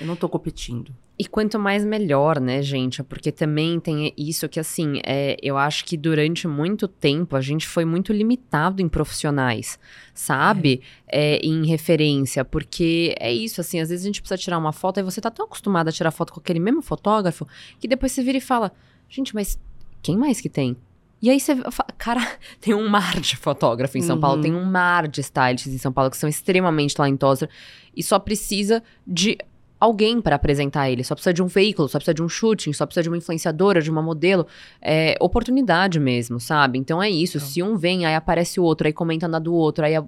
Eu 0.00 0.06
não 0.06 0.16
tô 0.16 0.28
competindo. 0.28 0.92
E 1.22 1.24
quanto 1.24 1.56
mais 1.56 1.84
melhor, 1.84 2.40
né, 2.40 2.60
gente? 2.62 3.00
Porque 3.00 3.30
também 3.30 3.78
tem 3.78 4.12
isso 4.18 4.48
que, 4.48 4.58
assim, 4.58 5.00
é, 5.06 5.36
eu 5.40 5.56
acho 5.56 5.84
que 5.84 5.96
durante 5.96 6.48
muito 6.48 6.88
tempo 6.88 7.36
a 7.36 7.40
gente 7.40 7.64
foi 7.64 7.84
muito 7.84 8.12
limitado 8.12 8.82
em 8.82 8.88
profissionais, 8.88 9.78
sabe? 10.12 10.82
É. 11.06 11.36
É, 11.36 11.36
em 11.36 11.64
referência, 11.64 12.44
porque 12.44 13.14
é 13.20 13.32
isso, 13.32 13.60
assim, 13.60 13.78
às 13.78 13.88
vezes 13.90 14.04
a 14.04 14.08
gente 14.08 14.20
precisa 14.20 14.36
tirar 14.36 14.58
uma 14.58 14.72
foto 14.72 14.98
e 14.98 15.02
você 15.04 15.20
tá 15.20 15.30
tão 15.30 15.46
acostumado 15.46 15.86
a 15.86 15.92
tirar 15.92 16.10
foto 16.10 16.32
com 16.32 16.40
aquele 16.40 16.58
mesmo 16.58 16.82
fotógrafo 16.82 17.46
que 17.78 17.86
depois 17.86 18.10
você 18.10 18.20
vira 18.24 18.38
e 18.38 18.40
fala, 18.40 18.72
gente, 19.08 19.32
mas 19.32 19.56
quem 20.02 20.16
mais 20.16 20.40
que 20.40 20.48
tem? 20.48 20.76
E 21.22 21.30
aí 21.30 21.38
você 21.38 21.54
fala, 21.54 21.88
cara, 21.96 22.20
tem 22.60 22.74
um 22.74 22.88
mar 22.88 23.20
de 23.20 23.36
fotógrafo 23.36 23.96
em 23.96 24.02
São 24.02 24.16
uhum. 24.16 24.20
Paulo, 24.20 24.42
tem 24.42 24.52
um 24.52 24.64
mar 24.64 25.06
de 25.06 25.20
stylists 25.20 25.72
em 25.72 25.78
São 25.78 25.92
Paulo 25.92 26.10
que 26.10 26.16
são 26.16 26.28
extremamente 26.28 26.96
talentosos 26.96 27.48
e 27.96 28.02
só 28.02 28.18
precisa 28.18 28.82
de 29.06 29.38
alguém 29.82 30.20
para 30.20 30.36
apresentar 30.36 30.88
ele. 30.88 31.02
Só 31.02 31.12
precisa 31.12 31.34
de 31.34 31.42
um 31.42 31.48
veículo, 31.48 31.88
só 31.88 31.98
precisa 31.98 32.14
de 32.14 32.22
um 32.22 32.28
shooting, 32.28 32.72
só 32.72 32.86
precisa 32.86 33.02
de 33.02 33.08
uma 33.08 33.16
influenciadora, 33.16 33.82
de 33.82 33.90
uma 33.90 34.00
modelo. 34.00 34.46
É 34.80 35.16
oportunidade 35.20 35.98
mesmo, 35.98 36.38
sabe? 36.38 36.78
Então 36.78 37.02
é 37.02 37.10
isso. 37.10 37.38
Então. 37.38 37.48
Se 37.48 37.62
um 37.64 37.76
vem, 37.76 38.06
aí 38.06 38.14
aparece 38.14 38.60
o 38.60 38.62
outro, 38.62 38.86
aí 38.86 38.92
comenta 38.92 39.26
na 39.26 39.40
do 39.40 39.52
outro, 39.52 39.84
aí 39.84 39.96
a, 39.96 40.04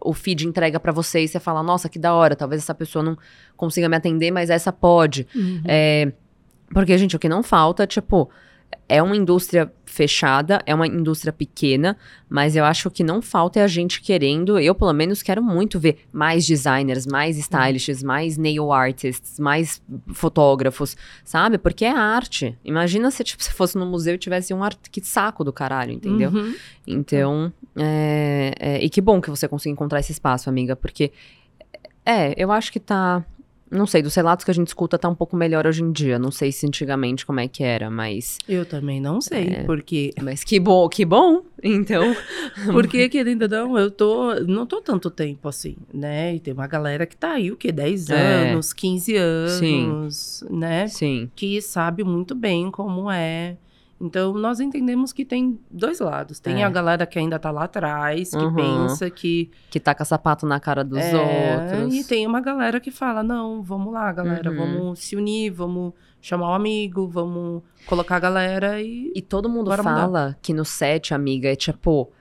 o 0.00 0.14
feed 0.14 0.48
entrega 0.48 0.80
para 0.80 0.90
você 0.90 1.22
e 1.22 1.28
você 1.28 1.38
fala, 1.38 1.62
nossa, 1.62 1.86
que 1.86 1.98
da 1.98 2.14
hora, 2.14 2.34
talvez 2.34 2.62
essa 2.62 2.74
pessoa 2.74 3.02
não 3.02 3.18
consiga 3.58 3.90
me 3.90 3.96
atender, 3.96 4.30
mas 4.30 4.48
essa 4.48 4.72
pode. 4.72 5.28
Uhum. 5.34 5.60
É, 5.66 6.10
porque, 6.72 6.96
gente, 6.96 7.14
o 7.14 7.18
que 7.18 7.28
não 7.28 7.42
falta, 7.42 7.86
tipo, 7.86 8.30
é 8.88 9.02
uma 9.02 9.16
indústria 9.16 9.72
fechada, 9.86 10.60
é 10.66 10.74
uma 10.74 10.86
indústria 10.86 11.32
pequena, 11.32 11.96
mas 12.28 12.54
eu 12.56 12.64
acho 12.64 12.90
que 12.90 13.02
não 13.02 13.22
falta 13.22 13.60
é 13.60 13.62
a 13.62 13.66
gente 13.66 14.02
querendo, 14.02 14.58
eu 14.58 14.74
pelo 14.74 14.92
menos 14.92 15.22
quero 15.22 15.42
muito 15.42 15.78
ver 15.78 15.98
mais 16.12 16.44
designers, 16.44 17.06
mais 17.06 17.38
stylists, 17.38 18.02
mais 18.02 18.36
nail 18.36 18.72
artists, 18.72 19.38
mais 19.38 19.82
fotógrafos, 20.12 20.96
sabe? 21.24 21.58
Porque 21.58 21.84
é 21.84 21.90
arte. 21.90 22.58
Imagina 22.64 23.10
se 23.10 23.24
tipo, 23.24 23.42
se 23.42 23.52
fosse 23.52 23.78
no 23.78 23.86
museu 23.86 24.16
e 24.16 24.18
tivesse 24.18 24.52
um 24.52 24.62
arte 24.62 24.90
que 24.90 25.00
saco 25.00 25.44
do 25.44 25.52
caralho, 25.52 25.92
entendeu? 25.92 26.30
Uhum. 26.30 26.54
Então, 26.86 27.52
é, 27.76 28.52
é, 28.58 28.84
e 28.84 28.90
que 28.90 29.00
bom 29.00 29.20
que 29.20 29.30
você 29.30 29.48
conseguiu 29.48 29.72
encontrar 29.72 30.00
esse 30.00 30.12
espaço, 30.12 30.50
amiga, 30.50 30.76
porque 30.76 31.12
é, 32.04 32.34
eu 32.36 32.52
acho 32.52 32.70
que 32.70 32.80
tá 32.80 33.24
não 33.70 33.86
sei, 33.86 34.02
dos 34.02 34.14
relatos 34.14 34.44
que 34.44 34.50
a 34.50 34.54
gente 34.54 34.68
escuta 34.68 34.98
tá 34.98 35.08
um 35.08 35.14
pouco 35.14 35.36
melhor 35.36 35.66
hoje 35.66 35.82
em 35.82 35.90
dia. 35.90 36.18
Não 36.18 36.30
sei 36.30 36.52
se 36.52 36.66
antigamente 36.66 37.26
como 37.26 37.40
é 37.40 37.48
que 37.48 37.62
era, 37.62 37.90
mas. 37.90 38.38
Eu 38.48 38.64
também 38.64 39.00
não 39.00 39.20
sei, 39.20 39.48
é, 39.48 39.64
porque. 39.64 40.12
Mas 40.22 40.44
que 40.44 40.60
bom, 40.60 40.88
que 40.88 41.04
bom. 41.04 41.42
Então. 41.62 42.14
porque, 42.72 43.08
querendo 43.08 43.42
ou 43.42 43.48
não, 43.48 43.78
eu 43.78 43.90
tô. 43.90 44.34
Não 44.46 44.66
tô 44.66 44.80
tanto 44.80 45.10
tempo 45.10 45.48
assim, 45.48 45.76
né? 45.92 46.34
E 46.34 46.40
tem 46.40 46.54
uma 46.54 46.66
galera 46.66 47.06
que 47.06 47.16
tá 47.16 47.32
aí, 47.32 47.50
o 47.50 47.56
quê? 47.56 47.72
10 47.72 48.10
é. 48.10 48.50
anos, 48.50 48.72
15 48.72 49.16
anos, 49.16 49.52
Sim. 49.58 50.56
né? 50.56 50.86
Sim. 50.86 51.30
Que 51.34 51.60
sabe 51.60 52.04
muito 52.04 52.34
bem 52.34 52.70
como 52.70 53.10
é 53.10 53.56
então, 54.04 54.34
nós 54.34 54.60
entendemos 54.60 55.14
que 55.14 55.24
tem 55.24 55.58
dois 55.70 55.98
lados. 55.98 56.38
Tem 56.38 56.60
é. 56.60 56.64
a 56.64 56.68
galera 56.68 57.06
que 57.06 57.18
ainda 57.18 57.38
tá 57.38 57.50
lá 57.50 57.64
atrás, 57.64 58.32
que 58.32 58.36
uhum. 58.36 58.54
pensa 58.54 59.08
que. 59.08 59.50
Que 59.70 59.80
taca 59.80 60.04
sapato 60.04 60.44
na 60.44 60.60
cara 60.60 60.84
dos 60.84 60.98
é, 60.98 61.16
outros. 61.16 61.94
E 61.94 62.04
tem 62.04 62.26
uma 62.26 62.42
galera 62.42 62.78
que 62.80 62.90
fala: 62.90 63.22
não, 63.22 63.62
vamos 63.62 63.94
lá, 63.94 64.12
galera, 64.12 64.50
uhum. 64.50 64.56
vamos 64.58 64.98
se 64.98 65.16
unir, 65.16 65.50
vamos 65.50 65.94
chamar 66.20 66.48
o 66.48 66.50
um 66.50 66.54
amigo, 66.54 67.08
vamos 67.08 67.62
colocar 67.86 68.16
a 68.16 68.20
galera 68.20 68.82
e. 68.82 69.10
E 69.14 69.22
todo 69.22 69.48
mundo 69.48 69.74
fala 69.74 70.06
mudar. 70.06 70.38
que 70.42 70.52
no 70.52 70.66
set, 70.66 71.14
amiga, 71.14 71.50
é 71.50 71.56
tipo: 71.56 72.12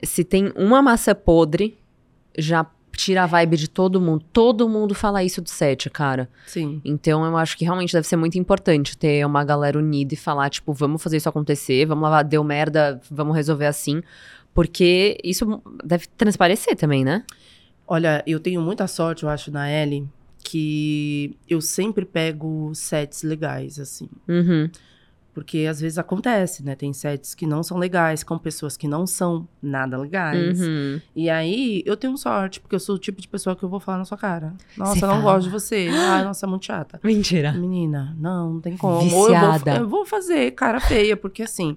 se 0.00 0.22
tem 0.22 0.52
uma 0.54 0.80
massa 0.80 1.12
podre, 1.12 1.76
já 2.38 2.64
tira 2.96 3.24
a 3.24 3.26
vibe 3.26 3.56
de 3.56 3.68
todo 3.68 4.00
mundo. 4.00 4.24
Todo 4.32 4.68
mundo 4.68 4.94
fala 4.94 5.24
isso 5.24 5.40
do 5.40 5.48
set, 5.48 5.88
cara. 5.90 6.28
Sim. 6.46 6.80
Então 6.84 7.24
eu 7.24 7.36
acho 7.36 7.56
que 7.56 7.64
realmente 7.64 7.92
deve 7.92 8.06
ser 8.06 8.16
muito 8.16 8.38
importante 8.38 8.96
ter 8.96 9.24
uma 9.26 9.44
galera 9.44 9.78
unida 9.78 10.14
e 10.14 10.16
falar, 10.16 10.50
tipo, 10.50 10.72
vamos 10.72 11.02
fazer 11.02 11.16
isso 11.16 11.28
acontecer, 11.28 11.86
vamos 11.86 12.08
lá, 12.08 12.22
deu 12.22 12.44
merda, 12.44 13.00
vamos 13.10 13.34
resolver 13.34 13.66
assim. 13.66 14.02
Porque 14.54 15.18
isso 15.24 15.62
deve 15.82 16.06
transparecer 16.16 16.76
também, 16.76 17.04
né? 17.04 17.24
Olha, 17.86 18.22
eu 18.26 18.38
tenho 18.38 18.60
muita 18.60 18.86
sorte, 18.86 19.22
eu 19.22 19.28
acho, 19.28 19.50
na 19.50 19.70
Ellie, 19.70 20.06
que 20.42 21.36
eu 21.48 21.60
sempre 21.60 22.04
pego 22.04 22.72
sets 22.74 23.22
legais, 23.22 23.78
assim. 23.78 24.08
Uhum. 24.28 24.70
Porque 25.34 25.66
às 25.68 25.80
vezes 25.80 25.96
acontece, 25.96 26.62
né? 26.62 26.74
Tem 26.74 26.92
sets 26.92 27.34
que 27.34 27.46
não 27.46 27.62
são 27.62 27.78
legais, 27.78 28.22
com 28.22 28.36
pessoas 28.36 28.76
que 28.76 28.86
não 28.86 29.06
são 29.06 29.48
nada 29.62 29.96
legais. 29.96 30.60
Uhum. 30.60 31.00
E 31.16 31.30
aí 31.30 31.82
eu 31.86 31.96
tenho 31.96 32.16
sorte, 32.18 32.60
porque 32.60 32.74
eu 32.74 32.80
sou 32.80 32.96
o 32.96 32.98
tipo 32.98 33.20
de 33.20 33.26
pessoa 33.26 33.56
que 33.56 33.62
eu 33.62 33.68
vou 33.68 33.80
falar 33.80 33.98
na 33.98 34.04
sua 34.04 34.18
cara. 34.18 34.52
Nossa, 34.76 35.06
eu 35.06 35.08
não 35.08 35.22
gosto 35.22 35.44
de 35.44 35.50
você. 35.50 35.88
Ai, 35.90 36.22
nossa, 36.22 36.44
é 36.44 36.48
muito 36.48 36.66
chata. 36.66 37.00
Mentira. 37.02 37.52
Menina, 37.52 38.14
não, 38.18 38.54
não 38.54 38.60
tem 38.60 38.76
como. 38.76 39.00
Viciada. 39.00 39.70
Eu 39.70 39.74
vou, 39.76 39.84
eu 39.84 39.88
vou 39.88 40.06
fazer 40.06 40.50
cara 40.52 40.80
feia, 40.80 41.16
porque 41.16 41.42
assim. 41.42 41.76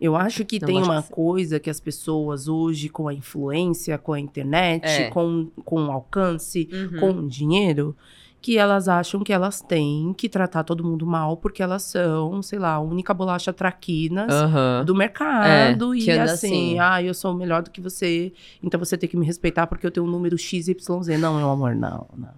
Eu 0.00 0.16
acho 0.16 0.44
que 0.44 0.60
não 0.60 0.66
tem 0.66 0.82
uma 0.82 1.02
que 1.02 1.10
coisa 1.10 1.58
que 1.58 1.70
as 1.70 1.80
pessoas 1.80 2.46
hoje, 2.46 2.88
com 2.88 3.08
a 3.08 3.14
influência, 3.14 3.96
com 3.96 4.12
a 4.12 4.20
internet, 4.20 4.84
é. 4.84 5.08
com, 5.08 5.48
com 5.64 5.86
o 5.86 5.90
alcance, 5.90 6.68
uhum. 6.70 7.00
com 7.00 7.10
o 7.20 7.28
dinheiro, 7.28 7.96
que 8.44 8.58
elas 8.58 8.88
acham 8.88 9.24
que 9.24 9.32
elas 9.32 9.62
têm 9.62 10.12
que 10.12 10.28
tratar 10.28 10.64
todo 10.64 10.84
mundo 10.84 11.06
mal 11.06 11.34
porque 11.34 11.62
elas 11.62 11.82
são, 11.82 12.42
sei 12.42 12.58
lá, 12.58 12.74
a 12.74 12.78
única 12.78 13.14
bolacha 13.14 13.54
traquinas 13.54 14.30
Aham. 14.30 14.84
do 14.84 14.94
mercado 14.94 15.94
É, 15.94 15.98
e 15.98 16.10
assim, 16.10 16.72
assim. 16.72 16.78
ah, 16.78 17.02
eu 17.02 17.14
sou 17.14 17.32
melhor 17.32 17.62
do 17.62 17.70
que 17.70 17.80
você, 17.80 18.34
então 18.62 18.78
você 18.78 18.98
tem 18.98 19.08
que 19.08 19.16
me 19.16 19.24
respeitar 19.24 19.66
porque 19.66 19.86
eu 19.86 19.90
tenho 19.90 20.04
um 20.04 20.10
número 20.10 20.36
XYZ. 20.36 20.76
Não, 21.18 21.38
meu 21.38 21.48
amor, 21.48 21.74
não, 21.74 22.06
não. 22.14 22.34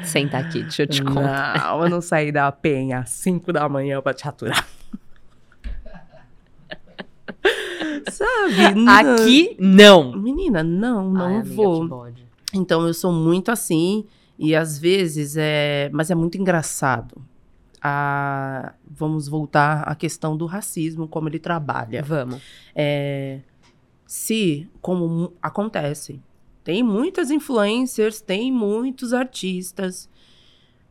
Senta 0.00 0.38
aqui, 0.38 0.62
deixa 0.62 0.84
eu 0.84 0.86
te 0.86 1.02
contar. 1.02 1.58
Não, 1.58 1.82
eu 1.82 1.88
não 1.88 2.00
saí 2.00 2.30
da 2.30 2.52
penha 2.52 3.00
às 3.00 3.10
5 3.10 3.52
da 3.52 3.68
manhã 3.68 4.00
pra 4.00 4.14
te 4.14 4.28
aturar. 4.28 4.64
Sabe? 8.08 8.74
não. 8.76 9.14
Aqui, 9.16 9.56
não. 9.58 10.12
Menina, 10.12 10.62
não, 10.62 11.10
não 11.10 11.26
Ai, 11.26 11.40
amiga, 11.40 11.54
vou. 11.56 12.06
Então 12.54 12.86
eu 12.86 12.94
sou 12.94 13.12
muito 13.12 13.50
assim 13.50 14.06
e 14.42 14.56
às 14.56 14.76
vezes 14.76 15.36
é, 15.36 15.88
mas 15.92 16.10
é 16.10 16.16
muito 16.16 16.36
engraçado. 16.36 17.24
A, 17.80 18.74
vamos 18.88 19.28
voltar 19.28 19.82
à 19.82 19.94
questão 19.94 20.36
do 20.36 20.46
racismo, 20.46 21.06
como 21.06 21.28
ele 21.28 21.38
trabalha. 21.38 22.02
Vamos. 22.02 22.42
É, 22.74 23.38
se, 24.04 24.68
como 24.80 25.32
acontece, 25.40 26.20
tem 26.64 26.82
muitas 26.82 27.30
influencers, 27.30 28.20
tem 28.20 28.50
muitos 28.52 29.12
artistas, 29.12 30.08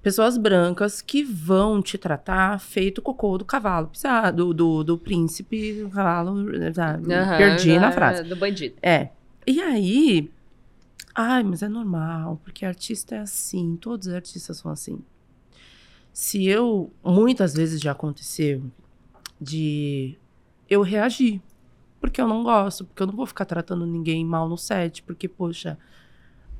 pessoas 0.01 0.37
brancas 0.37 1.01
que 1.01 1.21
vão 1.21 1.81
te 1.81 1.97
tratar 1.97 2.57
feito 2.59 3.01
cocô 3.01 3.37
do 3.37 3.45
cavalo 3.45 3.87
pisado, 3.87 4.45
do, 4.45 4.53
do, 4.53 4.83
do 4.83 4.97
príncipe, 4.97 5.83
do 5.83 5.89
cavalo? 5.89 6.31
Aham, 6.31 7.37
perdi 7.37 7.77
na 7.77 7.91
frase. 7.91 8.23
Do 8.23 8.35
bandido. 8.35 8.75
É. 8.81 9.09
E 9.45 9.59
aí, 9.61 10.31
ai, 11.15 11.43
mas 11.43 11.61
é 11.61 11.67
normal, 11.67 12.39
porque 12.43 12.65
artista 12.65 13.15
é 13.15 13.19
assim, 13.19 13.75
todos 13.75 14.07
os 14.07 14.13
artistas 14.13 14.57
são 14.57 14.71
assim. 14.71 14.99
Se 16.13 16.45
eu, 16.45 16.91
muitas 17.03 17.53
vezes 17.53 17.79
já 17.79 17.91
aconteceu 17.91 18.63
de 19.39 20.17
eu 20.69 20.81
reagir, 20.81 21.41
porque 21.99 22.19
eu 22.19 22.27
não 22.27 22.43
gosto, 22.43 22.85
porque 22.85 23.01
eu 23.03 23.07
não 23.07 23.15
vou 23.15 23.25
ficar 23.25 23.45
tratando 23.45 23.85
ninguém 23.85 24.25
mal 24.25 24.49
no 24.49 24.57
set, 24.57 25.03
porque, 25.03 25.27
poxa, 25.27 25.77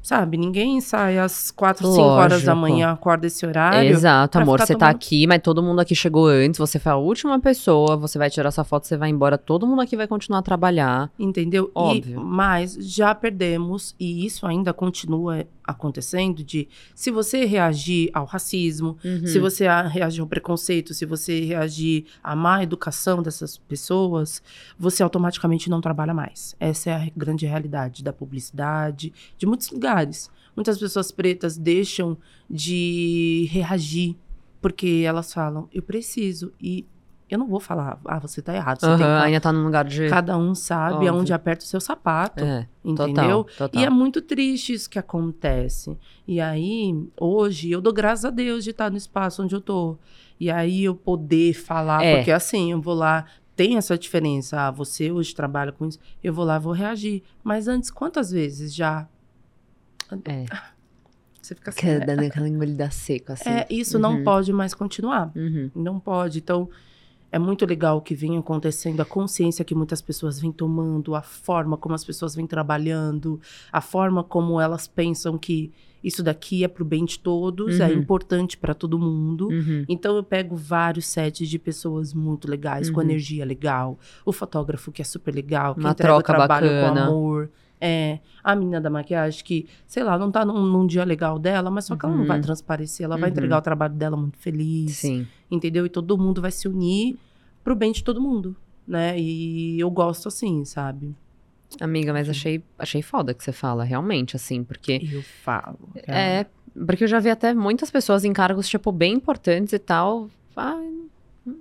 sabe, 0.01 0.37
ninguém 0.37 0.81
sai 0.81 1.17
às 1.19 1.51
quatro, 1.51 1.85
cinco 1.91 2.01
horas 2.01 2.43
da 2.43 2.53
Lógico. 2.53 2.61
manhã, 2.73 2.91
acorda 2.91 3.27
esse 3.27 3.45
horário. 3.45 3.89
Exato, 3.89 4.39
amor. 4.39 4.59
Você 4.59 4.73
tá 4.73 4.79
tomando- 4.87 4.95
aqui, 4.95 5.27
mas 5.27 5.41
todo 5.41 5.61
mundo 5.63 5.79
aqui 5.79 5.95
chegou 5.95 6.27
antes. 6.27 6.57
Você 6.57 6.79
foi 6.79 6.91
a 6.91 6.95
última 6.97 7.39
pessoa. 7.39 7.95
Você 7.97 8.17
vai 8.17 8.29
tirar 8.29 8.51
sua 8.51 8.63
foto, 8.63 8.87
você 8.87 8.97
vai 8.97 9.09
embora. 9.09 9.37
Todo 9.37 9.65
mundo 9.67 9.81
aqui 9.81 9.95
vai 9.95 10.07
continuar 10.07 10.39
a 10.39 10.43
trabalhar. 10.43 11.09
Entendeu? 11.19 11.65
E- 11.65 11.71
Óbvio. 11.75 12.21
mas 12.23 12.73
já 12.79 13.13
perdemos, 13.13 13.95
e 13.99 14.25
isso 14.25 14.45
ainda 14.47 14.73
continua 14.73 15.45
acontecendo, 15.63 16.43
de 16.43 16.67
se 16.95 17.11
você 17.11 17.45
reagir 17.45 18.09
ao 18.13 18.25
racismo, 18.25 18.97
Uhum. 19.03 19.25
se 19.27 19.39
você 19.39 19.65
reagir 19.89 20.21
ao 20.21 20.27
preconceito, 20.27 20.93
se 20.93 21.05
você 21.05 21.41
reagir 21.41 22.05
à 22.23 22.35
má 22.35 22.63
educação 22.63 23.21
dessas 23.21 23.57
pessoas, 23.57 24.41
você 24.77 25.03
automaticamente 25.03 25.69
não 25.69 25.81
trabalha 25.81 26.13
mais. 26.13 26.55
Essa 26.59 26.89
é 26.89 26.93
a 26.93 27.11
grande 27.15 27.45
realidade 27.45 28.03
da 28.03 28.11
publicidade, 28.13 29.13
de 29.37 29.45
muitos 29.45 29.69
lugares. 29.71 30.29
Muitas 30.55 30.77
pessoas 30.77 31.11
pretas 31.11 31.57
deixam 31.57 32.17
de 32.49 33.47
reagir 33.51 34.15
porque 34.61 35.03
elas 35.05 35.33
falam, 35.33 35.67
eu 35.73 35.81
preciso. 35.81 36.51
E 36.61 36.85
eu 37.33 37.39
não 37.39 37.47
vou 37.47 37.59
falar, 37.59 37.99
ah, 38.05 38.19
você 38.19 38.41
tá 38.41 38.53
errado. 38.53 38.79
Você 38.81 38.87
tem 38.87 38.97
que 38.97 39.03
ainda 39.03 39.39
tá 39.41 39.51
num 39.53 39.63
lugar 39.63 39.85
de. 39.85 40.09
Cada 40.09 40.37
um 40.37 40.53
sabe 40.53 40.95
Óbvio. 40.95 41.09
aonde 41.13 41.33
aperta 41.33 41.63
o 41.63 41.67
seu 41.67 41.79
sapato. 41.79 42.43
É, 42.43 42.67
Entendeu? 42.83 43.43
total. 43.43 43.69
total. 43.69 43.81
E 43.81 43.85
é 43.85 43.89
muito 43.89 44.21
triste 44.21 44.73
isso 44.73 44.89
que 44.89 44.99
acontece. 44.99 45.97
E 46.27 46.39
aí, 46.41 46.93
hoje, 47.19 47.71
eu 47.71 47.79
dou 47.81 47.93
graças 47.93 48.25
a 48.25 48.29
Deus 48.29 48.63
de 48.63 48.71
estar 48.71 48.89
no 48.91 48.97
espaço 48.97 49.43
onde 49.43 49.55
eu 49.55 49.61
tô. 49.61 49.97
E 50.39 50.49
aí 50.51 50.83
eu 50.83 50.95
poder 50.95 51.53
falar, 51.53 52.03
É. 52.03 52.15
porque 52.17 52.31
assim, 52.31 52.71
eu 52.71 52.81
vou 52.81 52.95
lá, 52.95 53.25
tem 53.55 53.77
essa 53.77 53.97
diferença. 53.97 54.59
Ah, 54.67 54.71
você 54.71 55.11
hoje 55.11 55.33
trabalha 55.35 55.71
com 55.71 55.85
isso, 55.85 55.99
eu 56.23 56.33
vou 56.33 56.43
lá, 56.43 56.57
vou 56.57 56.73
reagir. 56.73 57.21
Mas 57.43 57.67
antes, 57.67 57.91
quantas 57.91 58.31
vezes 58.31 58.73
já? 58.73 59.07
É. 60.25 60.45
Você 61.41 61.55
fica 61.55 61.71
assim. 61.71 61.87
É, 61.87 61.99
Dando 62.05 62.19
aquela 62.23 62.47
engolida 62.47 62.91
seca, 62.91 63.33
assim. 63.33 63.49
é, 63.49 63.65
isso 63.67 63.97
não 63.97 64.17
Uhum. 64.17 64.23
pode 64.23 64.53
mais 64.53 64.75
continuar. 64.75 65.31
Uhum. 65.35 65.71
Não 65.73 65.99
pode. 65.99 66.37
Então, 66.37 66.69
é 67.31 67.39
muito 67.39 67.65
legal 67.65 67.97
o 67.97 68.01
que 68.01 68.13
vem 68.13 68.37
acontecendo, 68.37 68.99
a 69.01 69.05
consciência 69.05 69.63
que 69.63 69.73
muitas 69.73 70.01
pessoas 70.01 70.39
vêm 70.39 70.51
tomando, 70.51 71.15
a 71.15 71.21
forma 71.21 71.77
como 71.77 71.95
as 71.95 72.03
pessoas 72.03 72.35
vêm 72.35 72.45
trabalhando, 72.45 73.39
a 73.71 73.79
forma 73.81 74.23
como 74.23 74.59
elas 74.59 74.87
pensam 74.87 75.37
que 75.37 75.71
isso 76.03 76.23
daqui 76.23 76.63
é 76.63 76.67
pro 76.67 76.83
bem 76.83 77.05
de 77.05 77.19
todos, 77.19 77.79
é 77.79 77.87
Uhum. 77.87 77.99
importante 77.99 78.57
para 78.57 78.73
todo 78.73 78.97
mundo. 78.97 79.49
Uhum. 79.49 79.85
Então 79.87 80.15
eu 80.15 80.23
pego 80.23 80.55
vários 80.55 81.05
sets 81.05 81.47
de 81.47 81.59
pessoas 81.59 82.11
muito 82.13 82.49
legais, 82.49 82.89
com 82.89 82.97
Uhum. 82.99 83.05
energia 83.05 83.45
legal, 83.45 83.99
o 84.25 84.31
fotógrafo 84.33 84.91
que 84.91 85.01
é 85.01 85.05
super 85.05 85.33
legal, 85.33 85.75
que 85.75 85.79
Uma 85.81 85.91
entrega 85.91 86.13
o 86.13 86.17
troca 86.17 86.33
trabalho 86.33 86.67
bacana. 86.67 87.05
com 87.05 87.11
amor. 87.11 87.49
É, 87.83 88.19
a 88.43 88.55
menina 88.55 88.79
da 88.79 88.91
maquiagem 88.91 89.43
que, 89.43 89.67
sei 89.87 90.03
lá, 90.03 90.15
não 90.17 90.29
tá 90.31 90.45
num, 90.45 90.65
num 90.67 90.85
dia 90.85 91.03
legal 91.03 91.39
dela, 91.39 91.69
mas 91.71 91.85
só 91.85 91.95
que 91.95 92.05
ela 92.05 92.13
não 92.13 92.21
Uhum. 92.21 92.27
vai 92.27 92.39
transparecer, 92.39 93.03
ela 93.05 93.17
vai 93.17 93.29
Uhum. 93.29 93.35
entregar 93.37 93.57
o 93.57 93.61
trabalho 93.61 93.95
dela 93.95 94.15
muito 94.15 94.37
feliz 94.37 94.97
Sim. 94.97 95.25
Entendeu? 95.51 95.85
E 95.85 95.89
todo 95.89 96.17
mundo 96.17 96.41
vai 96.41 96.51
se 96.51 96.67
unir 96.67 97.17
pro 97.63 97.75
bem 97.75 97.91
de 97.91 98.03
todo 98.03 98.19
mundo, 98.21 98.55
né? 98.87 99.19
E 99.19 99.79
eu 99.79 99.91
gosto 99.91 100.27
assim, 100.29 100.63
sabe? 100.65 101.13
Amiga, 101.79 102.11
mas 102.11 102.27
achei, 102.29 102.63
achei 102.79 103.01
foda 103.01 103.33
que 103.33 103.43
você 103.43 103.51
fala, 103.51 103.83
realmente, 103.83 104.35
assim, 104.35 104.63
porque. 104.63 104.99
Eu 105.11 105.21
falo. 105.21 105.77
cara. 106.05 106.19
É, 106.19 106.45
porque 106.85 107.03
eu 107.03 107.07
já 107.07 107.19
vi 107.19 107.29
até 107.29 107.53
muitas 107.53 107.89
pessoas 107.91 108.23
em 108.25 108.33
cargos, 108.33 108.67
tipo, 108.67 108.91
bem 108.91 109.13
importantes 109.13 109.73
e 109.73 109.79
tal. 109.79 110.29
Ai, 110.55 110.91
não- 111.45 111.55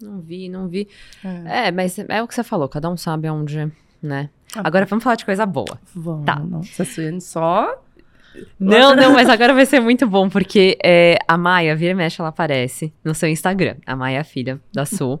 não 0.00 0.20
vi, 0.20 0.48
não 0.48 0.68
vi. 0.68 0.86
É. 1.24 1.68
É, 1.68 1.72
mas 1.72 1.98
é 1.98 2.22
o 2.22 2.28
que 2.28 2.34
você 2.34 2.44
falou, 2.44 2.68
cada 2.68 2.88
um 2.88 2.96
sabe 2.96 3.26
aonde, 3.28 3.70
né? 4.02 4.30
Ah, 4.54 4.62
Agora 4.64 4.86
vamos 4.86 5.02
falar 5.02 5.16
de 5.16 5.24
coisa 5.24 5.44
boa. 5.46 5.78
Vamos, 5.94 6.26
tá. 6.26 6.36
Nossa, 6.38 6.84
Suene, 6.84 7.20
só. 7.20 7.76
Não, 8.58 8.94
não, 8.94 9.12
mas 9.12 9.28
agora 9.30 9.54
vai 9.54 9.66
ser 9.66 9.80
muito 9.80 10.06
bom, 10.06 10.28
porque 10.28 10.78
é, 10.84 11.18
a 11.26 11.36
Maia, 11.36 11.74
vira 11.74 11.92
e 11.92 11.94
mexe, 11.94 12.20
ela 12.20 12.28
aparece 12.28 12.92
no 13.04 13.14
seu 13.14 13.28
Instagram. 13.28 13.76
A 13.86 13.96
Maia 13.96 14.18
é 14.18 14.24
filha 14.24 14.60
da 14.72 14.84
Sul. 14.84 15.20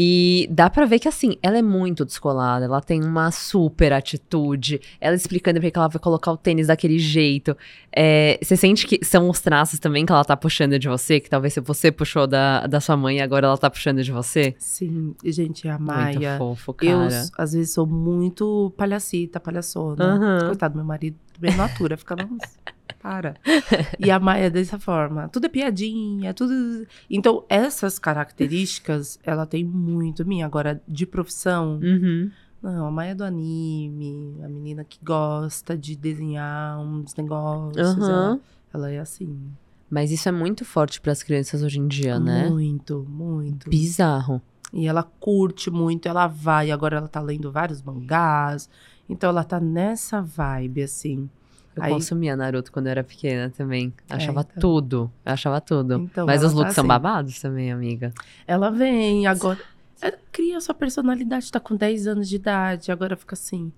E 0.00 0.46
dá 0.52 0.70
pra 0.70 0.86
ver 0.86 1.00
que, 1.00 1.08
assim, 1.08 1.36
ela 1.42 1.58
é 1.58 1.62
muito 1.62 2.04
descolada, 2.04 2.66
ela 2.66 2.80
tem 2.80 3.02
uma 3.02 3.32
super 3.32 3.92
atitude, 3.92 4.80
ela 5.00 5.16
explicando 5.16 5.58
porque 5.58 5.72
que 5.72 5.78
ela 5.78 5.88
vai 5.88 5.98
colocar 6.00 6.30
o 6.30 6.36
tênis 6.36 6.68
daquele 6.68 7.00
jeito. 7.00 7.56
É, 7.90 8.38
você 8.40 8.56
sente 8.56 8.86
que 8.86 9.04
são 9.04 9.28
os 9.28 9.40
traços 9.40 9.80
também 9.80 10.06
que 10.06 10.12
ela 10.12 10.24
tá 10.24 10.36
puxando 10.36 10.78
de 10.78 10.86
você, 10.88 11.18
que 11.18 11.28
talvez 11.28 11.56
você 11.64 11.90
puxou 11.90 12.28
da, 12.28 12.64
da 12.68 12.80
sua 12.80 12.96
mãe 12.96 13.16
e 13.16 13.20
agora 13.20 13.48
ela 13.48 13.58
tá 13.58 13.68
puxando 13.68 14.00
de 14.04 14.12
você? 14.12 14.54
Sim, 14.56 15.16
e, 15.24 15.32
gente, 15.32 15.66
a 15.68 15.72
Muito 15.76 15.92
Maia. 15.92 16.38
fofo, 16.38 16.76
Eu, 16.80 16.98
cara. 17.00 17.24
às 17.36 17.52
vezes, 17.52 17.72
sou 17.72 17.84
muito 17.84 18.72
palhacita, 18.76 19.40
palhaçona. 19.40 20.04
Aham. 20.14 20.46
Coitado, 20.46 20.76
meu 20.76 20.84
marido, 20.84 21.16
bem 21.40 21.56
natura, 21.56 21.96
fica, 21.96 22.14
nossa, 22.14 22.56
para. 23.00 23.34
E 23.98 24.10
a 24.10 24.18
Maia 24.18 24.44
é 24.46 24.50
dessa 24.50 24.78
forma. 24.78 25.28
Tudo 25.28 25.46
é 25.46 25.48
piadinha, 25.48 26.32
tudo. 26.34 26.86
Então, 27.10 27.44
essas 27.48 27.98
características, 27.98 29.18
ela 29.22 29.46
tem 29.46 29.64
muito 29.64 30.26
minha. 30.26 30.46
Agora, 30.46 30.82
de 30.86 31.06
profissão, 31.06 31.80
Uhum. 31.82 32.30
Não, 32.60 32.86
a 32.86 32.90
Maia 32.90 33.12
é 33.12 33.14
do 33.14 33.22
anime, 33.22 34.40
a 34.42 34.48
menina 34.48 34.82
que 34.82 34.98
gosta 35.04 35.78
de 35.78 35.94
desenhar 35.94 36.78
uns 36.80 37.14
negócios. 37.14 37.98
Aham. 37.98 38.40
Ela, 38.74 38.86
ela 38.86 38.90
é 38.90 38.98
assim. 38.98 39.52
Mas 39.88 40.10
isso 40.10 40.28
é 40.28 40.32
muito 40.32 40.64
forte 40.64 41.00
pras 41.00 41.22
crianças 41.22 41.62
hoje 41.62 41.78
em 41.78 41.86
dia, 41.86 42.18
né? 42.18 42.48
Muito, 42.48 43.06
muito. 43.08 43.70
Bizarro. 43.70 44.42
E 44.72 44.86
ela 44.86 45.02
curte 45.02 45.70
muito, 45.70 46.08
ela 46.08 46.26
vai. 46.26 46.70
Agora 46.70 46.96
ela 46.96 47.08
tá 47.08 47.20
lendo 47.20 47.50
vários 47.50 47.80
mangás. 47.80 48.68
Então 49.08 49.30
ela 49.30 49.44
tá 49.44 49.58
nessa 49.58 50.20
vibe, 50.20 50.82
assim. 50.82 51.30
Eu 51.78 51.84
Aí- 51.84 51.92
consumia 51.92 52.36
Naruto 52.36 52.70
quando 52.72 52.86
eu 52.86 52.90
era 52.90 53.04
pequena 53.04 53.50
também. 53.56 53.92
Achava 54.10 54.40
então. 54.40 54.60
tudo. 54.60 55.10
Eu 55.24 55.32
achava 55.32 55.60
tudo. 55.60 55.94
Então, 55.94 56.26
Mas 56.26 56.42
os 56.42 56.52
tá 56.52 56.58
looks 56.58 56.74
são 56.74 56.82
assim. 56.82 56.88
babados 56.88 57.40
também, 57.40 57.70
amiga. 57.72 58.12
Ela 58.46 58.70
vem, 58.70 59.26
agora. 59.26 59.58
Ela 60.00 60.18
cria 60.32 60.60
sua 60.60 60.74
personalidade, 60.74 61.50
tá 61.50 61.58
com 61.60 61.74
10 61.76 62.06
anos 62.06 62.28
de 62.28 62.36
idade. 62.36 62.90
Agora 62.92 63.16
fica 63.16 63.34
assim. 63.34 63.72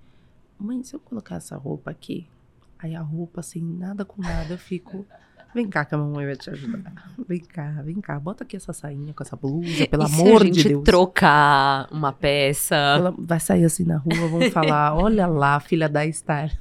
Mãe, 0.59 0.83
se 0.83 0.95
eu 0.95 1.01
colocar 1.01 1.37
essa 1.37 1.57
roupa 1.57 1.91
aqui, 1.91 2.27
aí 2.79 2.95
a 2.95 3.01
roupa, 3.01 3.41
assim, 3.41 3.63
nada 3.63 4.05
com 4.05 4.21
nada, 4.21 4.53
eu 4.55 4.59
fico. 4.59 5.07
Vem 5.55 5.69
cá 5.69 5.85
que 5.85 5.95
a 5.95 5.99
mamãe 5.99 6.27
vai 6.27 6.37
te 6.37 6.49
ajudar. 6.51 6.93
Vem 7.27 7.41
cá, 7.41 7.83
vem 7.83 8.01
cá. 8.01 8.21
Bota 8.21 8.45
aqui 8.45 8.57
essa 8.57 8.73
sainha 8.73 9.13
com 9.13 9.21
essa 9.23 9.35
blusa, 9.35 9.85
pelo 9.89 10.05
e 10.05 10.07
amor 10.07 10.27
se 10.43 10.43
a 10.43 10.47
gente 10.47 10.63
de 10.63 10.69
Deus. 10.69 10.85
trocar 10.85 11.89
uma 11.91 12.13
peça? 12.13 12.77
Ela 12.77 13.13
vai 13.19 13.41
sair 13.41 13.65
assim 13.65 13.83
na 13.85 13.97
rua, 13.97 14.29
vão 14.29 14.49
falar: 14.53 14.95
olha 14.95 15.27
lá, 15.27 15.59
filha 15.59 15.89
da 15.89 16.09
Star. 16.13 16.53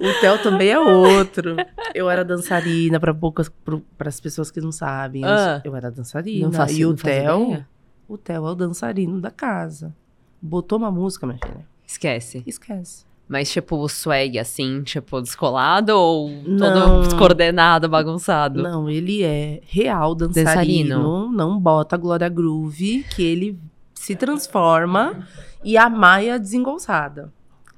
O 0.00 0.20
Theo 0.20 0.38
também 0.42 0.70
é 0.70 0.78
outro. 0.78 1.56
Eu 1.94 2.08
era 2.08 2.24
dançarina, 2.24 2.98
para 2.98 3.12
poucas, 3.12 3.50
para 3.98 4.08
as 4.08 4.18
pessoas 4.20 4.50
que 4.50 4.60
não 4.60 4.72
sabem. 4.72 5.22
eu- 5.22 5.28
Ah. 5.28 5.60
eu 5.64 5.76
era 5.76 5.90
dançarina. 5.90 6.46
Não 6.46 6.52
faço, 6.52 6.72
e 6.74 6.86
o 6.86 6.94
Theo, 6.94 7.64
o 8.08 8.16
Theo 8.16 8.46
é 8.46 8.50
o 8.50 8.54
dançarino 8.54 9.20
da 9.20 9.30
casa. 9.30 9.94
Botou 10.40 10.78
uma 10.78 10.90
música, 10.90 11.26
minha 11.26 11.38
filha. 11.38 11.66
Esquece. 11.86 12.42
Esquece. 12.46 13.04
Mas, 13.28 13.50
tipo, 13.52 13.76
o 13.76 13.88
swag, 13.88 14.38
assim, 14.38 14.82
tipo, 14.82 15.20
descolado 15.20 15.92
ou 15.94 16.30
Não. 16.46 16.98
todo 16.98 17.02
descoordenado, 17.04 17.88
bagunçado? 17.88 18.60
Não, 18.62 18.88
ele 18.88 19.22
é 19.22 19.60
real 19.66 20.14
dançarino, 20.14 20.44
Dançarino. 20.48 21.30
não 21.32 21.60
bota 21.60 21.96
Glória 21.96 22.28
Groove, 22.28 23.04
que 23.14 23.22
ele 23.22 23.58
se 23.94 24.16
transforma 24.16 25.24
e 25.62 25.76
a 25.76 25.88
Maia 25.90 26.38
desengonçada. 26.40 27.30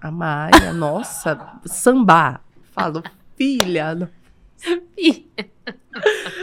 A 0.03 0.11
Maia, 0.11 0.73
nossa, 0.73 1.61
sambar. 1.65 2.43
Falo, 2.73 3.03
filha, 3.37 3.95
não- 3.95 4.09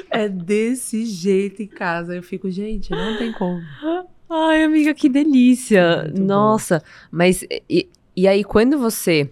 é 0.09 0.27
desse 0.29 1.05
jeito 1.05 1.61
em 1.61 1.67
casa. 1.67 2.15
Eu 2.15 2.23
fico, 2.23 2.49
gente, 2.49 2.91
não 2.91 3.17
tem 3.17 3.31
como. 3.33 3.61
Ai, 4.29 4.63
amiga, 4.63 4.93
que 4.93 5.09
delícia. 5.09 6.03
Muito 6.03 6.19
bom. 6.21 6.25
Nossa, 6.25 6.83
mas 7.11 7.43
e, 7.69 7.89
e 8.15 8.27
aí, 8.27 8.43
quando 8.43 8.77
você 8.77 9.29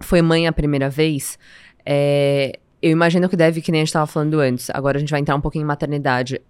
foi 0.00 0.22
mãe 0.22 0.46
a 0.46 0.52
primeira 0.52 0.88
vez, 0.88 1.38
é, 1.84 2.58
eu 2.80 2.90
imagino 2.90 3.28
que 3.28 3.36
deve, 3.36 3.60
que 3.60 3.72
nem 3.72 3.82
a 3.82 3.84
gente 3.84 3.92
tava 3.92 4.06
falando 4.06 4.38
antes, 4.40 4.70
agora 4.70 4.96
a 4.96 5.00
gente 5.00 5.10
vai 5.10 5.20
entrar 5.20 5.34
um 5.34 5.40
pouquinho 5.40 5.62
em 5.64 5.66
maternidade. 5.66 6.40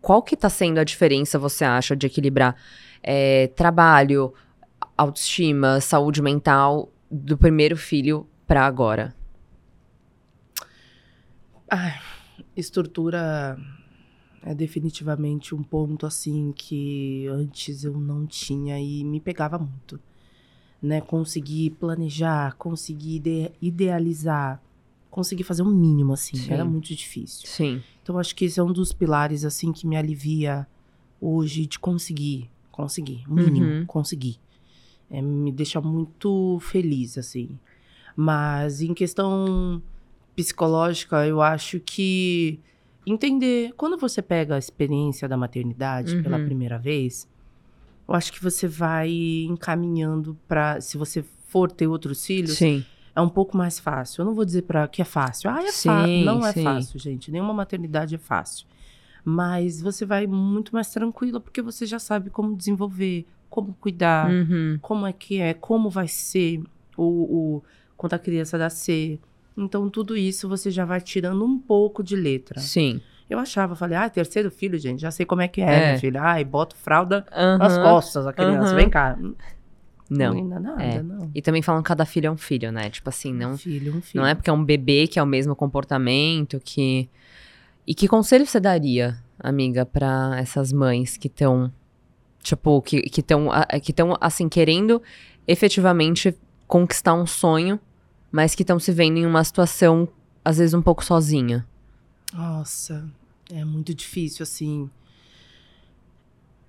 Qual 0.00 0.22
que 0.22 0.36
tá 0.36 0.48
sendo 0.48 0.78
a 0.78 0.84
diferença, 0.84 1.38
você 1.38 1.64
acha, 1.64 1.96
de 1.96 2.06
equilibrar 2.06 2.54
é, 3.02 3.48
trabalho, 3.48 4.32
autoestima, 4.96 5.80
saúde 5.80 6.22
mental 6.22 6.90
do 7.10 7.36
primeiro 7.36 7.76
filho 7.76 8.26
pra 8.46 8.64
agora? 8.66 9.14
Estrutura 12.56 13.58
é 14.42 14.54
definitivamente 14.54 15.54
um 15.54 15.62
ponto 15.62 16.06
assim 16.06 16.52
que 16.54 17.26
antes 17.28 17.84
eu 17.84 17.98
não 17.98 18.26
tinha 18.26 18.78
e 18.78 19.02
me 19.04 19.20
pegava 19.20 19.58
muito. 19.58 19.98
Né? 20.80 21.00
Conseguir 21.00 21.70
planejar, 21.70 22.54
conseguir 22.56 23.16
ide- 23.16 23.52
idealizar, 23.60 24.62
conseguir 25.10 25.44
fazer 25.44 25.62
o 25.62 25.66
mínimo 25.66 26.12
assim, 26.12 26.36
Sim. 26.36 26.52
era 26.52 26.64
muito 26.64 26.94
difícil. 26.94 27.48
Sim. 27.48 27.82
Então 28.02 28.18
acho 28.18 28.36
que 28.36 28.44
esse 28.44 28.60
é 28.60 28.62
um 28.62 28.72
dos 28.72 28.92
pilares 28.92 29.44
assim 29.44 29.72
que 29.72 29.86
me 29.86 29.96
alivia 29.96 30.66
hoje 31.20 31.64
de 31.66 31.78
conseguir, 31.78 32.50
conseguir, 32.70 33.24
o 33.28 33.34
mínimo, 33.34 33.66
Uhum. 33.66 33.86
conseguir. 33.86 34.38
É, 35.10 35.20
me 35.22 35.52
deixa 35.52 35.80
muito 35.80 36.58
feliz 36.60 37.16
assim. 37.18 37.58
Mas 38.16 38.80
em 38.80 38.94
questão 38.94 39.82
psicológica, 40.34 41.26
eu 41.26 41.40
acho 41.40 41.78
que 41.80 42.58
entender 43.06 43.72
quando 43.76 43.96
você 43.96 44.20
pega 44.22 44.54
a 44.54 44.58
experiência 44.58 45.28
da 45.28 45.36
maternidade 45.36 46.20
pela 46.22 46.38
Uhum. 46.38 46.44
primeira 46.46 46.78
vez, 46.78 47.28
eu 48.08 48.14
acho 48.14 48.32
que 48.32 48.42
você 48.42 48.66
vai 48.66 49.10
encaminhando 49.48 50.36
para 50.48 50.80
se 50.80 50.96
você 50.96 51.24
for 51.48 51.70
ter 51.70 51.86
outros 51.86 52.24
filhos, 52.26 52.56
Sim. 52.58 52.84
é 53.14 53.20
um 53.20 53.28
pouco 53.28 53.56
mais 53.56 53.78
fácil. 53.78 54.22
Eu 54.22 54.26
não 54.26 54.34
vou 54.34 54.44
dizer 54.44 54.62
para 54.62 54.88
que 54.88 55.00
é 55.02 55.04
fácil. 55.04 55.50
Ah, 55.50 55.62
é 55.62 55.70
fácil. 55.72 56.24
Não 56.24 56.44
é 56.44 56.52
sim. 56.52 56.64
fácil, 56.64 56.98
gente. 56.98 57.30
Nenhuma 57.30 57.54
maternidade 57.54 58.14
é 58.14 58.18
fácil. 58.18 58.66
Mas 59.24 59.80
você 59.80 60.04
vai 60.04 60.26
muito 60.26 60.74
mais 60.74 60.90
tranquila 60.90 61.40
porque 61.40 61.62
você 61.62 61.86
já 61.86 61.98
sabe 61.98 62.28
como 62.28 62.54
desenvolver, 62.56 63.24
como 63.54 63.72
cuidar, 63.74 64.28
Uhum. 64.32 64.78
como 64.82 65.06
é 65.06 65.12
que 65.12 65.38
é, 65.40 65.54
como 65.54 65.88
vai 65.88 66.08
ser 66.08 66.60
o, 66.96 67.04
o 67.58 67.62
quando 67.96 68.14
a 68.14 68.18
criança 68.18 68.58
nascer. 68.58 69.20
Então 69.56 69.88
tudo 69.88 70.16
isso 70.16 70.48
você 70.48 70.72
já 70.72 70.84
vai 70.84 71.00
tirando 71.00 71.44
um 71.44 71.56
pouco 71.56 72.02
de 72.02 72.16
letra. 72.16 72.58
Sim. 72.60 73.00
Eu 73.30 73.38
achava, 73.38 73.76
falei, 73.76 73.96
ah, 73.96 74.10
terceiro 74.10 74.50
filho, 74.50 74.76
gente, 74.76 75.00
já 75.00 75.12
sei 75.12 75.24
como 75.24 75.40
é 75.40 75.46
que 75.46 75.60
é, 75.60 75.70
É. 75.70 75.86
minha 75.86 75.98
filha. 76.00 76.20
Ai, 76.20 76.44
boto 76.44 76.74
fralda 76.74 77.24
nas 77.56 77.74
Aham. 77.74 77.82
costas 77.82 78.24
da 78.24 78.32
criança, 78.32 78.70
Aham. 78.70 78.74
vem 78.74 78.90
cá. 78.90 79.16
Não. 80.10 80.32
Ainda 80.34 80.58
nada, 80.58 80.82
É. 80.82 81.00
não. 81.02 81.30
E 81.32 81.40
também 81.40 81.62
falam 81.62 81.80
que 81.80 81.86
cada 81.86 82.04
filho 82.04 82.26
é 82.26 82.30
um 82.32 82.36
filho, 82.36 82.72
né? 82.72 82.90
Tipo 82.90 83.08
assim, 83.08 83.32
não, 83.32 83.56
filho, 83.56 83.94
um 83.96 84.00
filho. 84.02 84.20
Não 84.20 84.28
é 84.28 84.34
porque 84.34 84.50
é 84.50 84.52
um 84.52 84.64
bebê 84.64 85.06
que 85.06 85.20
é 85.20 85.22
o 85.22 85.26
mesmo 85.26 85.54
comportamento, 85.54 86.60
que. 86.60 87.08
E 87.86 87.94
que 87.94 88.08
conselho 88.08 88.44
você 88.46 88.58
daria, 88.58 89.16
amiga, 89.38 89.86
pra 89.86 90.32
essas 90.38 90.72
mães 90.72 91.16
que 91.16 91.28
estão, 91.28 91.70
tipo, 92.44 92.80
que 92.82 93.02
que 93.02 93.20
estão, 93.20 93.48
que 93.82 93.90
estão 93.90 94.16
assim 94.20 94.48
querendo 94.48 95.02
efetivamente 95.48 96.36
conquistar 96.68 97.14
um 97.14 97.26
sonho, 97.26 97.80
mas 98.30 98.54
que 98.54 98.62
estão 98.62 98.78
se 98.78 98.92
vendo 98.92 99.16
em 99.18 99.26
uma 99.26 99.42
situação 99.42 100.08
às 100.44 100.58
vezes 100.58 100.74
um 100.74 100.82
pouco 100.82 101.04
sozinha. 101.04 101.66
Nossa, 102.32 103.08
é 103.50 103.64
muito 103.64 103.92
difícil, 103.94 104.42
assim. 104.42 104.88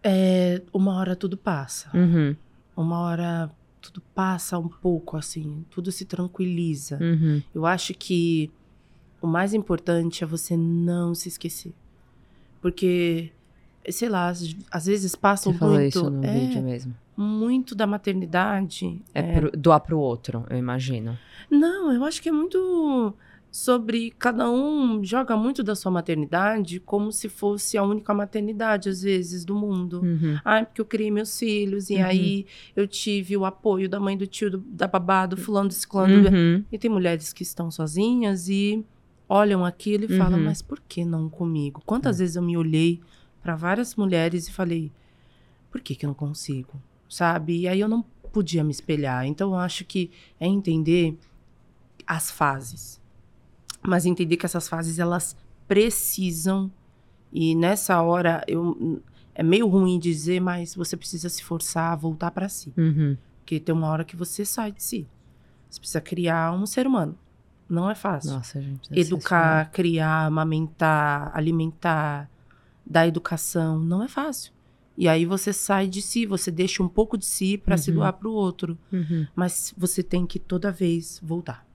É, 0.04 0.62
uma 0.74 0.96
hora 0.98 1.16
tudo 1.16 1.36
passa. 1.36 1.90
Uhum, 1.94 2.36
Uma 2.78 3.00
hora 3.00 3.52
tudo 3.82 4.02
passa 4.14 4.58
um 4.60 4.68
pouco, 4.68 5.18
assim. 5.18 5.66
Tudo 5.70 5.92
se 5.92 6.06
tranquiliza. 6.06 6.98
uhum. 7.02 7.42
Eu 7.54 7.66
acho 7.66 7.94
que 7.94 8.52
o 9.22 9.28
mais 9.28 9.54
importante 9.54 10.24
é 10.24 10.28
você 10.28 10.56
não 10.56 11.16
se 11.16 11.28
esquecer. 11.30 11.74
Porque, 12.62 13.32
sei 13.92 14.10
lá, 14.10 14.30
às, 14.72 14.86
vezes 14.86 15.16
passa 15.16 15.52
Você 15.52 15.58
falou 15.58 15.76
muito. 15.76 15.90
isso 15.98 16.10
no 16.10 16.26
é, 16.26 16.34
vídeo 16.40 16.62
mesmo. 16.64 16.94
muito 17.16 17.74
da 17.76 17.86
maternidade. 17.88 19.02
É, 19.14 19.40
pro- 19.40 19.52
doar 19.58 19.80
pro 19.80 20.00
outro, 20.00 20.46
eu 20.50 20.58
imagino. 20.58 21.18
Não, 21.50 21.92
eu 21.92 22.04
acho 22.04 22.22
que 22.22 22.30
é 22.30 22.32
muito 22.32 23.14
sobre 23.52 24.12
cada 24.20 24.50
um 24.52 25.02
joga 25.02 25.38
muito 25.38 25.64
da 25.64 25.76
sua 25.76 25.90
maternidade 25.90 26.78
como 26.82 27.10
se 27.10 27.30
fosse 27.30 27.78
a 27.78 27.84
única 27.84 28.14
maternidade 28.14 28.90
às 28.90 29.02
vezes 29.02 29.46
do 29.46 29.56
mundo. 29.56 30.02
Uhum. 30.04 30.38
Ah, 30.44 30.66
porque 30.66 30.82
eu 30.82 30.86
criei 30.86 31.10
meus 31.10 31.40
filhos 31.40 31.90
e 31.90 31.96
Uhum. 31.96 32.04
aí 32.06 32.46
eu 32.76 32.86
tive 32.86 33.38
o 33.38 33.46
apoio 33.46 33.88
da 33.88 33.98
mãe 33.98 34.18
do 34.18 34.28
tio, 34.28 34.52
do- 34.52 34.58
da 34.58 34.88
babá, 34.88 35.26
do 35.26 35.38
fulano, 35.38 35.70
do 35.70 35.74
ciclano. 35.74 36.28
Uhum. 36.30 36.66
E 36.70 36.78
tem 36.78 36.92
mulheres 36.92 37.32
que 37.32 37.44
estão 37.44 37.72
sozinhas 37.72 38.50
e 38.50 38.84
olham 39.30 39.64
aquilo 39.64 40.04
e 40.04 40.18
falam, 40.18 40.38
Uhum. 40.38 40.46
mas 40.46 40.62
por 40.62 40.82
que 40.82 41.06
não 41.06 41.30
comigo? 41.30 41.82
Quantas 41.86 42.20
vezes 42.20 42.36
eu 42.36 42.42
me 42.44 42.58
olhei 42.58 43.00
para 43.46 43.56
várias 43.56 43.96
mulheres 43.96 44.48
e 44.48 44.52
falei, 44.52 44.92
por 45.70 45.80
que 45.80 45.94
que 45.94 46.04
eu 46.04 46.08
não 46.08 46.16
consigo? 46.16 46.82
Sabe? 47.08 47.60
E 47.60 47.68
aí 47.68 47.80
eu 47.80 47.88
não 47.88 48.02
podia 48.34 48.64
me 48.64 48.72
espelhar. 48.72 49.24
Então 49.28 49.52
eu 49.52 49.60
acho 49.60 49.86
que 49.86 50.10
é 50.40 50.48
entender 50.48 51.16
as 52.08 52.32
fases. 52.32 53.00
Mas 53.84 54.08
entender 54.08 54.38
que 54.38 54.48
essas 54.48 54.68
fases 54.68 54.98
elas 54.98 55.38
precisam 55.68 56.72
e 57.32 57.54
nessa 57.54 58.02
hora 58.02 58.44
eu 58.48 59.00
é 59.36 59.44
meio 59.44 59.68
ruim 59.68 60.00
dizer, 60.00 60.40
mas 60.40 60.74
você 60.74 60.98
precisa 60.98 61.30
se 61.30 61.44
forçar 61.44 61.92
a 61.92 61.96
voltar 61.96 62.32
para 62.32 62.50
si. 62.50 62.74
Uhum. 62.76 63.16
Porque 63.42 63.60
tem 63.60 63.76
uma 63.76 63.90
hora 63.90 64.04
que 64.04 64.16
você 64.16 64.44
sai 64.44 64.72
de 64.72 64.82
si. 64.82 65.08
Você 65.70 65.80
precisa 65.80 66.02
criar 66.02 66.52
um 66.52 66.66
ser 66.66 66.88
humano. 66.88 67.16
Não 67.70 67.92
é 67.92 67.94
fácil. 67.94 68.32
Nossa, 68.32 68.60
gente. 68.60 68.90
Educar, 68.98 69.70
criar, 69.70 70.26
amamentar, 70.26 71.30
alimentar, 71.32 72.28
dar 72.86 73.08
educação, 73.08 73.80
não 73.80 74.04
é 74.04 74.08
fácil. 74.08 74.54
E 74.98 75.08
aí 75.10 75.26
você 75.26 75.52
sai 75.52 75.88
de 75.88 76.02
si, 76.02 76.26
você 76.26 76.50
deixa 76.50 76.82
um 76.82 76.88
pouco 76.88 77.18
de 77.18 77.26
si 77.26 77.58
para 77.58 77.76
se 77.78 77.90
Uhum. 77.90 77.98
doar 77.98 78.14
para 78.14 78.30
o 78.30 78.32
outro. 78.34 78.78
Uhum. 78.94 79.28
Mas 79.36 79.74
você 79.78 80.02
tem 80.02 80.26
que 80.26 80.40
toda 80.40 80.72
vez 80.72 81.20
voltar. 81.24 81.66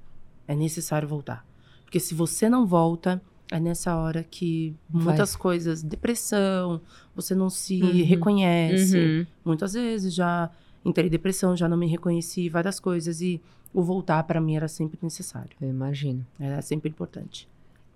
É 0.49 0.55
necessário 0.55 1.07
voltar. 1.07 1.47
Porque 1.85 2.01
se 2.01 2.15
você 2.15 2.49
não 2.49 2.67
volta, 2.67 3.21
é 3.51 3.61
nessa 3.61 3.95
hora 3.97 4.23
que 4.25 4.75
Vai. 4.89 5.05
muitas 5.05 5.37
coisas, 5.37 5.83
depressão, 5.83 6.81
você 7.15 7.35
não 7.35 7.51
se 7.51 7.83
Uhum. 7.83 8.05
reconhece. 8.05 8.97
Uhum. 8.99 9.27
Muitas 9.45 9.75
vezes 9.75 10.15
já 10.15 10.51
entrei 10.85 11.09
em 11.09 11.11
depressão, 11.11 11.55
já 11.57 11.69
não 11.69 11.77
me 11.77 11.87
reconheci, 11.87 12.49
várias 12.49 12.81
coisas. 12.81 13.21
E 13.21 13.41
o 13.75 13.83
voltar 13.83 14.23
para 14.25 14.41
mim 14.41 14.57
era 14.57 14.67
sempre 14.69 14.99
necessário. 15.03 15.51
Eu 15.61 15.69
imagino. 15.69 16.25
Era 16.39 16.63
sempre 16.63 16.89
importante. 16.89 17.47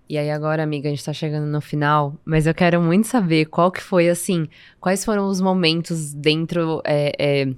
E 0.07 0.17
aí 0.17 0.29
agora, 0.29 0.61
amiga, 0.61 0.87
a 0.87 0.91
gente 0.91 1.03
tá 1.03 1.13
chegando 1.13 1.47
no 1.47 1.59
final, 1.59 2.15
mas 2.23 2.45
eu 2.45 2.53
quero 2.53 2.79
muito 2.81 3.07
saber 3.07 3.45
qual 3.45 3.71
que 3.71 3.81
foi, 3.81 4.07
assim, 4.07 4.47
quais 4.79 5.03
foram 5.03 5.27
os 5.27 5.41
momentos 5.41 6.13
dentro 6.13 6.79
é, 6.85 7.11
é, 7.17 7.53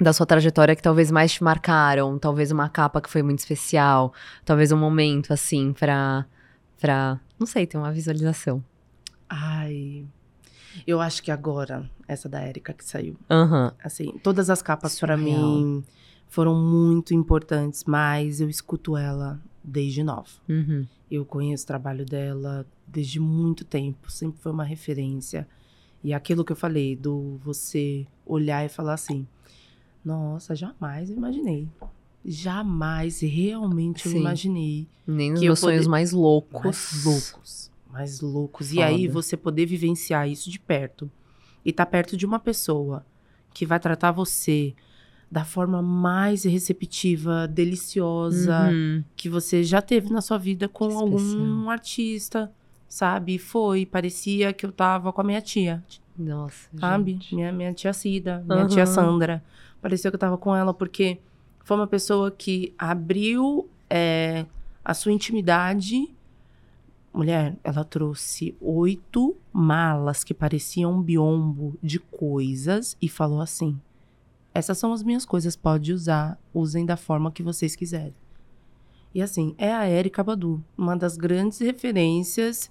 da 0.00 0.12
sua 0.12 0.24
trajetória 0.24 0.76
que 0.76 0.82
talvez 0.82 1.10
mais 1.10 1.32
te 1.32 1.42
marcaram, 1.42 2.16
talvez 2.18 2.52
uma 2.52 2.68
capa 2.68 3.00
que 3.00 3.10
foi 3.10 3.22
muito 3.22 3.40
especial, 3.40 4.12
talvez 4.44 4.70
um 4.70 4.76
momento, 4.76 5.32
assim, 5.32 5.72
pra, 5.72 6.24
pra 6.80 7.18
não 7.38 7.46
sei, 7.46 7.66
ter 7.66 7.76
uma 7.76 7.90
visualização. 7.92 8.62
Ai. 9.28 10.04
Eu 10.86 11.00
acho 11.00 11.22
que 11.22 11.30
agora, 11.32 11.90
essa 12.06 12.28
da 12.28 12.40
Érica 12.40 12.72
que 12.72 12.84
saiu. 12.84 13.16
Aham, 13.28 13.72
Assim, 13.82 14.12
todas 14.22 14.48
as 14.48 14.62
capas 14.62 14.98
para 14.98 15.16
mim 15.16 15.82
foram 16.28 16.54
muito 16.54 17.12
importantes, 17.12 17.82
mas 17.84 18.40
eu 18.40 18.48
escuto 18.48 18.96
ela 18.96 19.40
desde 19.64 20.02
nova. 20.04 20.28
uhum, 20.48 20.86
Eu 21.10 21.24
conheço 21.24 21.64
o 21.64 21.66
trabalho 21.66 22.06
dela 22.06 22.66
desde 22.86 23.18
muito 23.18 23.64
tempo, 23.64 24.10
sempre 24.10 24.40
foi 24.40 24.52
uma 24.52 24.64
referência. 24.64 25.48
E 26.02 26.14
aquilo 26.14 26.44
que 26.44 26.52
eu 26.52 26.56
falei, 26.56 26.96
do 26.96 27.38
você 27.42 28.06
olhar 28.24 28.64
e 28.64 28.68
falar 28.68 28.94
assim: 28.94 29.26
nossa, 30.04 30.54
jamais 30.54 31.10
eu 31.10 31.16
imaginei. 31.16 31.68
Jamais 32.24 33.20
realmente 33.20 34.06
eu 34.06 34.12
imaginei. 34.12 34.86
nem 35.06 35.30
nos 35.30 35.40
meus 35.40 35.58
sonhos 35.58 35.86
mais 35.86 36.12
loucos. 36.12 36.62
Mais 36.62 37.04
loucos. 37.04 37.70
Mais 37.90 38.20
loucos. 38.20 38.72
E 38.72 38.76
Foda. 38.76 38.86
aí 38.86 39.08
você 39.08 39.36
poder 39.36 39.66
vivenciar 39.66 40.28
isso 40.28 40.50
de 40.50 40.58
perto. 40.58 41.10
E 41.64 41.72
tá 41.72 41.84
perto 41.84 42.16
de 42.16 42.24
uma 42.24 42.38
pessoa 42.38 43.04
que 43.52 43.66
vai 43.66 43.80
tratar 43.80 44.12
você 44.12 44.74
da 45.30 45.44
forma 45.44 45.80
mais 45.80 46.44
receptiva, 46.44 47.46
deliciosa 47.46 48.68
uhum. 48.68 49.04
que 49.14 49.28
você 49.28 49.62
já 49.62 49.80
teve 49.80 50.10
na 50.10 50.20
sua 50.20 50.36
vida 50.36 50.68
com 50.68 50.88
que 50.88 50.94
algum 50.94 51.16
especial. 51.16 51.70
artista, 51.70 52.52
sabe? 52.88 53.38
Foi, 53.38 53.86
parecia 53.86 54.52
que 54.52 54.66
eu 54.66 54.72
tava 54.72 55.12
com 55.12 55.20
a 55.20 55.24
minha 55.24 55.40
tia. 55.40 55.84
Nossa, 56.18 56.68
sabe? 56.76 57.12
Gente. 57.12 57.34
Minha, 57.36 57.52
minha 57.52 57.72
tia 57.72 57.92
Cida, 57.92 58.44
minha 58.46 58.62
uhum. 58.62 58.68
tia 58.68 58.84
Sandra. 58.86 59.42
Parecia 59.80 60.10
que 60.10 60.16
eu 60.16 60.20
tava 60.20 60.36
com 60.36 60.54
ela, 60.54 60.74
porque 60.74 61.18
foi 61.64 61.76
uma 61.76 61.86
pessoa 61.86 62.30
que 62.30 62.74
abriu 62.76 63.68
é, 63.88 64.44
a 64.84 64.92
sua 64.92 65.12
intimidade. 65.12 66.12
Mulher, 67.14 67.56
ela 67.62 67.84
trouxe 67.84 68.54
oito 68.60 69.36
malas 69.52 70.24
que 70.24 70.34
pareciam 70.34 70.92
um 70.92 71.00
biombo 71.00 71.78
de 71.80 72.00
coisas 72.00 72.96
e 73.00 73.08
falou 73.08 73.40
assim: 73.40 73.80
essas 74.54 74.78
são 74.78 74.92
as 74.92 75.02
minhas 75.02 75.24
coisas, 75.24 75.56
pode 75.56 75.92
usar, 75.92 76.38
usem 76.52 76.84
da 76.84 76.96
forma 76.96 77.30
que 77.30 77.42
vocês 77.42 77.76
quiserem. 77.76 78.14
E 79.14 79.20
assim, 79.20 79.54
é 79.58 79.72
a 79.72 79.88
Erika 79.88 80.22
Badu, 80.22 80.62
uma 80.76 80.96
das 80.96 81.16
grandes 81.16 81.58
referências 81.58 82.70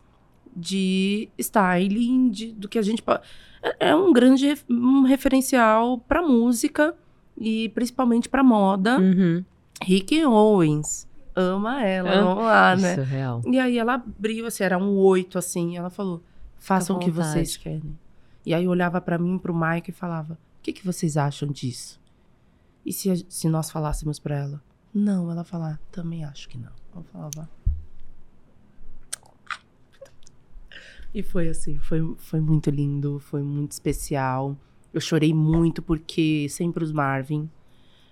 de 0.56 1.30
styling, 1.38 2.30
de, 2.30 2.52
do 2.52 2.68
que 2.68 2.80
a 2.80 2.82
gente 2.82 3.02
pode. 3.02 3.22
É, 3.62 3.90
é 3.90 3.96
um 3.96 4.12
grande 4.14 4.58
um 4.70 5.04
referencial 5.04 5.98
para 5.98 6.22
música 6.22 6.96
e 7.38 7.70
principalmente 7.70 8.30
para 8.30 8.44
moda. 8.44 9.00
Uhum. 9.00 9.44
Rick 9.84 10.24
Owens. 10.26 11.08
Ama 11.36 11.86
ela, 11.86 12.10
ah, 12.10 12.22
vamos 12.22 12.44
lá, 12.44 12.76
né? 12.76 12.94
Isso, 12.94 13.02
real. 13.04 13.42
E 13.46 13.60
aí 13.60 13.78
ela 13.78 13.94
abriu, 13.94 14.46
assim, 14.46 14.64
era 14.64 14.78
um 14.78 14.98
oito, 14.98 15.38
assim. 15.38 15.78
Ela 15.78 15.90
falou: 15.90 16.22
façam 16.58 16.98
o 16.98 17.00
que 17.00 17.10
vocês 17.10 17.56
querem. 17.56 17.98
E 18.46 18.54
aí 18.54 18.68
olhava 18.68 19.00
para 19.00 19.18
mim, 19.18 19.38
pro 19.38 19.56
Mike 19.56 19.92
e 19.92 19.94
falava: 19.94 20.38
o 20.60 20.62
que, 20.62 20.74
que 20.74 20.86
vocês 20.86 21.16
acham 21.16 21.50
disso? 21.50 22.00
E 22.86 22.92
se, 22.92 23.26
se 23.30 23.48
nós 23.48 23.72
falássemos 23.72 24.20
para 24.20 24.38
ela? 24.38 24.64
Não, 24.94 25.32
ela 25.32 25.44
falar, 25.44 25.80
também 25.92 26.26
acho 26.26 26.50
que 26.50 26.58
não. 26.58 26.72
Eu 26.96 27.04
falava. 27.04 27.50
E 31.14 31.24
foi 31.24 31.48
assim, 31.48 31.78
foi, 31.80 32.16
foi 32.18 32.40
muito 32.40 32.70
lindo, 32.70 33.20
foi 33.20 33.42
muito 33.42 33.72
especial. 33.72 34.58
Eu 34.94 35.00
chorei 35.00 35.34
muito 35.34 35.82
porque 35.82 36.48
sempre 36.50 36.84
os 36.84 36.92
Marvin, 36.92 37.50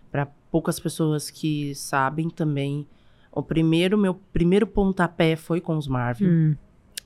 para 0.10 0.26
poucas 0.26 0.80
pessoas 0.80 1.30
que 1.30 1.76
sabem 1.76 2.30
também, 2.30 2.88
o 3.32 3.44
primeiro 3.44 3.98
meu 3.98 4.16
primeiro 4.16 4.66
pontapé 4.66 5.36
foi 5.36 5.60
com 5.60 5.78
os 5.78 5.88
Marvin. 5.88 6.28
Hum. 6.28 6.56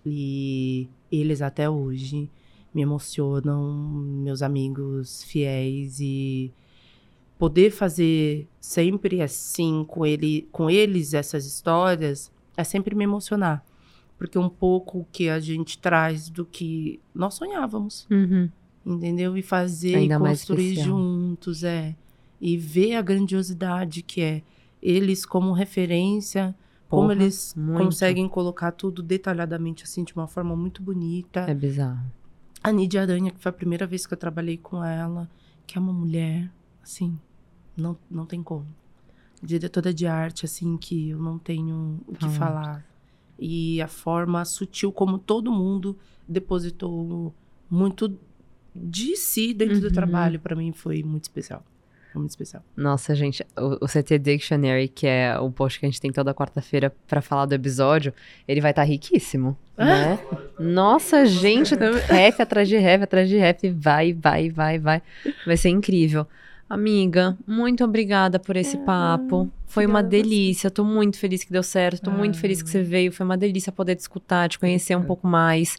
E 0.06 0.88
eles 1.12 1.42
até 1.42 1.70
hoje 1.70 2.30
me 2.74 2.82
emocionam, 2.82 3.74
meus 4.24 4.41
amigos 4.41 5.24
fiéis 5.24 5.99
e 5.99 6.53
poder 7.38 7.72
fazer 7.72 8.47
sempre 8.59 9.22
assim 9.22 9.84
com 9.88 10.05
ele, 10.05 10.47
com 10.51 10.69
eles 10.69 11.13
essas 11.13 11.45
histórias 11.45 12.32
é 12.55 12.63
sempre 12.63 12.93
me 12.95 13.03
emocionar, 13.03 13.65
porque 14.17 14.38
um 14.38 14.49
pouco 14.49 15.07
que 15.11 15.28
a 15.28 15.39
gente 15.39 15.78
traz 15.80 16.30
do 16.30 16.45
que 16.45 16.99
nós 17.13 17.34
sonhávamos, 17.34 18.07
uhum. 18.11 18.49
entendeu? 18.86 19.36
E 19.36 19.41
fazer 19.41 19.95
Ainda 19.95 20.15
e 20.15 20.19
construir 20.19 20.76
juntos 20.76 21.63
é 21.63 21.95
e 22.39 22.57
ver 22.57 22.95
a 22.95 23.01
grandiosidade 23.01 24.01
que 24.01 24.22
é 24.22 24.43
eles 24.82 25.26
como 25.26 25.51
referência. 25.51 26.55
Porra, 26.89 27.07
como 27.07 27.11
eles 27.11 27.53
muito. 27.55 27.84
conseguem 27.84 28.28
colocar 28.28 28.72
tudo 28.72 29.01
detalhadamente 29.01 29.84
assim 29.84 30.03
de 30.03 30.13
uma 30.13 30.28
forma 30.28 30.55
muito 30.55 30.82
bonita. 30.82 31.41
É 31.41 31.53
bizarro. 31.53 32.20
A 32.64 32.72
Nidia 32.72 33.01
Aranha, 33.01 33.32
que 33.32 33.39
foi 33.39 33.49
a 33.49 33.53
primeira 33.53 33.88
vez 33.88 34.05
que 34.05 34.14
eu 34.14 34.18
trabalhei 34.18 34.57
com 34.57 34.84
ela, 34.84 35.30
que 35.66 35.78
é 35.78 35.82
uma 35.82 35.93
mulher, 35.93 36.51
assim, 36.84 37.18
não, 37.76 37.97
não 38.09 38.26
tem 38.26 38.43
como. 38.43 38.68
Diretora 39.41 39.93
de 39.93 40.05
arte, 40.05 40.45
assim, 40.45 40.78
que 40.78 41.09
eu 41.09 41.20
não 41.20 41.39
tenho 41.39 41.99
o 42.07 42.14
que 42.14 42.26
ah, 42.26 42.30
falar. 42.30 42.86
E 43.39 43.82
a 43.82 43.88
forma 43.88 44.45
sutil 44.45 44.91
como 44.91 45.18
todo 45.18 45.51
mundo 45.51 45.97
depositou 46.28 47.34
muito 47.70 48.16
de 48.76 49.16
si 49.16 49.53
dentro 49.53 49.76
uhum. 49.76 49.82
do 49.82 49.91
trabalho, 49.91 50.39
para 50.39 50.55
mim 50.55 50.72
foi 50.72 51.01
muito 51.03 51.24
especial 51.24 51.64
muito 52.20 52.32
especial. 52.32 52.64
Nossa, 52.76 53.16
gente, 53.16 53.45
o, 53.57 53.86
o, 53.86 53.88
CT 53.88 54.20
Dictionary, 54.20 54.88
que 54.88 55.07
é 55.07 55.38
o 55.39 55.51
post 55.51 55.80
que 55.80 55.86
a 55.86 55.89
gente 55.89 56.01
tem 56.01 56.12
toda 56.12 56.34
quarta-feira 56.34 56.93
para 57.07 57.22
falar 57.22 57.45
do 57.45 57.53
episódio, 57.53 58.14
ele 58.47 58.62
vai 58.62 58.72
estar 58.72 58.84
tá 58.84 58.88
riquíssimo, 58.88 59.57
né? 59.78 60.20
Nossa, 60.59 61.26
gente, 61.26 61.76
rap 62.07 62.41
atrás 62.41 62.68
de 62.68 62.78
rap, 62.78 63.03
atrás 63.03 63.30
de 63.30 63.38
rap, 63.38 63.70
vai, 63.70 64.14
vai, 64.14 64.49
vai, 64.49 64.80
vai. 64.80 65.01
Vai 65.45 65.57
ser 65.57 65.70
incrível. 65.70 66.28
Amiga, 66.72 67.38
muito 67.45 67.84
obrigada 67.84 68.39
por 68.39 68.55
esse 68.55 68.78
ah, 68.78 68.80
papo. 68.86 69.51
Foi 69.68 69.86
uma 69.86 70.01
delícia. 70.01 70.72
Tô 70.72 70.86
muito 70.86 71.18
feliz 71.18 71.43
que 71.43 71.51
deu 71.51 71.64
certo. 71.64 72.03
Tô 72.03 72.09
ah. 72.09 72.14
muito 72.14 72.38
feliz 72.38 72.64
que 72.64 72.70
você 72.70 72.82
veio. 72.82 73.12
Foi 73.12 73.26
uma 73.26 73.36
delícia 73.36 73.74
poder 73.74 73.93
te 73.95 73.99
escutar, 73.99 74.47
te 74.47 74.57
conhecer 74.57 74.95
um 74.95 75.03
pouco 75.03 75.28
mais. 75.28 75.78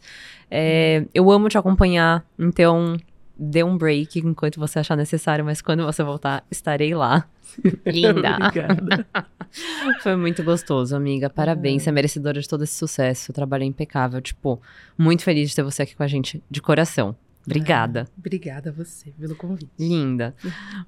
É, 0.51 1.03
eu 1.11 1.31
amo 1.31 1.49
te 1.49 1.57
acompanhar. 1.57 2.23
Então, 2.37 2.95
dê 3.37 3.63
um 3.63 3.77
break 3.77 4.19
enquanto 4.19 4.59
você 4.59 4.79
achar 4.79 4.95
necessário, 4.95 5.43
mas 5.43 5.61
quando 5.61 5.85
você 5.85 6.03
voltar, 6.03 6.45
estarei 6.49 6.93
lá. 6.93 7.27
Linda. 7.85 8.37
Obrigada. 8.37 9.07
Foi 10.01 10.15
muito 10.15 10.43
gostoso, 10.43 10.95
amiga. 10.95 11.29
Parabéns. 11.29 11.81
É. 11.81 11.85
Você 11.85 11.89
é 11.89 11.93
merecedora 11.93 12.41
de 12.41 12.47
todo 12.47 12.63
esse 12.63 12.75
sucesso. 12.75 13.31
O 13.31 13.33
trabalho 13.33 13.63
é 13.63 13.67
impecável. 13.67 14.21
Tipo, 14.21 14.61
muito 14.97 15.23
feliz 15.23 15.49
de 15.49 15.55
ter 15.55 15.63
você 15.63 15.83
aqui 15.83 15.95
com 15.95 16.03
a 16.03 16.07
gente, 16.07 16.43
de 16.49 16.61
coração. 16.61 17.15
Obrigada. 17.45 18.01
É, 18.01 18.19
obrigada 18.19 18.69
a 18.69 18.73
você 18.73 19.11
pelo 19.19 19.35
convite. 19.35 19.69
Linda. 19.77 20.33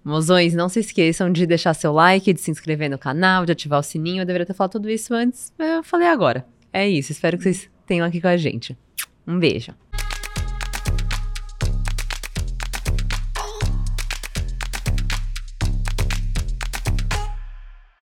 Mozões, 0.04 0.54
não 0.54 0.70
se 0.70 0.80
esqueçam 0.80 1.32
de 1.32 1.46
deixar 1.46 1.74
seu 1.74 1.92
like, 1.92 2.32
de 2.32 2.40
se 2.40 2.50
inscrever 2.50 2.90
no 2.90 2.98
canal, 2.98 3.46
de 3.46 3.52
ativar 3.52 3.80
o 3.80 3.84
sininho. 3.84 4.22
Eu 4.22 4.26
deveria 4.26 4.46
ter 4.46 4.54
falado 4.54 4.72
tudo 4.72 4.90
isso 4.90 5.14
antes, 5.14 5.52
mas 5.58 5.70
eu 5.70 5.84
falei 5.84 6.08
agora. 6.08 6.46
É 6.72 6.88
isso. 6.88 7.12
Espero 7.12 7.38
que 7.38 7.44
vocês 7.44 7.70
tenham 7.86 8.06
aqui 8.06 8.22
com 8.22 8.28
a 8.28 8.38
gente. 8.38 8.78
Um 9.28 9.38
beijo. 9.38 9.74